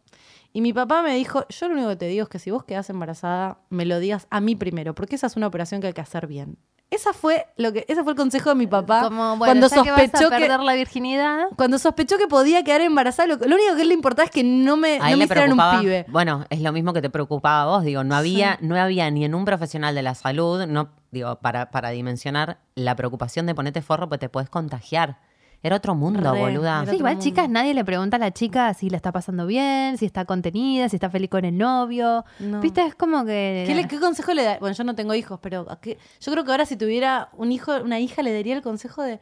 Y 0.55 0.61
mi 0.61 0.71
papá 0.71 1.01
me 1.01 1.13
dijo, 1.13 1.45
yo 1.49 1.67
lo 1.67 1.73
único 1.73 1.89
que 1.89 1.95
te 1.97 2.07
digo 2.07 2.23
es 2.23 2.29
que 2.29 2.39
si 2.39 2.49
vos 2.49 2.63
quedás 2.63 2.89
embarazada, 2.89 3.57
me 3.69 3.83
lo 3.83 3.99
digas 3.99 4.25
a 4.29 4.39
mí 4.39 4.55
primero, 4.55 4.95
porque 4.95 5.17
esa 5.17 5.27
es 5.27 5.35
una 5.35 5.47
operación 5.47 5.81
que 5.81 5.87
hay 5.87 5.93
que 5.93 5.99
hacer 5.99 6.27
bien. 6.27 6.57
Esa 6.89 7.11
fue 7.11 7.47
lo 7.57 7.73
que, 7.73 7.83
ese 7.89 8.03
fue 8.03 8.13
el 8.13 8.17
consejo 8.17 8.51
de 8.51 8.55
mi 8.55 8.65
papá 8.65 9.01
Como, 9.01 9.35
bueno, 9.35 9.37
cuando 9.37 9.67
ya 9.67 9.75
sospechó 9.75 10.29
que, 10.29 10.37
perder 10.37 10.61
la 10.61 10.75
virginidad. 10.75 11.47
cuando 11.57 11.77
sospechó 11.77 12.17
que 12.17 12.27
podía 12.27 12.63
quedar 12.63 12.79
embarazada, 12.79 13.27
lo, 13.27 13.35
lo 13.35 13.53
único 13.53 13.75
que 13.75 13.83
le 13.83 13.93
importaba 13.93 14.23
es 14.23 14.31
que 14.31 14.45
no 14.45 14.77
me, 14.77 14.97
no 14.97 15.17
me 15.17 15.25
hicieran 15.25 15.51
un 15.51 15.81
pibe. 15.81 16.05
Bueno, 16.07 16.45
es 16.49 16.61
lo 16.61 16.71
mismo 16.71 16.93
que 16.93 17.01
te 17.01 17.09
preocupaba 17.09 17.63
a 17.63 17.65
vos. 17.65 17.83
Digo, 17.83 18.05
no 18.05 18.15
había, 18.15 18.57
no 18.61 18.77
había 18.77 19.11
ni 19.11 19.25
en 19.25 19.35
un 19.35 19.43
profesional 19.43 19.93
de 19.93 20.03
la 20.03 20.15
salud, 20.15 20.65
no, 20.67 20.87
digo, 21.11 21.35
para, 21.39 21.69
para 21.69 21.89
dimensionar 21.89 22.59
la 22.75 22.95
preocupación 22.95 23.45
de 23.45 23.55
ponerte 23.55 23.81
forro 23.81 24.07
porque 24.07 24.19
te 24.19 24.29
puedes 24.29 24.49
contagiar. 24.49 25.17
Era 25.65 25.77
otro 25.77 25.95
mundo, 25.95 26.31
Re, 26.31 26.39
boluda. 26.39 26.85
Sí, 26.87 26.97
igual, 26.97 27.13
mundo. 27.15 27.23
chicas, 27.23 27.49
nadie 27.49 27.73
le 27.73 27.83
pregunta 27.83 28.17
a 28.17 28.19
la 28.19 28.29
chica 28.31 28.71
si 28.75 28.89
la 28.91 28.97
está 28.97 29.11
pasando 29.11 29.47
bien, 29.47 29.97
si 29.97 30.05
está 30.05 30.23
contenida, 30.25 30.89
si 30.89 30.97
está 30.97 31.09
feliz 31.09 31.29
con 31.31 31.43
el 31.43 31.57
novio. 31.57 32.23
No. 32.39 32.61
¿Viste? 32.61 32.85
Es 32.85 32.93
como 32.93 33.25
que. 33.25 33.63
¿Qué, 33.65 33.73
le- 33.73 33.87
qué 33.87 33.99
consejo 33.99 34.33
le 34.35 34.43
da? 34.43 34.57
Bueno, 34.59 34.75
yo 34.75 34.83
no 34.83 34.93
tengo 34.93 35.15
hijos, 35.15 35.39
pero 35.41 35.65
¿a 35.69 35.79
qué? 35.79 35.97
yo 36.21 36.31
creo 36.31 36.45
que 36.45 36.51
ahora 36.51 36.67
si 36.67 36.75
tuviera 36.75 37.29
un 37.33 37.51
hijo, 37.51 37.75
una 37.81 37.99
hija, 37.99 38.21
le 38.21 38.31
daría 38.31 38.55
el 38.55 38.61
consejo 38.61 39.01
de, 39.01 39.19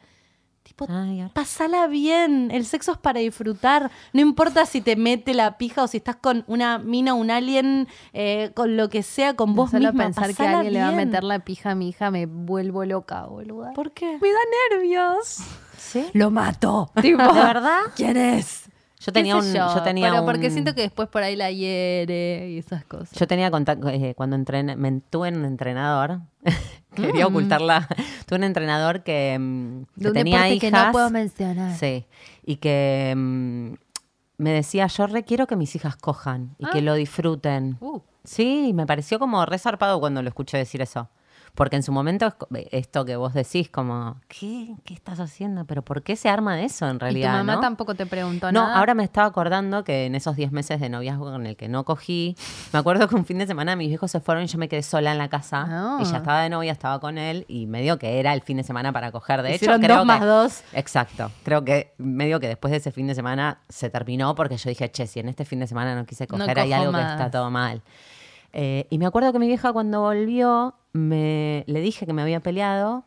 tipo, 0.64 0.86
Ay, 0.89 1.22
ahora- 1.22 1.34
pasala 1.34 1.88
bien, 1.88 2.50
el 2.52 2.66
sexo 2.66 2.91
es 2.91 2.98
para 2.98 3.22
disfrutar, 3.22 3.89
no 4.12 4.20
importa 4.20 4.66
si 4.66 4.82
te 4.82 4.98
mete 4.98 5.34
la 5.34 5.58
pija 5.58 5.84
o 5.84 5.88
si 5.88 5.96
estás 5.98 6.18
con 6.18 6.44
una 6.48 6.78
mina, 6.78 7.14
un 7.14 7.32
alien, 7.32 7.88
eh, 8.12 8.52
con 8.54 8.76
lo 8.76 8.89
que 8.89 9.02
sea, 9.04 9.34
con 9.36 9.56
vos 9.56 9.72
Solo 9.72 9.88
misma, 9.94 10.04
pensar 10.04 10.36
que 10.36 10.44
alguien 10.46 10.74
le 10.74 10.80
va 10.82 10.89
a 10.89 10.91
meter 10.91 11.24
la 11.24 11.39
pija 11.39 11.72
a 11.72 11.76
mi 11.76 11.88
hija 11.88 12.12
me 12.12 12.26
vuelvo 12.26 12.84
loca, 12.84 13.26
boluda. 13.28 13.72
¿Por 13.74 13.91
qué? 13.94 14.18
Me 14.22 14.28
da 14.30 14.39
nervios. 14.78 15.38
¿Sí? 15.91 16.05
Lo 16.13 16.31
mato. 16.31 16.91
Tipo, 17.01 17.21
¿De 17.34 17.39
verdad? 17.43 17.79
¿Quién 17.95 18.17
es? 18.17 18.63
Yo 18.99 19.11
tenía 19.11 19.34
¿Qué 19.34 19.39
un. 19.41 19.53
Yo, 19.53 19.81
tenía 19.84 20.09
pero 20.09 20.21
un- 20.21 20.25
porque 20.25 20.49
siento 20.49 20.73
que 20.73 20.81
después 20.81 21.09
por 21.09 21.23
ahí 21.23 21.36
la 21.36 21.51
hiere 21.51 22.49
y 22.51 22.57
esas 22.57 22.86
cosas. 22.86 23.11
Yo 23.11 23.27
tenía 23.27 23.51
contacto 23.51 23.89
eh, 23.89 24.13
cuando 24.15 24.38
entrené, 24.38 24.75
me 24.77 25.01
tuve 25.09 25.29
un 25.29 25.43
entrenador. 25.45 26.21
Quería 26.95 27.25
Mm. 27.25 27.31
ocultarla. 27.31 27.88
Tuve 28.25 28.38
un 28.38 28.43
entrenador 28.45 29.03
que, 29.03 29.38
mm, 29.39 29.84
que 29.95 30.01
De 30.01 30.07
un 30.09 30.13
tenía 30.13 30.47
hijas. 30.47 30.59
que 30.61 30.71
no 30.71 30.91
puedo 30.93 31.09
mencionar. 31.09 31.75
Sí. 31.77 32.05
Y 32.45 32.57
que 32.57 33.13
mm, 33.15 33.73
me 34.38 34.51
decía, 34.51 34.88
yo 34.88 35.07
requiero 35.07 35.47
que 35.47 35.55
mis 35.57 35.75
hijas 35.75 35.95
cojan 35.97 36.55
y 36.57 36.65
Ah. 36.65 36.69
que 36.71 36.81
lo 36.81 36.93
disfruten. 36.93 37.77
Uh. 37.81 37.99
Sí, 38.23 38.71
me 38.73 38.86
pareció 38.86 39.19
como 39.19 39.45
resarpado 39.45 39.99
cuando 39.99 40.21
lo 40.21 40.29
escuché 40.29 40.57
decir 40.57 40.81
eso. 40.81 41.09
Porque 41.56 41.76
en 41.76 41.84
su 41.84 41.91
momento 41.91 42.26
es 42.26 42.34
co- 42.34 42.47
esto 42.72 43.06
que 43.06 43.16
vos 43.16 43.34
decís, 43.36 43.70
como, 43.70 44.20
¿qué? 44.28 44.74
¿Qué 44.86 44.95
estás 44.95 45.20
haciendo? 45.20 45.66
¿Pero 45.66 45.84
por 45.84 46.01
qué 46.01 46.16
se 46.16 46.28
arma 46.28 46.60
eso 46.62 46.88
en 46.88 46.95
Y 46.95 46.97
tu 46.97 47.06
realidad? 47.06 47.34
mamá 47.34 47.56
no? 47.56 47.60
tampoco 47.60 47.93
te 47.93 48.08
preguntó 48.08 48.51
No, 48.51 48.64
nada. 48.64 48.80
ahora 48.80 48.95
me 48.95 49.04
estaba 49.04 49.28
acordando 49.28 49.84
que 49.84 50.08
en 50.08 50.16
esos 50.16 50.36
10 50.36 50.51
meses 50.51 50.80
de 50.82 50.89
noviazgo 50.89 51.26
con 51.26 51.45
el 51.45 51.56
que 51.56 51.68
no 51.70 51.86
cogí, 51.86 52.36
me 52.74 52.80
acuerdo 52.80 53.08
que 53.08 53.14
un 53.16 53.24
fin 53.26 53.38
de 53.38 53.45
semana 53.45 53.76
mis 53.76 53.88
viejos 53.89 54.10
se 54.10 54.20
fueron 54.20 54.45
y 54.45 54.47
yo 54.47 54.58
me 54.58 54.68
quedé 54.68 54.82
sola 54.82 55.12
en 55.12 55.20
la 55.20 55.30
casa. 55.30 55.66
Ah. 55.70 55.97
Y 56.01 56.06
ya 56.06 56.18
estaba 56.18 56.41
de 56.41 56.49
novia, 56.49 56.72
estaba 56.72 56.99
con 56.99 57.20
él 57.20 57.45
y 57.47 57.68
medio 57.68 57.99
que 57.99 58.20
era 58.20 58.34
el 58.34 58.41
fin 58.41 58.58
de 58.58 58.64
semana 58.64 58.91
para 58.91 59.12
coger. 59.12 59.43
De 59.43 59.54
hecho, 59.54 59.78
creo 59.80 59.97
dos 59.97 60.06
más 60.08 60.20
que- 60.22 60.26
dos. 60.26 60.64
Exacto. 60.74 61.30
Creo 61.43 61.64
que 61.64 61.93
medio 61.99 62.39
que 62.39 62.47
después 62.47 62.72
de 62.72 62.78
ese 62.78 62.91
fin 62.91 63.06
de 63.06 63.14
semana 63.14 63.60
se 63.70 63.91
terminó 63.91 64.34
porque 64.34 64.58
yo 64.58 64.70
dije, 64.72 64.89
che, 64.89 65.06
si 65.06 65.20
en 65.20 65.30
este 65.30 65.45
fin 65.45 65.60
de 65.60 65.68
semana 65.68 65.93
no 65.93 66.04
quise 66.08 66.26
No 66.32 66.39
coger, 66.39 66.60
hay 66.60 66.74
algo 66.74 66.93
que 66.93 67.01
está 67.01 67.30
todo 67.30 67.51
mal. 67.51 67.84
Eh, 68.54 68.88
y 68.89 68.99
me 68.99 69.06
acuerdo 69.06 69.34
que 69.34 69.39
mi 69.39 69.47
vieja 69.47 69.74
cuando 69.74 70.01
volvió, 70.01 70.76
me, 70.93 71.64
le 71.68 71.82
dije 71.82 72.06
que 72.06 72.14
me 72.14 72.22
había 72.22 72.39
peleado 72.39 73.04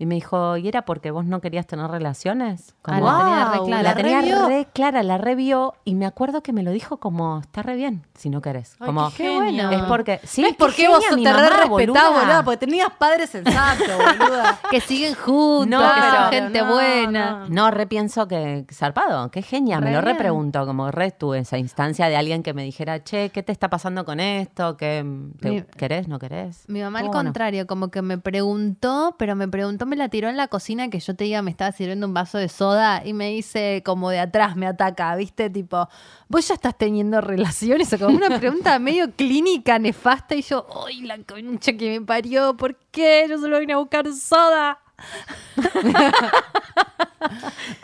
y 0.00 0.06
me 0.06 0.14
dijo, 0.14 0.56
¿y 0.56 0.68
era 0.68 0.82
porque 0.82 1.10
vos 1.10 1.24
no 1.24 1.40
querías 1.40 1.66
tener 1.66 1.90
relaciones? 1.90 2.74
Ah, 2.84 3.00
Como- 3.00 3.06
la 3.06 3.18
tenía 3.18 3.44
re 3.52 3.58
clara. 3.66 3.82
la 3.82 3.94
tenía 3.96 4.20
revió. 4.20 4.46
re 4.48 4.66
clara, 4.72 5.02
la 5.02 5.18
revió 5.18 5.74
y 5.84 5.94
me 5.96 6.06
acuerdo 6.06 6.40
que 6.42 6.52
me 6.52 6.62
lo 6.62 6.70
dijo 6.70 6.98
como, 6.98 7.40
está 7.40 7.62
re 7.62 7.74
bien, 7.74 8.04
si 8.14 8.30
no 8.30 8.40
querés. 8.40 8.76
Ay, 8.78 8.86
como, 8.86 9.10
qué 9.10 9.24
genio. 9.28 9.70
es 9.70 9.82
porque, 9.82 10.20
sí, 10.22 10.42
¿Ves 10.42 10.52
qué 10.52 10.56
por 10.58 10.72
qué 10.74 10.86
vos 10.88 11.00
te 11.00 11.16
re 11.16 11.22
mamá, 11.22 11.40
respetás, 11.48 11.68
boluda? 11.68 12.10
boluda? 12.10 12.44
Porque 12.44 12.58
tenías 12.58 12.90
padres 12.96 13.30
sensatos, 13.30 13.88
boluda. 14.18 14.60
Que 14.70 14.80
siguen 14.80 15.14
juntos, 15.14 15.68
No, 15.80 15.94
que 15.94 16.00
son 16.00 16.30
gente 16.30 16.62
no, 16.62 16.72
buena. 16.72 17.30
no. 17.30 17.48
No, 17.48 17.70
repienso 17.72 18.28
que 18.28 18.66
zarpado, 18.72 19.30
qué 19.32 19.42
genia, 19.42 19.80
me 19.80 19.86
Re 19.86 19.92
lo 19.94 20.00
repregunto, 20.02 20.64
como 20.64 20.92
re 20.92 21.10
tuve 21.10 21.40
esa 21.40 21.58
instancia 21.58 22.08
de 22.08 22.16
alguien 22.16 22.42
que 22.44 22.54
me 22.54 22.62
dijera, 22.62 23.02
che, 23.02 23.30
¿qué 23.30 23.42
te 23.42 23.50
está 23.50 23.68
pasando 23.68 24.04
con 24.04 24.20
esto? 24.20 24.76
¿Qué, 24.76 25.04
te- 25.40 25.50
Mi- 25.50 25.62
¿Querés, 25.62 26.06
no 26.06 26.20
querés? 26.20 26.64
Mi 26.68 26.80
mamá 26.82 27.00
al 27.00 27.06
bueno. 27.08 27.18
contrario, 27.24 27.66
como 27.66 27.88
que 27.88 28.00
me 28.02 28.16
preguntó, 28.18 29.16
pero 29.18 29.34
me 29.34 29.48
preguntó, 29.48 29.86
me 29.88 29.96
la 29.96 30.08
tiró 30.08 30.28
en 30.28 30.36
la 30.36 30.46
cocina 30.48 30.88
que 30.90 31.00
yo 31.00 31.16
te 31.16 31.24
diga, 31.24 31.42
me 31.42 31.50
estaba 31.50 31.72
sirviendo 31.72 32.06
un 32.06 32.14
vaso 32.14 32.38
de 32.38 32.48
soda 32.48 33.02
y 33.04 33.12
me 33.14 33.28
dice 33.30 33.82
como 33.84 34.10
de 34.10 34.20
atrás, 34.20 34.54
me 34.54 34.66
ataca, 34.66 35.16
¿viste? 35.16 35.50
Tipo, 35.50 35.88
vos 36.28 36.46
ya 36.46 36.54
estás 36.54 36.76
teniendo 36.78 37.20
relaciones, 37.20 37.92
o 37.92 37.98
como 37.98 38.16
una 38.16 38.38
pregunta 38.38 38.78
medio 38.78 39.10
clínica, 39.12 39.78
nefasta, 39.78 40.34
y 40.36 40.42
yo, 40.42 40.66
¡ay, 40.86 41.00
la 41.00 41.18
concha 41.18 41.72
que 41.72 41.98
me 41.98 42.06
parió! 42.06 42.56
¿Por 42.56 42.76
qué? 42.92 43.26
Yo 43.28 43.38
solo 43.38 43.58
vine 43.58 43.72
a 43.72 43.78
buscar 43.78 44.06
soda. 44.12 44.78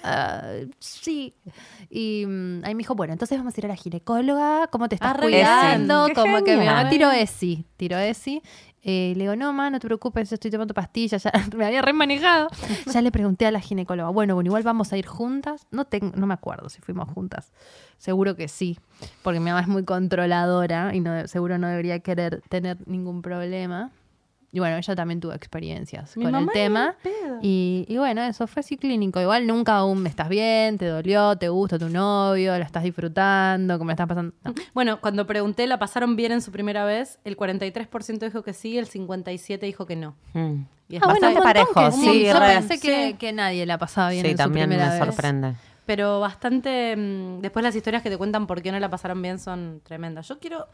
Ah, 0.02 0.42
sí. 0.78 1.34
Y 1.90 2.24
mm, 2.26 2.64
ahí 2.64 2.74
me 2.74 2.78
dijo, 2.78 2.94
bueno, 2.94 3.12
entonces 3.12 3.36
vamos 3.38 3.54
a 3.56 3.60
ir 3.60 3.64
a 3.66 3.68
la 3.68 3.76
ginecóloga, 3.76 4.66
¿cómo 4.68 4.88
te 4.88 4.94
estás 4.96 5.14
Ah, 5.16 5.20
cuidando? 5.20 6.08
Como 6.14 6.42
que 6.44 6.52
mi 6.56 6.64
mamá 6.66 6.84
genial. 6.84 6.90
tiró 6.90 7.10
ESI, 7.10 7.64
tiró 7.76 7.98
ESI. 7.98 8.42
Eh, 8.86 9.14
le 9.16 9.24
digo, 9.24 9.34
no, 9.34 9.52
ma, 9.54 9.70
no 9.70 9.80
te 9.80 9.86
preocupes, 9.86 10.30
estoy 10.30 10.50
tomando 10.50 10.74
pastillas, 10.74 11.22
ya 11.22 11.32
me 11.56 11.64
había 11.64 11.80
remanejado. 11.80 12.48
ya 12.92 13.00
le 13.00 13.10
pregunté 13.10 13.46
a 13.46 13.50
la 13.50 13.60
ginecóloga, 13.60 14.10
bueno, 14.10 14.34
bueno, 14.34 14.48
igual 14.48 14.62
vamos 14.62 14.92
a 14.92 14.98
ir 14.98 15.06
juntas. 15.06 15.66
No, 15.70 15.86
tengo, 15.86 16.12
no 16.16 16.26
me 16.26 16.34
acuerdo 16.34 16.68
si 16.68 16.82
fuimos 16.82 17.08
juntas. 17.08 17.50
Seguro 17.96 18.36
que 18.36 18.46
sí, 18.48 18.78
porque 19.22 19.40
mi 19.40 19.46
mamá 19.46 19.62
es 19.62 19.68
muy 19.68 19.84
controladora 19.84 20.94
y 20.94 21.00
no, 21.00 21.26
seguro 21.26 21.56
no 21.56 21.66
debería 21.66 22.00
querer 22.00 22.42
tener 22.50 22.76
ningún 22.86 23.22
problema. 23.22 23.90
Y 24.54 24.60
bueno, 24.60 24.76
ella 24.76 24.94
también 24.94 25.18
tuvo 25.18 25.32
experiencias 25.32 26.16
Mi 26.16 26.22
con 26.26 26.34
el 26.36 26.40
mamá 26.42 26.52
tema. 26.52 26.94
pedo. 27.02 27.40
Y, 27.42 27.86
y 27.88 27.96
bueno, 27.98 28.22
eso 28.22 28.46
fue 28.46 28.60
así 28.60 28.76
clínico. 28.76 29.20
Igual 29.20 29.48
nunca 29.48 29.74
aún 29.78 30.06
estás 30.06 30.28
bien, 30.28 30.78
te 30.78 30.86
dolió, 30.86 31.36
te 31.36 31.48
gusta 31.48 31.76
tu 31.76 31.88
novio, 31.88 32.56
lo 32.56 32.62
estás 32.64 32.84
disfrutando, 32.84 33.78
cómo 33.78 33.88
le 33.88 33.94
estás 33.94 34.06
pasando. 34.06 34.32
No. 34.44 34.54
Bueno, 34.72 35.00
cuando 35.00 35.26
pregunté, 35.26 35.66
¿la 35.66 35.80
pasaron 35.80 36.14
bien 36.14 36.30
en 36.30 36.40
su 36.40 36.52
primera 36.52 36.84
vez? 36.84 37.18
El 37.24 37.36
43% 37.36 38.20
dijo 38.20 38.44
que 38.44 38.52
sí, 38.52 38.78
el 38.78 38.86
57% 38.88 39.58
dijo 39.60 39.86
que 39.86 39.96
no. 39.96 40.14
Mm. 40.34 40.62
Y 40.88 40.96
es 40.96 41.02
Ah, 41.02 41.06
bueno, 41.06 41.08
bastante 41.08 41.34
montón 41.40 41.42
parejo, 41.42 41.74
que 41.74 41.90
sí, 42.12 42.24
Yo 42.26 42.38
re. 42.38 42.46
pensé 42.46 42.78
que, 42.80 43.06
Sí. 43.08 43.14
que 43.14 43.32
nadie 43.32 43.66
la 43.66 43.78
pasaba 43.78 44.10
bien 44.10 44.22
Sí, 44.24 44.30
en 44.30 44.36
su 44.36 44.42
también 44.44 44.68
me 44.68 44.76
primera 44.76 44.98
vez. 44.98 45.04
sorprende. 45.04 45.54
Pero 45.84 46.20
bastante. 46.20 46.94
mm, 46.96 47.40
Después 47.40 47.62
las 47.64 47.74
historias 47.74 48.02
que 48.04 48.10
te 48.10 48.16
cuentan 48.16 48.46
por 48.46 48.62
qué 48.62 48.70
no 48.70 48.78
la 48.78 48.88
pasaron 48.88 49.20
bien 49.20 49.40
son 49.40 49.80
tremendas. 49.82 50.28
Yo 50.28 50.38
quiero. 50.38 50.68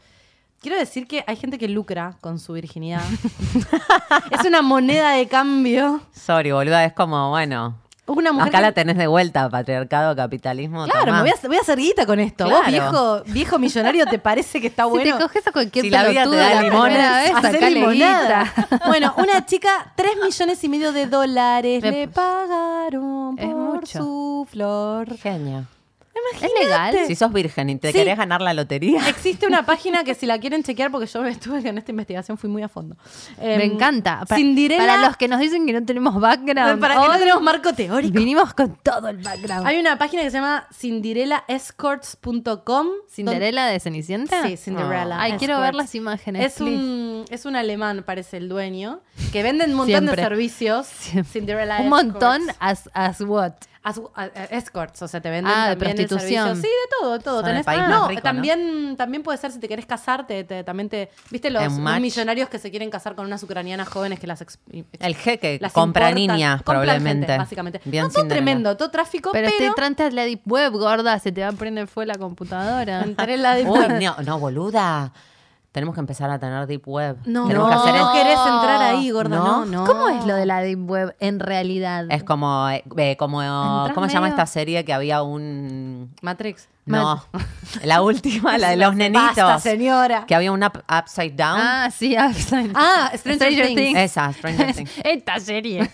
Quiero 0.61 0.77
decir 0.77 1.07
que 1.07 1.23
hay 1.25 1.35
gente 1.35 1.57
que 1.57 1.67
lucra 1.67 2.17
con 2.21 2.37
su 2.37 2.53
virginidad. 2.53 3.01
es 4.31 4.45
una 4.45 4.61
moneda 4.61 5.11
de 5.13 5.27
cambio. 5.27 6.01
Sorry, 6.13 6.51
boluda, 6.51 6.85
es 6.85 6.93
como, 6.93 7.31
bueno, 7.31 7.77
Una 8.05 8.31
mujer 8.31 8.49
acá 8.49 8.57
que- 8.59 8.61
la 8.61 8.71
tenés 8.71 8.97
de 8.97 9.07
vuelta, 9.07 9.49
patriarcado, 9.49 10.15
capitalismo. 10.15 10.85
Claro, 10.85 11.05
tomá. 11.07 11.23
me 11.23 11.29
voy 11.31 11.31
a, 11.31 11.47
voy 11.47 11.57
a 11.57 11.61
hacer 11.61 11.79
guita 11.79 12.05
con 12.05 12.19
esto. 12.19 12.45
Claro. 12.45 12.61
Vos, 12.61 12.67
viejo, 12.71 13.23
viejo 13.33 13.57
millonario, 13.59 14.05
¿te 14.05 14.19
parece 14.19 14.61
que 14.61 14.67
está 14.67 14.83
Si 14.83 14.89
bueno? 14.89 15.17
te 15.17 15.23
coges 15.23 15.47
a 15.47 15.51
cualquier 15.51 15.85
Si 15.85 15.89
la 15.89 16.03
vida 16.07 16.29
te 16.29 16.35
da 16.35 16.61
limones, 16.61 17.73
limonada. 17.73 18.53
Bueno, 18.85 19.15
una 19.17 19.43
chica, 19.45 19.93
3 19.95 20.11
millones 20.23 20.63
y 20.63 20.69
medio 20.69 20.91
de 20.91 21.07
dólares 21.07 21.81
Me- 21.81 21.89
le 21.91 22.07
pagaron 22.07 23.35
Es 23.39 23.45
por 23.47 23.55
mucho. 23.55 23.97
su 23.97 24.47
flor. 24.49 25.17
Genio. 25.17 25.65
¿Es 26.41 26.51
legal? 26.59 26.95
Si 27.07 27.15
sos 27.15 27.31
virgen 27.33 27.69
y 27.69 27.75
te 27.77 27.91
Sí. 27.91 27.97
querés 27.99 28.17
ganar 28.17 28.41
la 28.41 28.53
lotería. 28.53 29.01
Existe 29.09 29.45
una 29.47 29.65
página 29.65 30.03
que 30.03 30.13
si 30.15 30.25
la 30.25 30.39
quieren 30.39 30.63
chequear, 30.63 30.91
porque 30.91 31.07
yo 31.07 31.25
estuve 31.25 31.59
en 31.67 31.77
esta 31.77 31.91
investigación, 31.91 32.37
fui 32.37 32.49
muy 32.49 32.63
a 32.63 32.69
fondo. 32.69 32.95
Me 33.39 33.55
Em, 33.55 33.61
encanta. 33.73 34.23
Pa- 34.27 34.35
Cinderella, 34.35 34.85
Para 34.85 34.97
los 35.07 35.17
que 35.17 35.27
nos 35.27 35.39
dicen 35.39 35.65
que 35.65 35.73
no 35.73 35.83
tenemos 35.85 36.19
background, 36.19 36.79
para 36.79 36.95
que 37.01 37.07
no 37.07 37.17
tenemos 37.17 37.41
marco 37.41 37.73
teórico. 37.73 38.13
vinimos 38.17 38.53
con 38.53 38.75
todo 38.83 39.07
el 39.09 39.17
background. 39.17 39.65
Hay 39.67 39.79
una 39.79 39.97
página 39.97 40.21
que 40.23 40.31
se 40.31 40.37
llama 40.37 40.67
cinderellaescorts.com. 40.73 42.87
¿Cinderella 43.09 43.65
de 43.67 43.79
Cenicienta? 43.79 44.43
Sí, 44.47 44.57
Cinderella. 44.57 45.17
Ay, 45.21 45.33
quiero 45.33 45.59
ver 45.59 45.75
las 45.75 45.93
imágenes. 45.95 46.45
Es 46.45 46.53
please. 46.55 46.75
un, 46.75 47.25
es 47.29 47.45
un 47.45 47.55
alemán, 47.55 48.03
parece 48.05 48.37
el 48.37 48.49
dueño, 48.49 49.01
que 49.31 49.43
venden 49.43 49.71
un 49.71 49.77
montón 49.77 49.91
Siempre. 50.03 50.15
de 50.15 50.21
servicios. 50.23 50.87
Siempre. 50.87 51.31
Cinderella 51.31 51.79
Un 51.81 51.89
montón 51.89 52.41
as, 52.59 52.89
as 52.93 53.21
what? 53.21 53.53
As- 53.83 53.99
a- 54.13 54.21
a- 54.25 54.27
escorts, 54.51 55.01
o 55.01 55.07
sea, 55.07 55.21
te 55.21 55.29
venden 55.31 55.51
Ah, 55.51 55.69
de 55.69 55.75
también 55.75 55.99
el 55.99 56.07
prostitución. 56.07 56.55
Sí, 56.55 56.61
de 56.61 56.67
todo, 56.99 57.13
de 57.13 57.19
todo. 57.23 57.41
Son 57.41 57.49
el 57.49 57.55
Tenés- 57.57 57.65
país 57.65 57.81
ah, 57.83 57.87
más 57.89 57.99
no, 58.01 58.07
rico, 58.09 58.19
¿no? 58.19 58.23
también, 58.23 58.95
también 58.95 59.23
puede 59.23 59.39
ser 59.39 59.51
si 59.51 59.59
te 59.59 59.67
querés 59.67 59.87
casar, 59.87 60.27
te, 60.27 60.43
te- 60.43 60.63
también 60.63 60.87
te. 60.87 61.09
¿Viste 61.31 61.49
los, 61.49 61.71
millonarios 61.99 62.47
que 62.47 62.59
se 62.59 62.69
quieren 62.69 62.91
casar 62.91 63.15
con 63.15 63.25
unas 63.25 63.41
ucranianas 63.41 63.87
jóvenes 63.89 64.19
que 64.19 64.27
las 64.27 64.39
ex- 64.41 64.59
El 64.99 65.15
jeque 65.15 65.57
las 65.59 65.73
compra 65.73 66.11
importan? 66.11 66.35
niñas, 66.35 66.61
probablemente. 66.61 67.25
gente, 67.25 67.37
básicamente. 67.39 67.81
Bien 67.85 68.03
no, 68.03 68.09
todo 68.11 68.27
tremendo, 68.27 68.77
todo 68.77 68.91
tráfico, 68.91 69.31
Pero, 69.33 69.49
pero, 69.57 69.73
trante 69.73 70.03
de 70.03 70.11
la 70.11 70.25
deep 70.25 70.41
web, 70.45 70.73
gorda, 70.73 71.17
se 71.17 71.31
te 71.31 71.41
va 71.41 71.47
a 71.47 71.51
prender 71.53 71.87
fuego 71.87 72.05
la 72.07 72.19
computadora. 72.19 73.01
entré 73.03 73.33
en 73.33 73.41
la 73.41 73.55
de- 73.55 73.65
Uy, 73.65 73.79
no, 73.99 74.15
no, 74.23 74.37
boluda. 74.39 75.11
Tenemos 75.71 75.95
que 75.95 76.01
empezar 76.01 76.29
a 76.29 76.37
tener 76.37 76.67
deep 76.67 76.85
web. 76.85 77.17
No, 77.25 77.47
Tenemos 77.47 77.69
no, 77.69 77.75
que 77.83 77.89
hacer 77.89 78.01
no 78.01 78.11
el- 78.11 78.17
querés 78.17 78.39
entrar 78.39 78.81
ahí, 78.81 79.09
gorda. 79.11 79.37
No, 79.37 79.65
no. 79.65 79.85
¿Cómo 79.85 80.09
es 80.09 80.25
lo 80.25 80.35
de 80.35 80.45
la 80.45 80.59
Deep 80.61 80.89
Web 80.89 81.15
en 81.21 81.39
realidad? 81.39 82.05
Es 82.09 82.23
como, 82.25 82.67
eh, 82.69 82.83
eh, 82.97 83.15
como 83.15 83.37
¿cómo 83.95 84.07
se 84.07 84.13
llama 84.13 84.27
esta 84.27 84.45
serie 84.45 84.83
que 84.83 84.91
había 84.93 85.23
un... 85.23 86.13
Matrix. 86.21 86.67
No, 86.83 87.23
la 87.83 88.01
última, 88.01 88.57
la 88.57 88.69
de 88.71 88.75
los 88.77 88.95
nenitos. 88.95 89.35
Basta, 89.35 89.59
señora. 89.59 90.25
Que 90.25 90.35
había 90.35 90.51
un 90.51 90.63
up- 90.63 90.83
Upside 90.89 91.31
Down. 91.35 91.59
Ah, 91.61 91.89
sí, 91.95 92.15
Upside- 92.17 92.71
Ah, 92.75 93.11
Stranger 93.15 93.67
Things. 93.67 93.99
Esa, 93.99 94.33
Stranger 94.33 94.73
Things. 94.73 94.91
Esta 95.03 95.39
serie. 95.39 95.89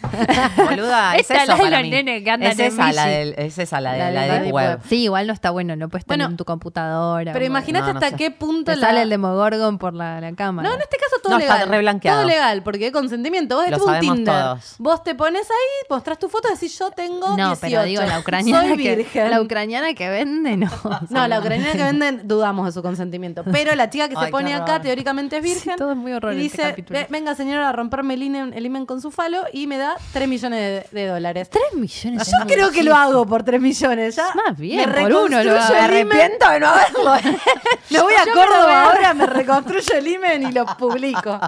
Boluda, 0.56 1.16
es 1.16 1.22
Esta 1.22 1.44
eso 1.44 1.46
la 1.48 1.56
de 1.58 1.62
para 1.64 1.78
los 1.78 1.82
mí. 1.84 1.90
nenes 1.90 2.24
que 2.24 2.32
andan 2.32 2.52
es, 2.52 2.60
en 2.60 2.66
esa, 2.68 2.92
la 2.94 3.06
del- 3.08 3.36
es 3.38 3.58
esa 3.58 3.82
la 3.82 3.92
de 3.94 4.00
La 4.00 4.12
la, 4.12 4.22
de 4.22 4.40
Deep 4.46 4.54
Web. 4.54 4.70
Web. 4.70 4.80
Sí, 4.88 5.04
igual 5.04 5.28
no 5.28 5.34
está 5.34 5.52
bueno, 5.52 5.76
no 5.76 5.90
puedes 5.90 6.06
tener 6.06 6.20
Bueno, 6.20 6.32
en 6.32 6.38
tu 6.38 6.46
computadora. 6.46 7.34
Pero 7.34 7.46
imagínate 7.46 7.88
No, 7.88 7.94
no 7.94 8.00
hasta 8.00 8.12
sé. 8.12 8.16
qué 8.16 8.32
punto 8.32 8.72
Te 8.72 8.78
la... 8.78 8.88
sale 8.88 9.02
el 9.02 9.10
Demogorgon 9.10 9.78
por 9.78 9.94
la, 9.94 10.22
la 10.22 10.34
cámara. 10.34 10.70
No, 10.70 10.76
en 10.76 10.82
este 10.82 10.98
caso 10.98 11.18
todo 11.22 11.34
No, 11.34 11.40
legal. 11.40 12.00
Todo 12.02 12.24
legal, 12.26 12.64
porque 12.64 12.86
hay 12.86 12.92
consentimiento. 12.92 13.56
Vos 13.58 13.70
Lo 13.70 13.76
es 13.76 13.82
tipo 13.84 13.92
un 13.92 14.00
Tinder. 14.18 14.34
todos. 14.34 14.76
Vos 14.80 15.04
te 15.04 15.16
pones 15.16 15.44
ahí, 15.44 15.86
mostrás 15.90 16.18
tu 16.18 16.30
foto 16.30 16.48
y 16.50 16.54
decís 16.54 16.78
yo 16.80 16.90
tengo 16.92 17.30
No, 17.36 17.36
18. 17.56 17.58
pero 17.62 17.84
digo, 17.84 18.02
la 18.04 18.20
ucraniana, 18.20 18.68
Soy 18.70 18.78
que, 18.78 18.96
virgen. 18.96 19.30
la 19.32 19.42
ucraniana 19.42 19.94
que 19.94 20.10
vende, 20.10 20.56
no. 20.58 20.72
No, 21.10 21.28
la 21.28 21.40
ucraniana 21.40 21.72
que 21.74 21.84
venden 21.84 22.28
dudamos 22.28 22.66
de 22.66 22.72
su 22.72 22.82
consentimiento. 22.82 23.44
Pero 23.52 23.74
la 23.76 23.90
chica 23.90 24.08
que 24.10 24.16
se 24.16 24.26
Ay, 24.26 24.32
pone 24.32 24.54
acá 24.54 24.74
horror. 24.74 24.82
teóricamente 24.82 25.38
es 25.38 25.44
virgen. 25.44 25.76
todo 25.78 25.92
es 25.92 25.98
muy 25.98 26.14
horror 26.14 26.34
Y 26.34 26.46
este 26.48 26.74
dice. 26.74 26.86
"Ve- 26.90 27.08
venga 27.10 27.36
señora 27.36 27.70
a 27.70 27.72
romperme 27.72 28.14
el 28.16 28.24
imen, 28.24 28.54
el 28.54 28.66
imen 28.66 28.86
con 28.86 29.02
su 29.02 29.12
falo 29.12 29.44
y 29.54 29.68
me 29.68 29.78
da 29.78 29.96
3 30.14 30.28
millones 30.28 30.86
de, 30.92 31.00
de 31.02 31.08
dólares. 31.08 31.50
Tres 31.50 31.64
millones. 31.74 32.28
Yo 32.28 32.46
creo 32.48 32.72
que 32.72 32.84
lo 32.84 32.96
hago 32.96 33.26
por 33.26 33.44
3 33.44 33.62
millones. 33.62 34.16
Ya 34.16 34.28
Más 34.34 34.58
bien, 34.58 34.90
me 34.90 35.02
por 35.02 35.14
uno 35.14 35.44
lo 35.44 35.52
Me 35.54 36.00
imen. 36.00 36.32
de 36.40 36.60
no 36.60 36.68
haberlo. 36.68 37.14
Me 37.90 38.02
voy 38.02 38.14
a 38.14 38.26
Yo 38.26 38.34
Córdoba 38.34 38.84
ahora, 38.84 39.14
me 39.14 39.26
reconstruyo 39.26 39.94
el 39.96 40.08
imen 40.08 40.44
y 40.48 40.52
lo 40.52 40.66
publico. 40.66 41.40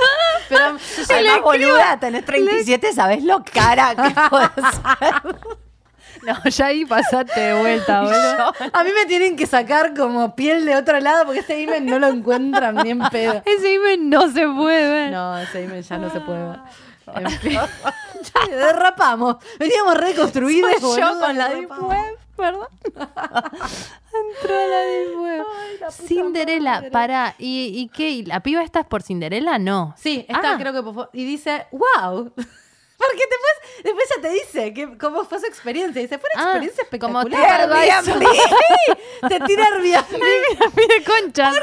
Pero 0.48 0.76
Además, 1.10 1.40
boluda, 1.42 1.98
tenés 2.00 2.24
37, 2.24 2.92
¿sabés 2.92 3.22
lo 3.24 3.42
cara 3.44 3.94
que 3.94 4.14
puede 4.30 4.48
ser? 4.70 5.58
No, 6.24 6.50
ya 6.50 6.66
ahí 6.66 6.84
pasaste 6.84 7.40
de 7.40 7.60
vuelta, 7.60 8.00
boludo. 8.02 8.52
a 8.72 8.84
mí 8.84 8.90
me 8.94 9.06
tienen 9.06 9.36
que 9.36 9.46
sacar 9.46 9.94
como 9.94 10.34
piel 10.34 10.64
de 10.64 10.76
otro 10.76 10.98
lado 11.00 11.24
porque 11.24 11.40
este 11.40 11.60
imen 11.60 11.86
no 11.86 11.98
lo 11.98 12.08
encuentran 12.08 12.76
bien 12.82 13.00
pedo. 13.10 13.42
Ese 13.46 13.74
email 13.74 14.08
no 14.10 14.30
se 14.30 14.46
puede 14.48 14.90
ver. 14.90 15.10
No, 15.12 15.38
ese 15.38 15.62
imen 15.64 15.82
ya 15.82 15.98
no 15.98 16.10
se 16.10 16.20
puede 16.20 16.48
ver. 16.48 16.58
En 17.14 17.30
fin. 17.30 17.52
Ya 17.52 18.56
derrapamos. 18.56 19.36
Veníamos 19.58 19.94
reconstruidos. 19.96 20.72
Soy 20.80 21.00
yo 21.00 21.18
con 21.20 21.38
la 21.38 21.48
Deep. 21.48 21.70
Web, 21.70 22.18
perdón. 22.36 22.66
Entró 22.84 24.68
la 24.68 24.80
Deep 24.80 25.20
Web. 25.20 25.44
Cinderela, 25.90 26.84
para. 26.92 27.34
¿Y, 27.38 27.72
¿Y 27.74 27.88
qué? 27.88 28.10
¿Y 28.10 28.24
¿La 28.24 28.40
piba 28.40 28.62
esta 28.62 28.80
es 28.80 28.86
por 28.86 29.02
Cinderela? 29.02 29.58
No. 29.58 29.94
Sí, 29.96 30.26
está, 30.28 30.52
Ah. 30.52 30.56
creo 30.58 30.72
que 30.72 30.82
por 30.82 30.94
favor. 30.94 31.10
Y 31.12 31.24
dice, 31.24 31.66
wow. 31.72 32.32
Porque 32.98 33.16
después, 33.30 33.84
después 33.84 34.08
ya 34.14 34.20
te 34.20 34.28
dice 34.30 34.74
que, 34.74 34.98
cómo 34.98 35.24
fue 35.24 35.38
su 35.38 35.46
experiencia. 35.46 36.02
Dice, 36.02 36.18
fue 36.18 36.28
una 36.34 36.42
Ah, 36.44 36.56
experiencia 36.56 36.84
como 37.00 37.20
espectacular. 37.22 38.02
TripAdvisor. 38.02 38.18
Sí, 38.18 39.28
te 39.28 39.40
tira 39.46 39.66
Airbnb. 39.72 40.74
Pide 40.74 41.04
conchas. 41.04 41.56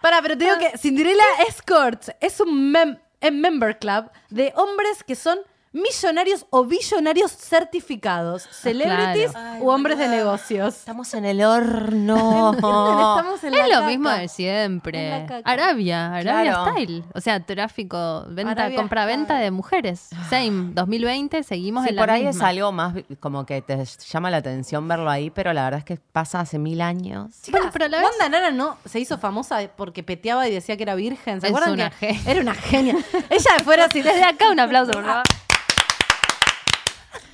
Para, 0.00 0.20
pero 0.22 0.36
te 0.36 0.44
digo 0.44 0.58
que 0.58 0.76
Cinderella 0.78 1.24
Escorts 1.48 2.12
es 2.20 2.40
un 2.40 2.72
mem- 2.72 3.00
eh, 3.20 3.30
member 3.30 3.78
club 3.78 4.10
de 4.30 4.52
hombres 4.56 5.02
que 5.04 5.14
son 5.16 5.38
millonarios 5.82 6.46
o 6.50 6.64
billonarios 6.64 7.30
certificados, 7.32 8.42
celebrities 8.50 9.30
claro. 9.32 9.64
u 9.64 9.70
hombres 9.70 9.98
de 9.98 10.08
negocios. 10.08 10.74
Estamos 10.76 11.12
en 11.14 11.24
el 11.24 11.42
horno. 11.42 12.52
Estamos 12.54 13.44
en 13.44 13.52
la 13.52 13.58
Es 13.58 13.68
lo 13.68 13.74
caca. 13.76 13.86
mismo 13.86 14.08
de 14.10 14.16
En 14.16 14.22
la 14.22 14.28
siempre. 14.28 15.24
caca. 15.28 15.50
Arabia, 15.50 16.06
Arabia 16.14 16.52
Claro. 16.54 16.72
Style. 16.72 17.04
O 17.14 17.20
sea, 17.20 17.40
tráfico, 17.44 18.24
venta, 18.28 18.52
Arabia 18.52 18.76
compra-venta 18.76 19.34
Style. 19.34 19.44
de 19.44 19.50
mujeres. 19.50 20.08
Same, 20.28 20.70
2020, 20.74 21.42
seguimos 21.42 21.84
Sí, 21.84 21.90
en 21.90 21.96
la 21.96 22.02
por 22.02 22.10
ahí 22.10 22.26
misma. 22.26 22.44
es 22.44 22.48
algo 22.56 22.72
más 22.72 22.94
como 23.20 23.46
que 23.46 23.62
te 23.62 23.84
llama 23.84 24.30
la 24.30 24.38
atención 24.38 24.86
verlo 24.88 25.10
ahí, 25.10 25.30
pero 25.30 25.52
la 25.52 25.64
verdad 25.64 25.78
es 25.78 25.84
que 25.84 25.96
pasa 26.12 26.40
hace 26.40 26.58
mil 26.58 26.80
años. 26.80 27.34
Bueno, 27.50 27.70
pero 27.72 27.84
a 27.84 27.88
la 27.88 27.98
vez- 27.98 28.08
Wanda 28.10 28.28
Nara 28.28 28.50
no 28.50 28.76
se 28.84 29.00
hizo 29.00 29.18
famosa 29.18 29.60
porque 29.76 30.02
peteaba 30.02 30.48
y 30.48 30.52
decía 30.52 30.76
que 30.76 30.82
era 30.82 30.94
virgen. 30.94 31.40
¿Se 31.40 31.46
Es 31.48 31.52
acuerdan 31.52 31.74
una 31.74 31.90
que 31.90 32.14
genia. 32.14 32.22
era 32.30 32.40
una 32.40 32.54
genia? 32.54 32.96
Ella 33.30 33.50
fuera 33.64 33.84
así, 33.84 34.02
Desde 34.02 34.24
acá 34.24 34.50
un 34.50 34.60
aplauso, 34.60 34.92
por 34.92 35.04
favor. 35.04 35.22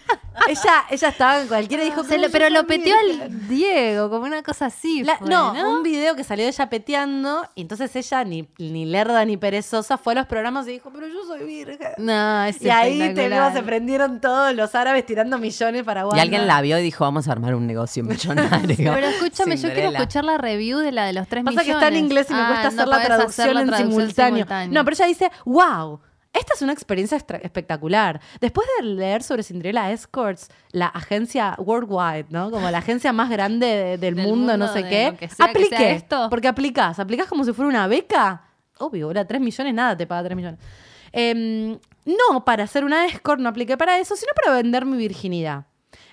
ella, 0.49 0.85
ella 0.91 1.09
estaba 1.09 1.41
en 1.41 1.49
cualquiera 1.49 1.83
y 1.83 1.87
dijo, 1.87 2.05
Se 2.05 2.19
lo- 2.19 2.27
yo 2.27 2.33
pero 2.33 2.51
lo 2.51 2.67
peteó 2.67 2.95
al 2.99 3.49
Diego, 3.49 4.11
como 4.11 4.25
una 4.27 4.43
cosa 4.43 4.67
así. 4.67 5.03
La- 5.03 5.17
fue, 5.19 5.29
no, 5.29 5.55
¿no? 5.55 5.77
un 5.77 5.83
video 5.83 6.17
que 6.17 6.25
salió 6.25 6.45
de 6.45 6.51
ella 6.51 6.69
peteando 6.69 7.49
y 7.55 7.63
entonces 7.63 7.95
ella 7.97 8.25
ni, 8.25 8.49
ni 8.59 8.85
lerda 8.85 9.25
ni 9.25 9.37
perezosa 9.37 9.97
fue 9.97 10.13
a 10.13 10.17
los 10.17 10.27
programas 10.27 10.67
y 10.69 10.73
dijo, 10.73 10.91
pero 10.93 11.07
yo 11.07 11.25
soy 11.27 11.45
virgen. 11.45 11.93
No, 11.99 12.45
es 12.45 12.61
Y 12.61 12.69
ahí 12.71 13.15
te 13.15 13.29
se 13.55 13.63
prendieron 13.63 14.21
todos 14.21 14.55
los 14.55 14.75
árabes 14.75 15.07
tirando 15.07 15.39
millones 15.39 15.83
para 15.85 16.03
Y 16.03 16.05
Wanda. 16.05 16.23
alguien 16.23 16.47
la 16.47 16.61
vio 16.61 16.79
y 16.79 16.83
dijo, 16.83 17.05
vamos 17.05 17.29
a 17.29 17.33
armar 17.33 17.55
un 17.55 17.67
negocio 17.67 18.03
millonario. 18.05 18.93
Pero 18.93 19.07
escúchame, 19.07 19.57
yo 19.57 19.73
quiero 19.73 19.91
escuchar 19.91 20.25
la 20.25 20.39
review 20.39 20.79
de 20.79 20.93
la 20.93 21.07
de 21.07 21.13
los 21.13 21.29
tres 21.29 21.45
Pasa 21.45 21.61
millones. 21.63 21.67
que 21.67 21.73
está 21.73 21.89
en 21.89 21.97
inglés 22.05 22.27
y 22.31 22.35
me 22.35 22.41
Ah, 22.41 22.47
cuesta 22.49 22.71
no 22.71 22.75
hacer 22.83 22.89
la 22.89 23.05
traducción, 23.05 23.49
hacer 23.49 23.55
la 23.55 23.79
en 23.79 23.85
simultáneo. 23.89 24.35
simultánea. 24.37 24.75
No, 24.79 24.85
pero 24.85 24.95
ella 24.97 25.07
dice, 25.07 25.31
wow. 25.45 26.01
Esta 26.35 26.53
es 26.55 26.63
una 26.63 26.73
experiencia 26.73 27.17
espectacular. 27.17 28.21
Después 28.41 28.67
de 28.79 28.85
leer 28.87 29.23
sobre 29.23 29.43
Cinderella 29.45 29.91
Escorts, 29.93 30.49
la 30.73 30.87
agencia 30.89 31.55
worldwide, 31.59 32.27
¿no? 32.29 32.51
Como 32.51 32.69
la 32.71 32.79
agencia 32.79 33.13
más 33.13 33.31
grande 33.31 33.67
de- 33.67 33.99
del, 33.99 34.17
Del 34.17 34.27
mundo, 34.27 34.57
no 34.57 34.71
sé 34.73 34.83
qué. 34.87 35.13
lo 35.13 35.17
que 35.17 35.29
sea 35.29 35.47
que 35.47 35.51
apliqué. 35.53 35.77
sea 35.77 35.91
esto. 35.93 36.27
Porque 36.31 36.49
aplicás. 36.49 36.99
Aplicás 36.99 37.29
como 37.29 37.45
si 37.45 37.53
fuera 37.53 37.69
una 37.69 37.87
beca. 37.87 38.43
Obvio, 38.79 39.07
ahora 39.07 39.25
3 39.25 39.41
millones, 39.41 39.73
nada 39.73 39.97
te 39.97 40.07
paga 40.07 40.25
3 40.25 40.37
millones. 40.37 40.59
Em, 41.13 41.79
no 42.05 42.45
para 42.45 42.65
hacer 42.65 42.85
una 42.85 43.07
escort, 43.07 43.41
no 43.41 43.49
apliqué 43.49 43.77
para 43.77 43.99
eso, 44.01 44.17
sino 44.17 44.33
para 44.35 44.57
vender 44.57 44.85
mi 44.85 44.97
virginidad. 44.97 45.67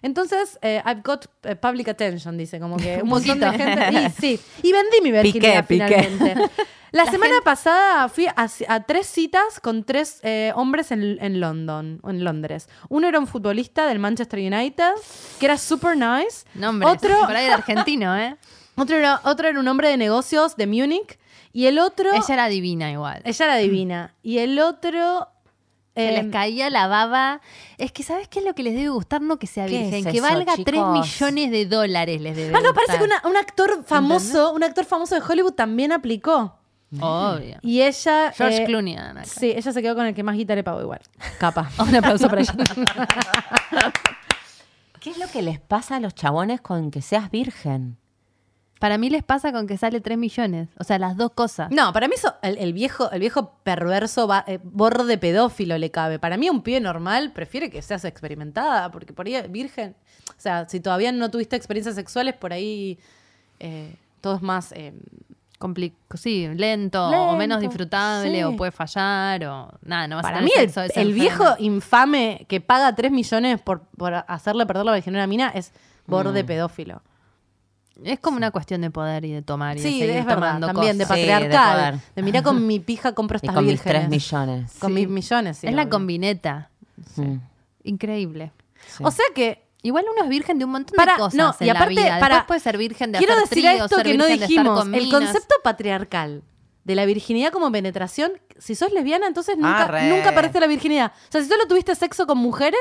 Entonces, 0.03 0.59
eh, 0.61 0.81
I've 0.85 1.01
got 1.03 1.25
eh, 1.43 1.55
public 1.55 1.87
attention, 1.87 2.37
dice, 2.37 2.59
como 2.59 2.77
que 2.77 3.01
un 3.01 3.09
montón 3.09 3.39
de 3.39 3.51
gente. 3.51 3.91
Y, 3.93 4.09
sí, 4.11 4.39
y 4.61 4.71
vendí 4.71 4.97
mi 5.01 5.11
virginidad 5.11 5.65
Piqué, 5.65 5.87
piqué. 6.17 6.35
La, 6.91 7.05
semana 7.05 7.35
pasada 7.43 8.09
fui 8.09 8.27
a, 8.27 8.47
a 8.67 8.79
tres 8.83 9.07
citas 9.07 9.59
con 9.61 9.83
tres 9.85 10.19
eh, 10.23 10.51
hombres 10.55 10.91
en, 10.91 11.17
en 11.21 11.39
London, 11.39 12.01
en 12.05 12.23
Londres. 12.23 12.67
Uno 12.89 13.07
era 13.07 13.17
un 13.17 13.27
futbolista 13.27 13.87
del 13.87 13.99
Manchester 13.99 14.39
United, 14.39 14.91
que 15.39 15.45
era 15.45 15.57
super 15.57 15.95
nice. 15.95 16.45
No, 16.53 16.69
hombre, 16.69 16.89
otro, 16.89 17.17
por 17.25 17.35
ahí 17.35 17.45
de 17.45 17.53
argentino, 17.53 18.17
¿eh? 18.17 18.35
otro, 18.75 18.97
era, 18.97 19.21
otro 19.23 19.47
era 19.47 19.57
un 19.59 19.67
hombre 19.69 19.87
de 19.89 19.95
negocios 19.97 20.57
de 20.57 20.67
Múnich. 20.67 21.17
Y 21.53 21.65
el 21.67 21.79
otro. 21.79 22.09
Ella 22.13 22.23
era 22.33 22.47
divina 22.47 22.91
igual. 22.91 23.21
ella 23.25 23.45
era 23.45 23.55
divina. 23.57 24.13
Y 24.23 24.37
el 24.39 24.59
otro. 24.59 25.27
Se 25.95 26.07
eh, 26.09 26.23
les 26.23 26.31
caía 26.31 26.69
la 26.69 26.87
baba. 26.87 27.41
Es 27.77 27.91
que, 27.91 28.03
¿sabes 28.03 28.29
qué 28.29 28.39
es 28.39 28.45
lo 28.45 28.53
que 28.55 28.63
les 28.63 28.73
debe 28.73 28.87
gustar? 28.89 29.21
No 29.21 29.37
que 29.37 29.47
sea 29.47 29.65
¿Qué 29.65 29.77
virgen, 29.79 30.07
es 30.07 30.13
que 30.13 30.21
valga 30.21 30.53
3 30.55 30.65
chicos? 30.65 30.91
millones 30.93 31.51
de 31.51 31.65
dólares 31.65 32.21
les 32.21 32.35
debe 32.35 32.55
Ah, 32.57 32.61
no, 32.61 32.73
parece 32.73 32.93
que 32.93 32.99
gustar. 32.99 33.19
una- 33.25 33.29
un 33.29 33.35
actor 33.37 33.83
famoso, 33.85 34.53
un 34.53 34.63
actor 34.63 34.85
famoso 34.85 35.15
de 35.15 35.21
Hollywood 35.21 35.53
también 35.53 35.91
aplicó. 35.91 36.57
Obvio. 36.99 37.57
Y 37.61 37.81
ella. 37.81 38.31
George 38.35 38.63
eh, 38.63 38.65
Clooney. 38.65 38.97
Acá. 38.97 39.23
Sí, 39.23 39.53
ella 39.55 39.71
se 39.71 39.81
quedó 39.81 39.95
con 39.95 40.05
el 40.05 40.13
que 40.13 40.23
más 40.23 40.35
guita 40.35 40.55
le 40.55 40.63
pagó 40.63 40.81
igual. 40.81 40.99
Capa. 41.39 41.69
Un 41.79 41.95
aplauso 41.95 42.27
para 42.27 42.41
ella. 42.41 42.53
¿Qué 44.99 45.09
es 45.11 45.17
lo 45.17 45.27
que 45.27 45.41
les 45.41 45.59
pasa 45.59 45.95
a 45.95 45.99
los 45.99 46.13
chabones 46.13 46.61
con 46.61 46.91
que 46.91 47.01
seas 47.01 47.31
virgen? 47.31 47.97
Para 48.79 48.97
mí 48.97 49.09
les 49.09 49.23
pasa 49.23 49.51
con 49.51 49.67
que 49.67 49.77
sale 49.77 50.01
3 50.01 50.17
millones. 50.17 50.69
O 50.79 50.83
sea, 50.83 50.97
las 50.99 51.15
dos 51.15 51.31
cosas. 51.31 51.69
No, 51.71 51.93
para 51.93 52.07
mí 52.07 52.15
eso, 52.15 52.33
el, 52.41 52.57
el 52.57 52.73
viejo, 52.73 53.11
el 53.11 53.19
viejo 53.19 53.53
perverso 53.63 54.27
va- 54.27 54.43
eh, 54.47 54.59
borde 54.63 55.17
pedófilo 55.17 55.77
le 55.77 55.91
cabe. 55.91 56.19
Para 56.19 56.37
mí 56.37 56.49
un 56.49 56.61
pibe 56.61 56.79
normal 56.79 57.31
prefiere 57.31 57.69
que 57.69 57.81
seas 57.81 58.05
experimentada, 58.05 58.91
porque 58.91 59.13
por 59.13 59.27
ahí 59.27 59.39
virgen, 59.49 59.95
o 60.29 60.33
sea, 60.41 60.67
si 60.67 60.79
todavía 60.79 61.11
no 61.11 61.29
tuviste 61.29 61.55
experiencias 61.55 61.93
sexuales, 61.95 62.33
por 62.35 62.53
ahí 62.53 62.97
eh, 63.59 63.95
todo 64.19 64.35
es 64.35 64.41
más... 64.41 64.71
eh, 64.71 64.93
Compli- 64.93 65.40
sí, 66.15 66.47
lento, 66.55 67.07
o 67.07 67.11
Lento, 67.11 67.35
menos 67.37 67.59
disfrutable, 67.61 68.35
sí. 68.35 68.43
o 68.43 68.55
puede 68.55 68.71
fallar, 68.71 69.45
o 69.45 69.69
nada, 69.83 70.07
no 70.07 70.15
vas 70.17 70.25
a 70.25 70.29
para 70.29 70.39
tener 70.45 70.67
mí 70.67 70.71
el, 70.95 71.01
el 71.07 71.13
viejo 71.13 71.45
infame 71.59 72.45
que 72.49 72.61
paga 72.61 72.93
3 72.95 73.11
millones 73.11 73.61
por, 73.61 73.81
por 73.97 74.13
hacerle 74.27 74.65
perder 74.65 74.85
la 74.85 74.93
virginidad 74.93 75.21
a 75.21 75.23
una 75.25 75.27
mina 75.27 75.49
es 75.53 75.71
borde 76.07 76.43
pedófilo. 76.43 77.01
Es 78.03 78.19
como 78.19 78.37
una 78.37 78.49
cuestión 78.51 78.81
de 78.81 78.89
poder 78.89 79.25
y 79.25 79.31
de 79.31 79.41
tomar 79.43 79.77
y 79.77 79.79
Sí, 79.81 79.85
de 79.85 79.91
seguir 79.99 80.09
es 80.17 80.25
verdad, 80.25 80.53
tomando 80.55 80.67
también 80.67 80.97
de 80.97 81.03
cosas. 81.03 81.17
Sí, 81.17 81.21
de 81.23 81.31
patriarcal. 81.33 81.77
poder. 81.93 82.13
de, 82.15 82.21
mira 82.23 82.41
con 82.41 82.65
mi 82.67 82.79
pija 82.79 83.13
compro 83.13 83.35
Y 83.35 83.45
estas 83.45 83.53
con 83.53 83.63
mis 83.65 83.73
vírgenes. 83.73 84.01
3 84.01 84.09
millones. 84.09 84.73
Con 84.79 84.93
mis 84.93 85.07
millones, 85.07 85.57
sí, 85.57 85.67
es 85.67 85.73
la 85.73 85.87
combineta. 85.87 86.69
Mm. 87.17 87.35
Increíble. 87.83 88.51
Sí. 88.87 89.03
O 89.05 89.11
sea 89.11 89.25
que 89.35 89.69
Igual 89.83 90.05
uno 90.13 90.23
es 90.25 90.29
virgen 90.29 90.59
de 90.59 90.65
un 90.65 90.69
montón 90.71 90.95
Para- 90.95 91.13
de 91.13 91.17
cosas 91.17 91.33
no, 91.33 91.55
en 91.59 91.65
y 91.65 91.69
aparte, 91.71 91.95
la 91.95 92.01
vida. 92.01 92.19
para- 92.19 92.35
Después 92.35 92.47
puede 92.47 92.59
ser 92.59 92.77
virgen 92.77 93.11
de 93.13 93.17
quiero 93.17 93.33
hacer 93.33 93.49
decir 93.49 93.63
tríos, 93.63 93.85
esto 93.85 93.95
ser 93.95 94.05
que 94.05 94.13
no 94.15 94.25
virgen 94.25 94.39
de 94.39 94.45
estar 94.45 94.63
dijimos. 94.63 94.79
con 94.79 94.93
El 94.95 95.09
concepto 95.09 95.50
patriarcal 95.63 96.43
de 96.83 96.95
la 96.95 97.05
virginidad 97.05 97.51
como 97.51 97.71
penetración, 97.71 98.31
si 98.57 98.75
sos 98.75 98.91
lesbiana, 98.91 99.27
entonces 99.27 99.55
nunca, 99.57 99.83
Arre. 99.83 100.09
nunca 100.09 100.33
perdiste 100.33 100.59
la 100.59 100.67
virginidad. 100.67 101.11
O 101.29 101.31
sea, 101.31 101.41
si 101.41 101.47
solo 101.47 101.67
tuviste 101.67 101.93
sexo 101.95 102.25
con 102.25 102.37
mujeres, 102.39 102.79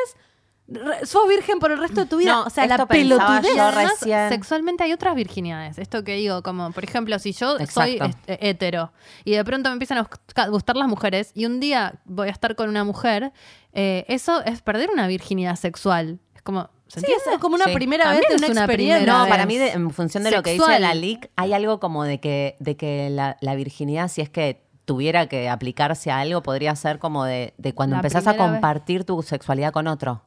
re- 0.68 1.04
sos 1.04 1.28
virgen 1.28 1.58
por 1.58 1.70
el 1.70 1.78
resto 1.78 2.00
de 2.00 2.06
tu 2.06 2.16
vida. 2.16 2.32
No, 2.32 2.42
o 2.44 2.50
sea, 2.50 2.66
la 2.66 2.86
pelotudez. 2.86 3.58
Además, 3.58 3.98
sexualmente 4.30 4.84
hay 4.84 4.92
otras 4.92 5.14
virginidades. 5.14 5.78
Esto 5.78 6.02
que 6.04 6.14
digo, 6.14 6.42
como 6.42 6.70
por 6.72 6.84
ejemplo, 6.84 7.18
si 7.18 7.32
yo 7.32 7.56
soy 7.58 7.92
Exacto. 7.96 8.04
este, 8.06 8.48
hetero 8.48 8.92
y 9.24 9.32
de 9.32 9.44
pronto 9.44 9.68
me 9.68 9.74
empiezan 9.74 9.98
a 9.98 10.08
gust- 10.08 10.50
gustar 10.50 10.76
las 10.76 10.88
mujeres 10.88 11.32
y 11.34 11.44
un 11.46 11.60
día 11.60 12.00
voy 12.04 12.28
a 12.28 12.32
estar 12.32 12.56
con 12.56 12.68
una 12.68 12.84
mujer, 12.84 13.32
eh, 13.72 14.04
eso 14.08 14.42
es 14.44 14.62
perder 14.62 14.90
una 14.90 15.06
virginidad 15.08 15.56
sexual. 15.56 16.20
Es 16.34 16.42
como, 16.42 16.70
¿se 16.90 17.00
Sí, 17.00 17.06
es 17.12 17.38
como 17.38 17.54
una 17.54 17.66
Sí. 17.66 17.74
primera 17.74 18.04
También 18.04 18.22
vez 18.28 18.40
de 18.40 18.46
una 18.46 18.52
una 18.52 18.60
experiencia. 18.62 19.12
No, 19.12 19.20
vez. 19.22 19.30
para 19.30 19.46
mí, 19.46 19.56
de- 19.58 19.70
en 19.72 19.90
función 19.90 20.22
de 20.24 20.30
lo 20.30 20.42
que 20.42 20.50
dice 20.52 20.64
Sexual. 20.64 20.82
la 20.82 20.94
LIC, 20.94 21.30
hay 21.36 21.52
algo 21.52 21.80
como 21.80 22.04
de 22.04 22.20
que, 22.20 22.56
de 22.60 22.76
que 22.76 23.08
la, 23.10 23.36
la 23.40 23.54
virginidad, 23.54 24.08
si 24.08 24.20
es 24.20 24.28
que 24.30 24.64
tuviera 24.84 25.26
que 25.28 25.48
aplicarse 25.48 26.10
a 26.10 26.18
algo, 26.18 26.42
podría 26.42 26.74
ser 26.76 26.98
como 26.98 27.24
de, 27.24 27.54
de 27.58 27.72
cuando 27.74 27.94
La 27.94 28.00
empezás 28.00 28.26
a 28.26 28.32
vez. 28.32 28.40
compartir 28.40 29.04
tu 29.04 29.22
sexualidad 29.22 29.72
con 29.72 29.86
otro. 29.86 30.22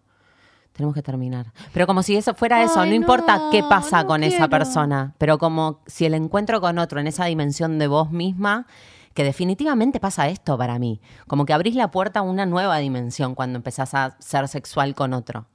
Tenemos 0.72 0.96
que 0.96 1.04
terminar. 1.04 1.52
Pero 1.74 1.86
como 1.86 2.02
si 2.02 2.16
eso 2.16 2.34
fuera 2.34 2.64
eso, 2.64 2.80
Ay, 2.80 2.90
no 2.90 2.96
importa 2.96 3.50
qué 3.52 3.62
pasa 3.62 4.02
no 4.02 4.08
con 4.08 4.24
esa 4.24 4.48
persona, 4.48 5.14
pero 5.20 5.38
como 5.38 5.82
si 5.86 6.06
el 6.06 6.14
encuentro 6.16 6.62
con 6.62 6.80
otro 6.80 7.00
en 7.00 7.06
esa 7.08 7.26
dimensión 7.26 7.78
de 7.78 7.86
vos 7.88 8.10
misma, 8.10 8.66
que 9.14 9.24
definitivamente 9.24 10.00
pasa 10.00 10.30
esto 10.30 10.58
para 10.58 10.80
mí, 10.80 11.00
como 11.28 11.46
que 11.46 11.54
abrís 11.54 11.76
la 11.76 11.92
puerta 11.92 12.22
a 12.22 12.24
una 12.24 12.48
nueva 12.48 12.78
dimensión 12.80 13.36
cuando 13.36 13.58
empezás 13.58 13.94
a 13.94 14.16
ser 14.20 14.48
sexual 14.48 14.96
con 14.96 15.14
otro. 15.14 15.46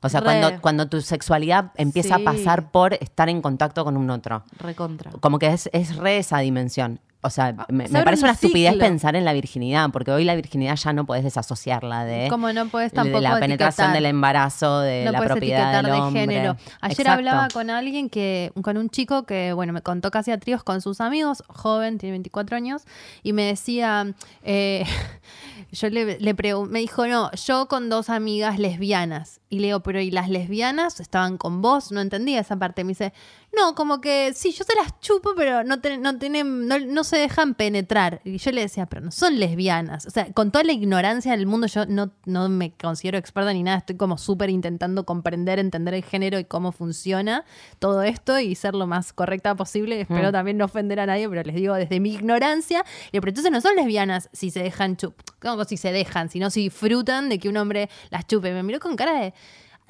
O 0.00 0.08
sea, 0.08 0.20
Re. 0.20 0.26
cuando, 0.26 0.60
cuando 0.60 0.88
tu 0.88 1.00
sexualidad 1.00 1.72
empieza 1.76 2.16
Sí. 2.16 2.22
a 2.22 2.24
pasar 2.24 2.70
por 2.70 2.94
estar 2.94 3.28
en 3.28 3.42
contacto 3.42 3.84
con 3.84 3.96
un 3.96 4.10
otro. 4.10 4.44
Recontra. 4.58 5.10
Como 5.20 5.38
que 5.38 5.48
es, 5.48 5.68
es 5.72 5.96
re 5.96 6.18
esa 6.18 6.38
dimensión. 6.38 7.00
O 7.20 7.30
sea, 7.30 7.52
me, 7.68 7.88
se 7.88 7.92
me 7.92 8.04
parece 8.04 8.20
un 8.22 8.26
una 8.26 8.34
estupidez 8.34 8.76
pensar 8.76 9.16
en 9.16 9.24
la 9.24 9.32
virginidad, 9.32 9.90
porque 9.90 10.12
hoy 10.12 10.22
la 10.22 10.36
virginidad 10.36 10.76
ya 10.76 10.92
no 10.92 11.04
podés 11.04 11.24
desasociarla 11.24 12.04
de, 12.04 12.28
Como 12.28 12.52
no 12.52 12.64
de 12.66 12.90
tampoco 12.90 13.20
la 13.20 13.40
penetración 13.40 13.86
etiquetar. 13.88 13.92
del 13.92 14.06
embarazo, 14.06 14.78
de 14.80 15.04
no 15.04 15.10
la 15.10 15.20
propiedad 15.22 15.82
del 15.82 15.86
de 15.92 15.98
hombre. 16.00 16.20
género. 16.20 16.56
Ayer 16.80 16.92
Exacto. 17.00 17.10
hablaba 17.12 17.48
con 17.52 17.70
alguien 17.70 18.08
que, 18.08 18.52
con 18.62 18.76
un 18.78 18.88
chico 18.88 19.24
que, 19.24 19.52
bueno, 19.52 19.72
me 19.72 19.82
contó 19.82 20.12
casi 20.12 20.30
a 20.30 20.38
tríos 20.38 20.62
con 20.62 20.80
sus 20.80 21.00
amigos, 21.00 21.42
joven, 21.48 21.98
tiene 21.98 22.12
24 22.12 22.56
años, 22.56 22.82
y 23.24 23.32
me 23.32 23.42
decía, 23.42 24.14
eh, 24.44 24.84
yo 25.72 25.90
le, 25.90 26.20
le 26.20 26.36
pregun- 26.36 26.68
me 26.68 26.78
dijo, 26.78 27.06
no, 27.08 27.32
yo 27.32 27.66
con 27.66 27.88
dos 27.88 28.10
amigas 28.10 28.60
lesbianas. 28.60 29.40
Y 29.50 29.58
le 29.60 29.68
digo, 29.68 29.80
pero 29.80 30.00
¿y 30.00 30.10
las 30.10 30.28
lesbianas 30.28 31.00
estaban 31.00 31.36
con 31.38 31.62
vos? 31.62 31.90
No 31.90 32.00
entendía 32.00 32.38
esa 32.40 32.56
parte. 32.56 32.84
Me 32.84 32.90
dice, 32.90 33.12
no, 33.56 33.74
como 33.74 34.00
que 34.00 34.32
sí, 34.34 34.52
yo 34.52 34.62
se 34.64 34.74
las 34.76 35.00
chupo, 35.00 35.30
pero 35.36 35.64
no, 35.64 35.80
te- 35.80 35.98
no, 35.98 36.16
tienen, 36.18 36.68
no, 36.68 36.78
no 36.78 37.02
se 37.02 37.16
dejan 37.18 37.54
penetrar. 37.54 38.20
Y 38.24 38.38
yo 38.38 38.52
le 38.52 38.60
decía, 38.60 38.86
pero 38.86 39.00
no 39.02 39.10
son 39.10 39.40
lesbianas. 39.40 40.06
O 40.06 40.10
sea, 40.10 40.32
con 40.32 40.52
toda 40.52 40.64
la 40.64 40.72
ignorancia 40.72 41.32
del 41.32 41.46
mundo, 41.46 41.66
yo 41.66 41.86
no, 41.86 42.12
no 42.26 42.48
me 42.48 42.72
considero 42.72 43.18
experta 43.18 43.52
ni 43.52 43.62
nada. 43.62 43.78
Estoy 43.78 43.96
como 43.96 44.16
súper 44.18 44.50
intentando 44.50 45.04
comprender, 45.04 45.58
entender 45.58 45.94
el 45.94 46.04
género 46.04 46.38
y 46.38 46.44
cómo 46.44 46.70
funciona 46.72 47.44
todo 47.78 48.02
esto 48.02 48.38
y 48.38 48.54
ser 48.54 48.74
lo 48.74 48.86
más 48.86 49.12
correcta 49.12 49.54
posible. 49.56 50.00
Espero 50.02 50.28
Mm. 50.28 50.32
también 50.32 50.56
no 50.58 50.66
ofender 50.66 51.00
a 51.00 51.06
nadie, 51.06 51.28
pero 51.28 51.42
les 51.42 51.54
digo 51.56 51.74
desde 51.74 51.98
mi 52.00 52.12
ignorancia. 52.14 52.84
Pero 53.10 53.26
entonces 53.28 53.50
no 53.50 53.60
son 53.60 53.74
lesbianas 53.76 54.28
si 54.32 54.50
se 54.50 54.62
dejan 54.62 54.96
chup. 54.96 55.14
¿Cómo 55.40 55.64
si 55.64 55.76
se 55.78 55.90
dejan? 55.90 56.28
Sino 56.30 56.50
si 56.50 56.60
disfrutan 56.64 57.28
de 57.28 57.38
que 57.38 57.48
un 57.48 57.56
hombre 57.56 57.88
las 58.10 58.26
chupe. 58.26 58.52
Me 58.52 58.62
miró 58.62 58.78
con 58.78 58.94
cara 58.94 59.18
de. 59.20 59.34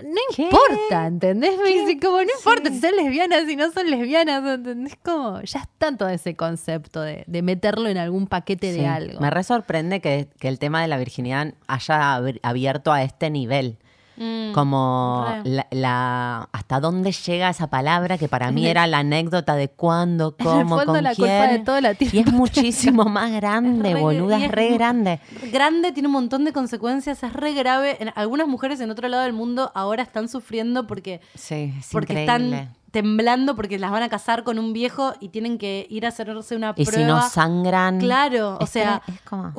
No 0.05 0.21
¿Qué? 0.37 0.43
importa, 0.45 1.07
¿entendés? 1.07 1.59
Me 1.59 1.71
dice, 1.71 1.99
como 1.99 2.19
no 2.19 2.29
importa 2.37 2.71
si 2.71 2.81
son 2.81 2.95
lesbianas, 2.97 3.47
si 3.47 3.57
no 3.57 3.71
son 3.73 3.91
lesbianas, 3.91 4.45
¿entendés? 4.47 4.97
Como 5.05 5.41
ya 5.43 5.61
está 5.61 5.97
todo 5.97 6.09
ese 6.09 6.37
concepto 6.37 7.01
de, 7.01 7.25
de 7.27 7.43
meterlo 7.43 7.89
en 7.89 7.99
algún 7.99 8.27
paquete 8.29 8.73
Sí. 8.73 8.79
de 8.81 8.87
algo. 8.87 9.21
Me 9.21 9.31
re 9.31 9.43
sorprende 9.43 10.01
que, 10.01 10.29
que 10.39 10.49
el 10.49 10.59
tema 10.61 10.83
de 10.83 10.89
la 10.89 10.99
virginidad 10.99 11.53
haya 11.67 12.15
abierto 12.43 12.93
a 12.93 13.03
este 13.03 13.31
nivel. 13.31 13.79
Mm, 14.19 14.53
Como 14.53 15.27
la, 15.45 15.67
la- 15.71 16.49
hasta 16.53 16.81
dónde 16.81 17.13
llega 17.13 17.49
esa 17.51 17.69
palabra 17.69 18.19
que 18.19 18.29
para 18.29 18.51
mí 18.51 18.67
era 18.69 18.87
la 18.87 18.99
anécdota 18.99 19.55
de 19.55 19.69
cuándo, 19.69 20.35
cómo, 20.43 20.83
con 20.85 21.03
la 21.03 21.15
quién. 21.15 21.29
culpa 21.29 21.47
de 21.53 21.59
todo 21.61 21.81
la 21.81 21.95
tiene 21.95 22.13
y 22.17 22.19
es 22.21 22.33
muchísimo 22.33 23.05
más 23.05 23.31
grande, 23.41 23.95
re- 23.95 24.01
boluda, 24.01 24.39
y 24.39 24.45
es 24.45 24.51
re 24.51 24.71
grande. 24.75 25.21
Grande, 25.53 25.93
tiene 25.93 26.09
un 26.09 26.15
montón 26.15 26.45
de 26.45 26.53
consecuencias, 26.53 27.23
es 27.23 27.33
re 27.33 27.53
grave. 27.55 27.97
En- 28.01 28.13
algunas 28.17 28.49
mujeres 28.49 28.81
en 28.81 28.91
otro 28.91 29.07
lado 29.09 29.23
del 29.23 29.33
mundo 29.33 29.71
ahora 29.75 30.03
están 30.03 30.29
sufriendo 30.29 30.87
porque, 30.87 31.21
Sí, 31.35 31.73
es 31.79 31.89
porque 31.93 32.23
increíble. 32.23 32.57
están 32.57 32.75
temblando 32.91 33.55
porque 33.55 33.79
las 33.79 33.91
van 33.91 34.03
a 34.03 34.09
casar 34.09 34.45
con 34.45 34.59
un 34.59 34.73
viejo 34.73 35.13
y 35.21 35.29
tienen 35.29 35.59
que 35.59 35.87
ir 35.91 36.07
a 36.07 36.09
hacerse 36.09 36.57
una 36.57 36.73
y 36.77 36.85
prueba. 36.87 37.03
si 37.03 37.05
no 37.05 37.23
sangran. 37.29 37.99
Claro, 38.01 38.57
o 38.61 38.67
sea, 38.67 39.03
es 39.07 39.21
como- 39.21 39.53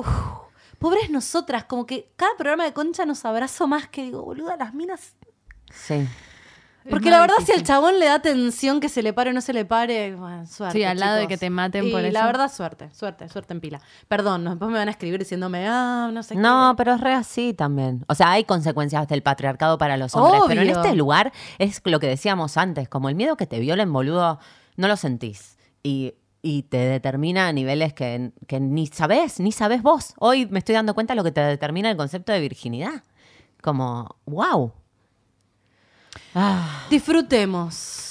pobres 0.80 1.10
nosotras, 1.10 1.64
como 1.64 1.86
que 1.86 2.10
cada 2.16 2.32
programa 2.36 2.64
de 2.64 2.72
concha 2.72 3.06
nos 3.06 3.24
abrazo 3.24 3.68
más 3.68 3.86
que 3.88 4.02
digo, 4.02 4.22
boluda, 4.24 4.56
las 4.56 4.74
minas. 4.74 5.14
sí. 5.72 6.08
Porque 6.88 7.10
la 7.10 7.20
verdad, 7.20 7.34
si 7.44 7.52
al 7.52 7.62
chabón 7.62 7.98
le 8.00 8.06
da 8.06 8.14
atención 8.14 8.80
que 8.80 8.88
se 8.88 9.02
le 9.02 9.12
pare 9.12 9.30
o 9.30 9.32
no 9.34 9.42
se 9.42 9.52
le 9.52 9.66
pare, 9.66 10.16
bueno, 10.16 10.46
suerte. 10.46 10.78
Sí, 10.78 10.82
al 10.82 10.98
lado 10.98 11.18
de 11.18 11.28
que 11.28 11.36
te 11.36 11.50
maten 11.50 11.86
y 11.86 11.92
por 11.92 12.00
La 12.00 12.08
eso. 12.08 12.24
verdad, 12.26 12.50
suerte, 12.50 12.88
suerte, 12.94 13.28
suerte 13.28 13.52
en 13.52 13.60
pila. 13.60 13.82
Perdón, 14.08 14.44
no, 14.44 14.50
después 14.50 14.70
me 14.72 14.78
van 14.78 14.88
a 14.88 14.90
escribir 14.90 15.18
diciéndome, 15.20 15.66
ah, 15.68 16.08
no 16.10 16.22
sé 16.22 16.36
No, 16.36 16.72
qué. 16.72 16.76
pero 16.78 16.94
es 16.94 17.00
re 17.02 17.12
así 17.12 17.52
también. 17.52 18.02
O 18.08 18.14
sea, 18.14 18.30
hay 18.32 18.44
consecuencias 18.44 19.06
del 19.08 19.22
patriarcado 19.22 19.76
para 19.76 19.98
los 19.98 20.16
hombres, 20.16 20.42
pero 20.48 20.62
en 20.62 20.70
este 20.70 20.94
lugar 20.94 21.32
es 21.58 21.82
lo 21.84 22.00
que 22.00 22.06
decíamos 22.06 22.56
antes, 22.56 22.88
como 22.88 23.10
el 23.10 23.14
miedo 23.14 23.36
que 23.36 23.46
te 23.46 23.60
violen, 23.60 23.92
boludo, 23.92 24.40
no 24.76 24.88
lo 24.88 24.96
sentís. 24.96 25.58
Y, 25.82 26.14
y 26.42 26.62
te 26.62 26.78
determina 26.78 27.48
a 27.48 27.52
niveles 27.52 27.92
que, 27.92 28.32
que 28.46 28.60
ni 28.60 28.86
sabés, 28.86 29.40
ni 29.40 29.52
sabés 29.52 29.82
vos. 29.82 30.14
Hoy 30.18 30.46
me 30.46 30.58
estoy 30.58 30.74
dando 30.74 30.94
cuenta 30.94 31.12
de 31.12 31.16
lo 31.16 31.24
que 31.24 31.32
te 31.32 31.40
determina 31.40 31.90
el 31.90 31.96
concepto 31.96 32.32
de 32.32 32.40
virginidad. 32.40 33.02
Como, 33.62 34.16
wow. 34.26 34.72
Ah, 36.34 36.86
Disfrutemos. 36.90 38.09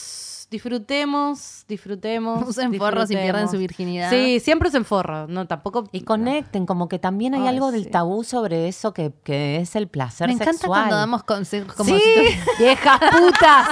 Disfrutemos, 0.52 1.64
disfrutemos. 1.68 2.48
Usen 2.48 2.74
forros 2.76 3.12
y 3.12 3.16
pierden 3.16 3.50
su 3.50 3.58
virginidad. 3.58 4.10
Sí, 4.10 4.40
siempre 4.40 4.70
usen 4.70 4.84
forro. 4.84 5.28
No, 5.28 5.46
tampoco. 5.48 5.88
y 5.92 6.02
conecten, 6.02 6.66
como 6.66 6.88
que 6.90 6.98
también 6.98 7.36
hay 7.36 7.42
Ay, 7.42 7.48
algo 7.50 7.72
del 7.72 7.90
tabú 7.92 8.24
sobre 8.24 8.68
eso 8.68 8.94
que, 8.94 9.14
que 9.24 9.58
es 9.58 9.76
el 9.76 9.88
placer 9.88 10.28
Me 10.28 10.34
encanta 10.34 10.54
sexual. 10.54 10.80
cuando 10.82 10.96
damos 10.96 11.24
consejos 11.24 11.74
como 11.76 11.96
sí, 11.96 12.02
si 12.02 12.40
viejas 12.64 13.00
putas. 13.00 13.68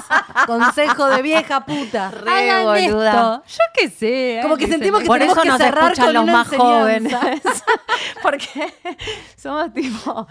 Consejo 0.46 1.06
de 1.08 1.22
vieja 1.24 1.66
puta. 1.66 2.12
Re 2.12 2.30
Hagan 2.32 2.66
boluda. 2.66 3.10
esto. 3.10 3.44
Yo 3.48 3.64
qué 3.74 3.90
sé. 3.90 4.40
Como 4.44 4.58
que 4.58 4.68
sentimos 4.68 5.00
se 5.00 5.04
que 5.04 5.08
Por 5.08 5.18
tenemos 5.20 5.36
eso 5.38 5.42
que 5.44 5.50
nos 5.50 5.58
cerrar 5.58 5.96
con 5.96 6.14
los 6.14 6.24
una 6.24 6.32
más 6.34 6.54
enseñanza. 6.54 7.20
jóvenes. 7.20 7.64
Porque 8.22 8.48
somos 9.36 9.74
tipo, 9.74 10.28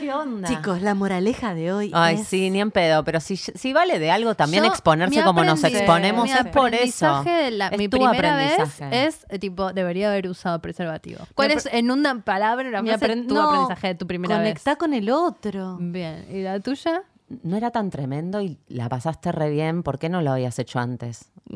¿qué 0.00 0.12
onda? 0.12 0.48
Chicos, 0.48 0.82
la 0.82 0.94
moraleja 0.94 1.54
de 1.54 1.72
hoy 1.72 1.90
Ay, 1.94 2.16
es... 2.16 2.26
sí, 2.28 2.50
ni 2.50 2.60
en 2.60 2.70
pedo. 2.70 3.04
Pero 3.04 3.20
si, 3.20 3.36
si 3.36 3.72
vale 3.72 3.98
de 3.98 4.10
algo 4.10 4.34
también 4.34 4.64
Yo, 4.64 4.70
exponerse 4.70 5.22
como 5.22 5.44
nos 5.44 5.62
exponemos, 5.64 6.24
mi 6.24 6.30
es 6.32 6.46
por 6.46 6.74
eso. 6.74 7.06
aprendizaje 7.06 7.30
de 7.30 7.50
la- 7.52 7.68
Es 7.68 7.78
mi 7.78 7.88
tu 7.88 7.98
primera 7.98 8.36
vez 8.36 8.52
aprendizaje. 8.52 9.04
es 9.06 9.26
tipo, 9.40 9.72
debería 9.72 10.08
haber 10.10 10.28
usado 10.28 10.60
preservativo. 10.60 11.20
¿Cuál 11.34 11.48
Mi 11.48 11.54
es 11.54 11.66
en 11.72 11.90
una 11.90 12.20
palabra, 12.22 12.68
una 12.68 12.82
Mi 12.82 12.88
frase, 12.90 13.06
apren- 13.06 13.26
tu 13.28 13.34
no, 13.34 13.42
aprendizaje 13.48 13.88
de 13.88 13.94
tu 13.94 14.06
primera 14.06 14.36
Conectá 14.36 14.76
con 14.76 14.94
el 14.94 15.10
otro. 15.10 15.76
vez? 15.78 15.92
Bien. 15.92 16.26
¿Y 16.30 16.42
la 16.42 16.60
tuya? 16.60 17.02
No 17.42 17.56
era 17.56 17.70
tan 17.70 17.90
tremendo 17.90 18.40
y 18.40 18.58
la 18.68 18.88
pasaste 18.88 19.32
re 19.32 19.50
bien. 19.50 19.82
¿Por 19.82 19.98
qué 19.98 20.08
no 20.08 20.20
lo 20.22 20.32
habías 20.32 20.58
hecho 20.58 20.78
antes? 20.78 21.30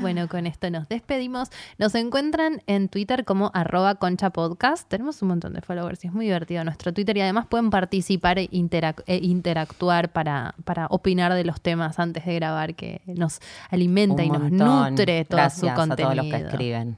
Bueno, 0.00 0.28
con 0.28 0.46
esto 0.46 0.70
nos 0.70 0.88
despedimos. 0.88 1.48
Nos 1.78 1.94
encuentran 1.94 2.62
en 2.66 2.88
Twitter 2.88 3.24
como 3.24 3.50
arroba 3.54 3.96
concha 3.96 4.30
podcast. 4.30 4.88
Tenemos 4.88 5.20
un 5.22 5.28
montón 5.28 5.54
de 5.54 5.62
followers 5.62 6.04
y 6.04 6.08
es 6.08 6.12
muy 6.12 6.26
divertido 6.26 6.62
nuestro 6.64 6.92
Twitter 6.92 7.16
y 7.16 7.22
además 7.22 7.46
pueden 7.46 7.70
participar 7.70 8.38
e, 8.38 8.48
interac- 8.50 9.02
e 9.06 9.16
interactuar 9.16 10.12
para, 10.12 10.54
para 10.64 10.86
opinar 10.88 11.32
de 11.34 11.44
los 11.44 11.60
temas 11.60 11.98
antes 11.98 12.24
de 12.24 12.34
grabar 12.34 12.74
que 12.74 13.00
nos 13.06 13.40
alimenta 13.70 14.22
Un 14.22 14.28
y 14.28 14.30
nos 14.30 14.90
nutre 14.90 15.24
todo 15.24 15.38
Gracias 15.38 15.60
su 15.60 15.68
a 15.68 15.74
contenido. 15.74 16.10
todos 16.12 16.16
los 16.16 16.26
que 16.26 16.46
escriben. 16.46 16.96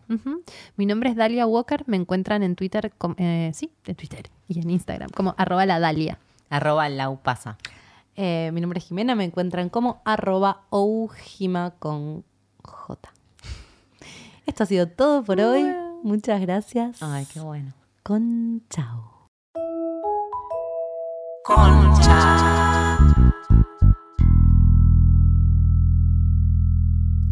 Mi 0.77 0.87
nombre 0.87 1.11
es 1.11 1.17
Dalia 1.17 1.47
Walker. 1.47 1.85
Me 1.87 1.97
encuentran 1.97 2.43
en 2.43 2.57
Twitter, 2.57 2.93
eh, 3.17 3.51
sí, 3.55 3.71
en 3.87 3.95
Twitter 3.95 4.29
y 4.49 4.61
en 4.61 4.71
Instagram 4.71 5.11
como 5.11 5.35
arroba 5.39 5.65
la 5.67 5.79
Dalia. 5.81 6.19
Arroba 6.51 6.89
laupasa. 6.89 7.59
Eh, 8.17 8.51
mi 8.53 8.61
nombre 8.61 8.79
es 8.79 8.87
Jimena, 8.87 9.15
me 9.15 9.25
encuentran 9.25 9.69
como 9.69 10.03
arroba 10.05 10.63
oujima 10.71 11.75
con 11.79 12.25
J. 12.65 13.13
Esto 14.47 14.63
ha 14.65 14.67
sido 14.67 14.89
todo 14.89 15.23
por 15.23 15.41
hoy. 15.41 15.63
Muchas 16.03 16.41
gracias. 16.41 17.03
Ay, 17.03 17.27
qué 17.33 17.41
bueno. 17.41 17.73
Con 18.03 18.63
chao. 18.71 19.29
No 21.47 21.93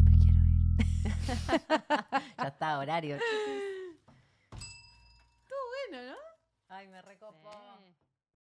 me 0.04 0.18
quiero 0.18 0.38
ir. 0.46 0.68
Ya 2.38 2.48
está, 2.48 2.78
horario. 2.78 3.18
Bueno, 5.90 6.06
¿no? 6.10 6.16
Ay, 6.68 6.88
me 6.88 7.02
recopó. 7.02 7.50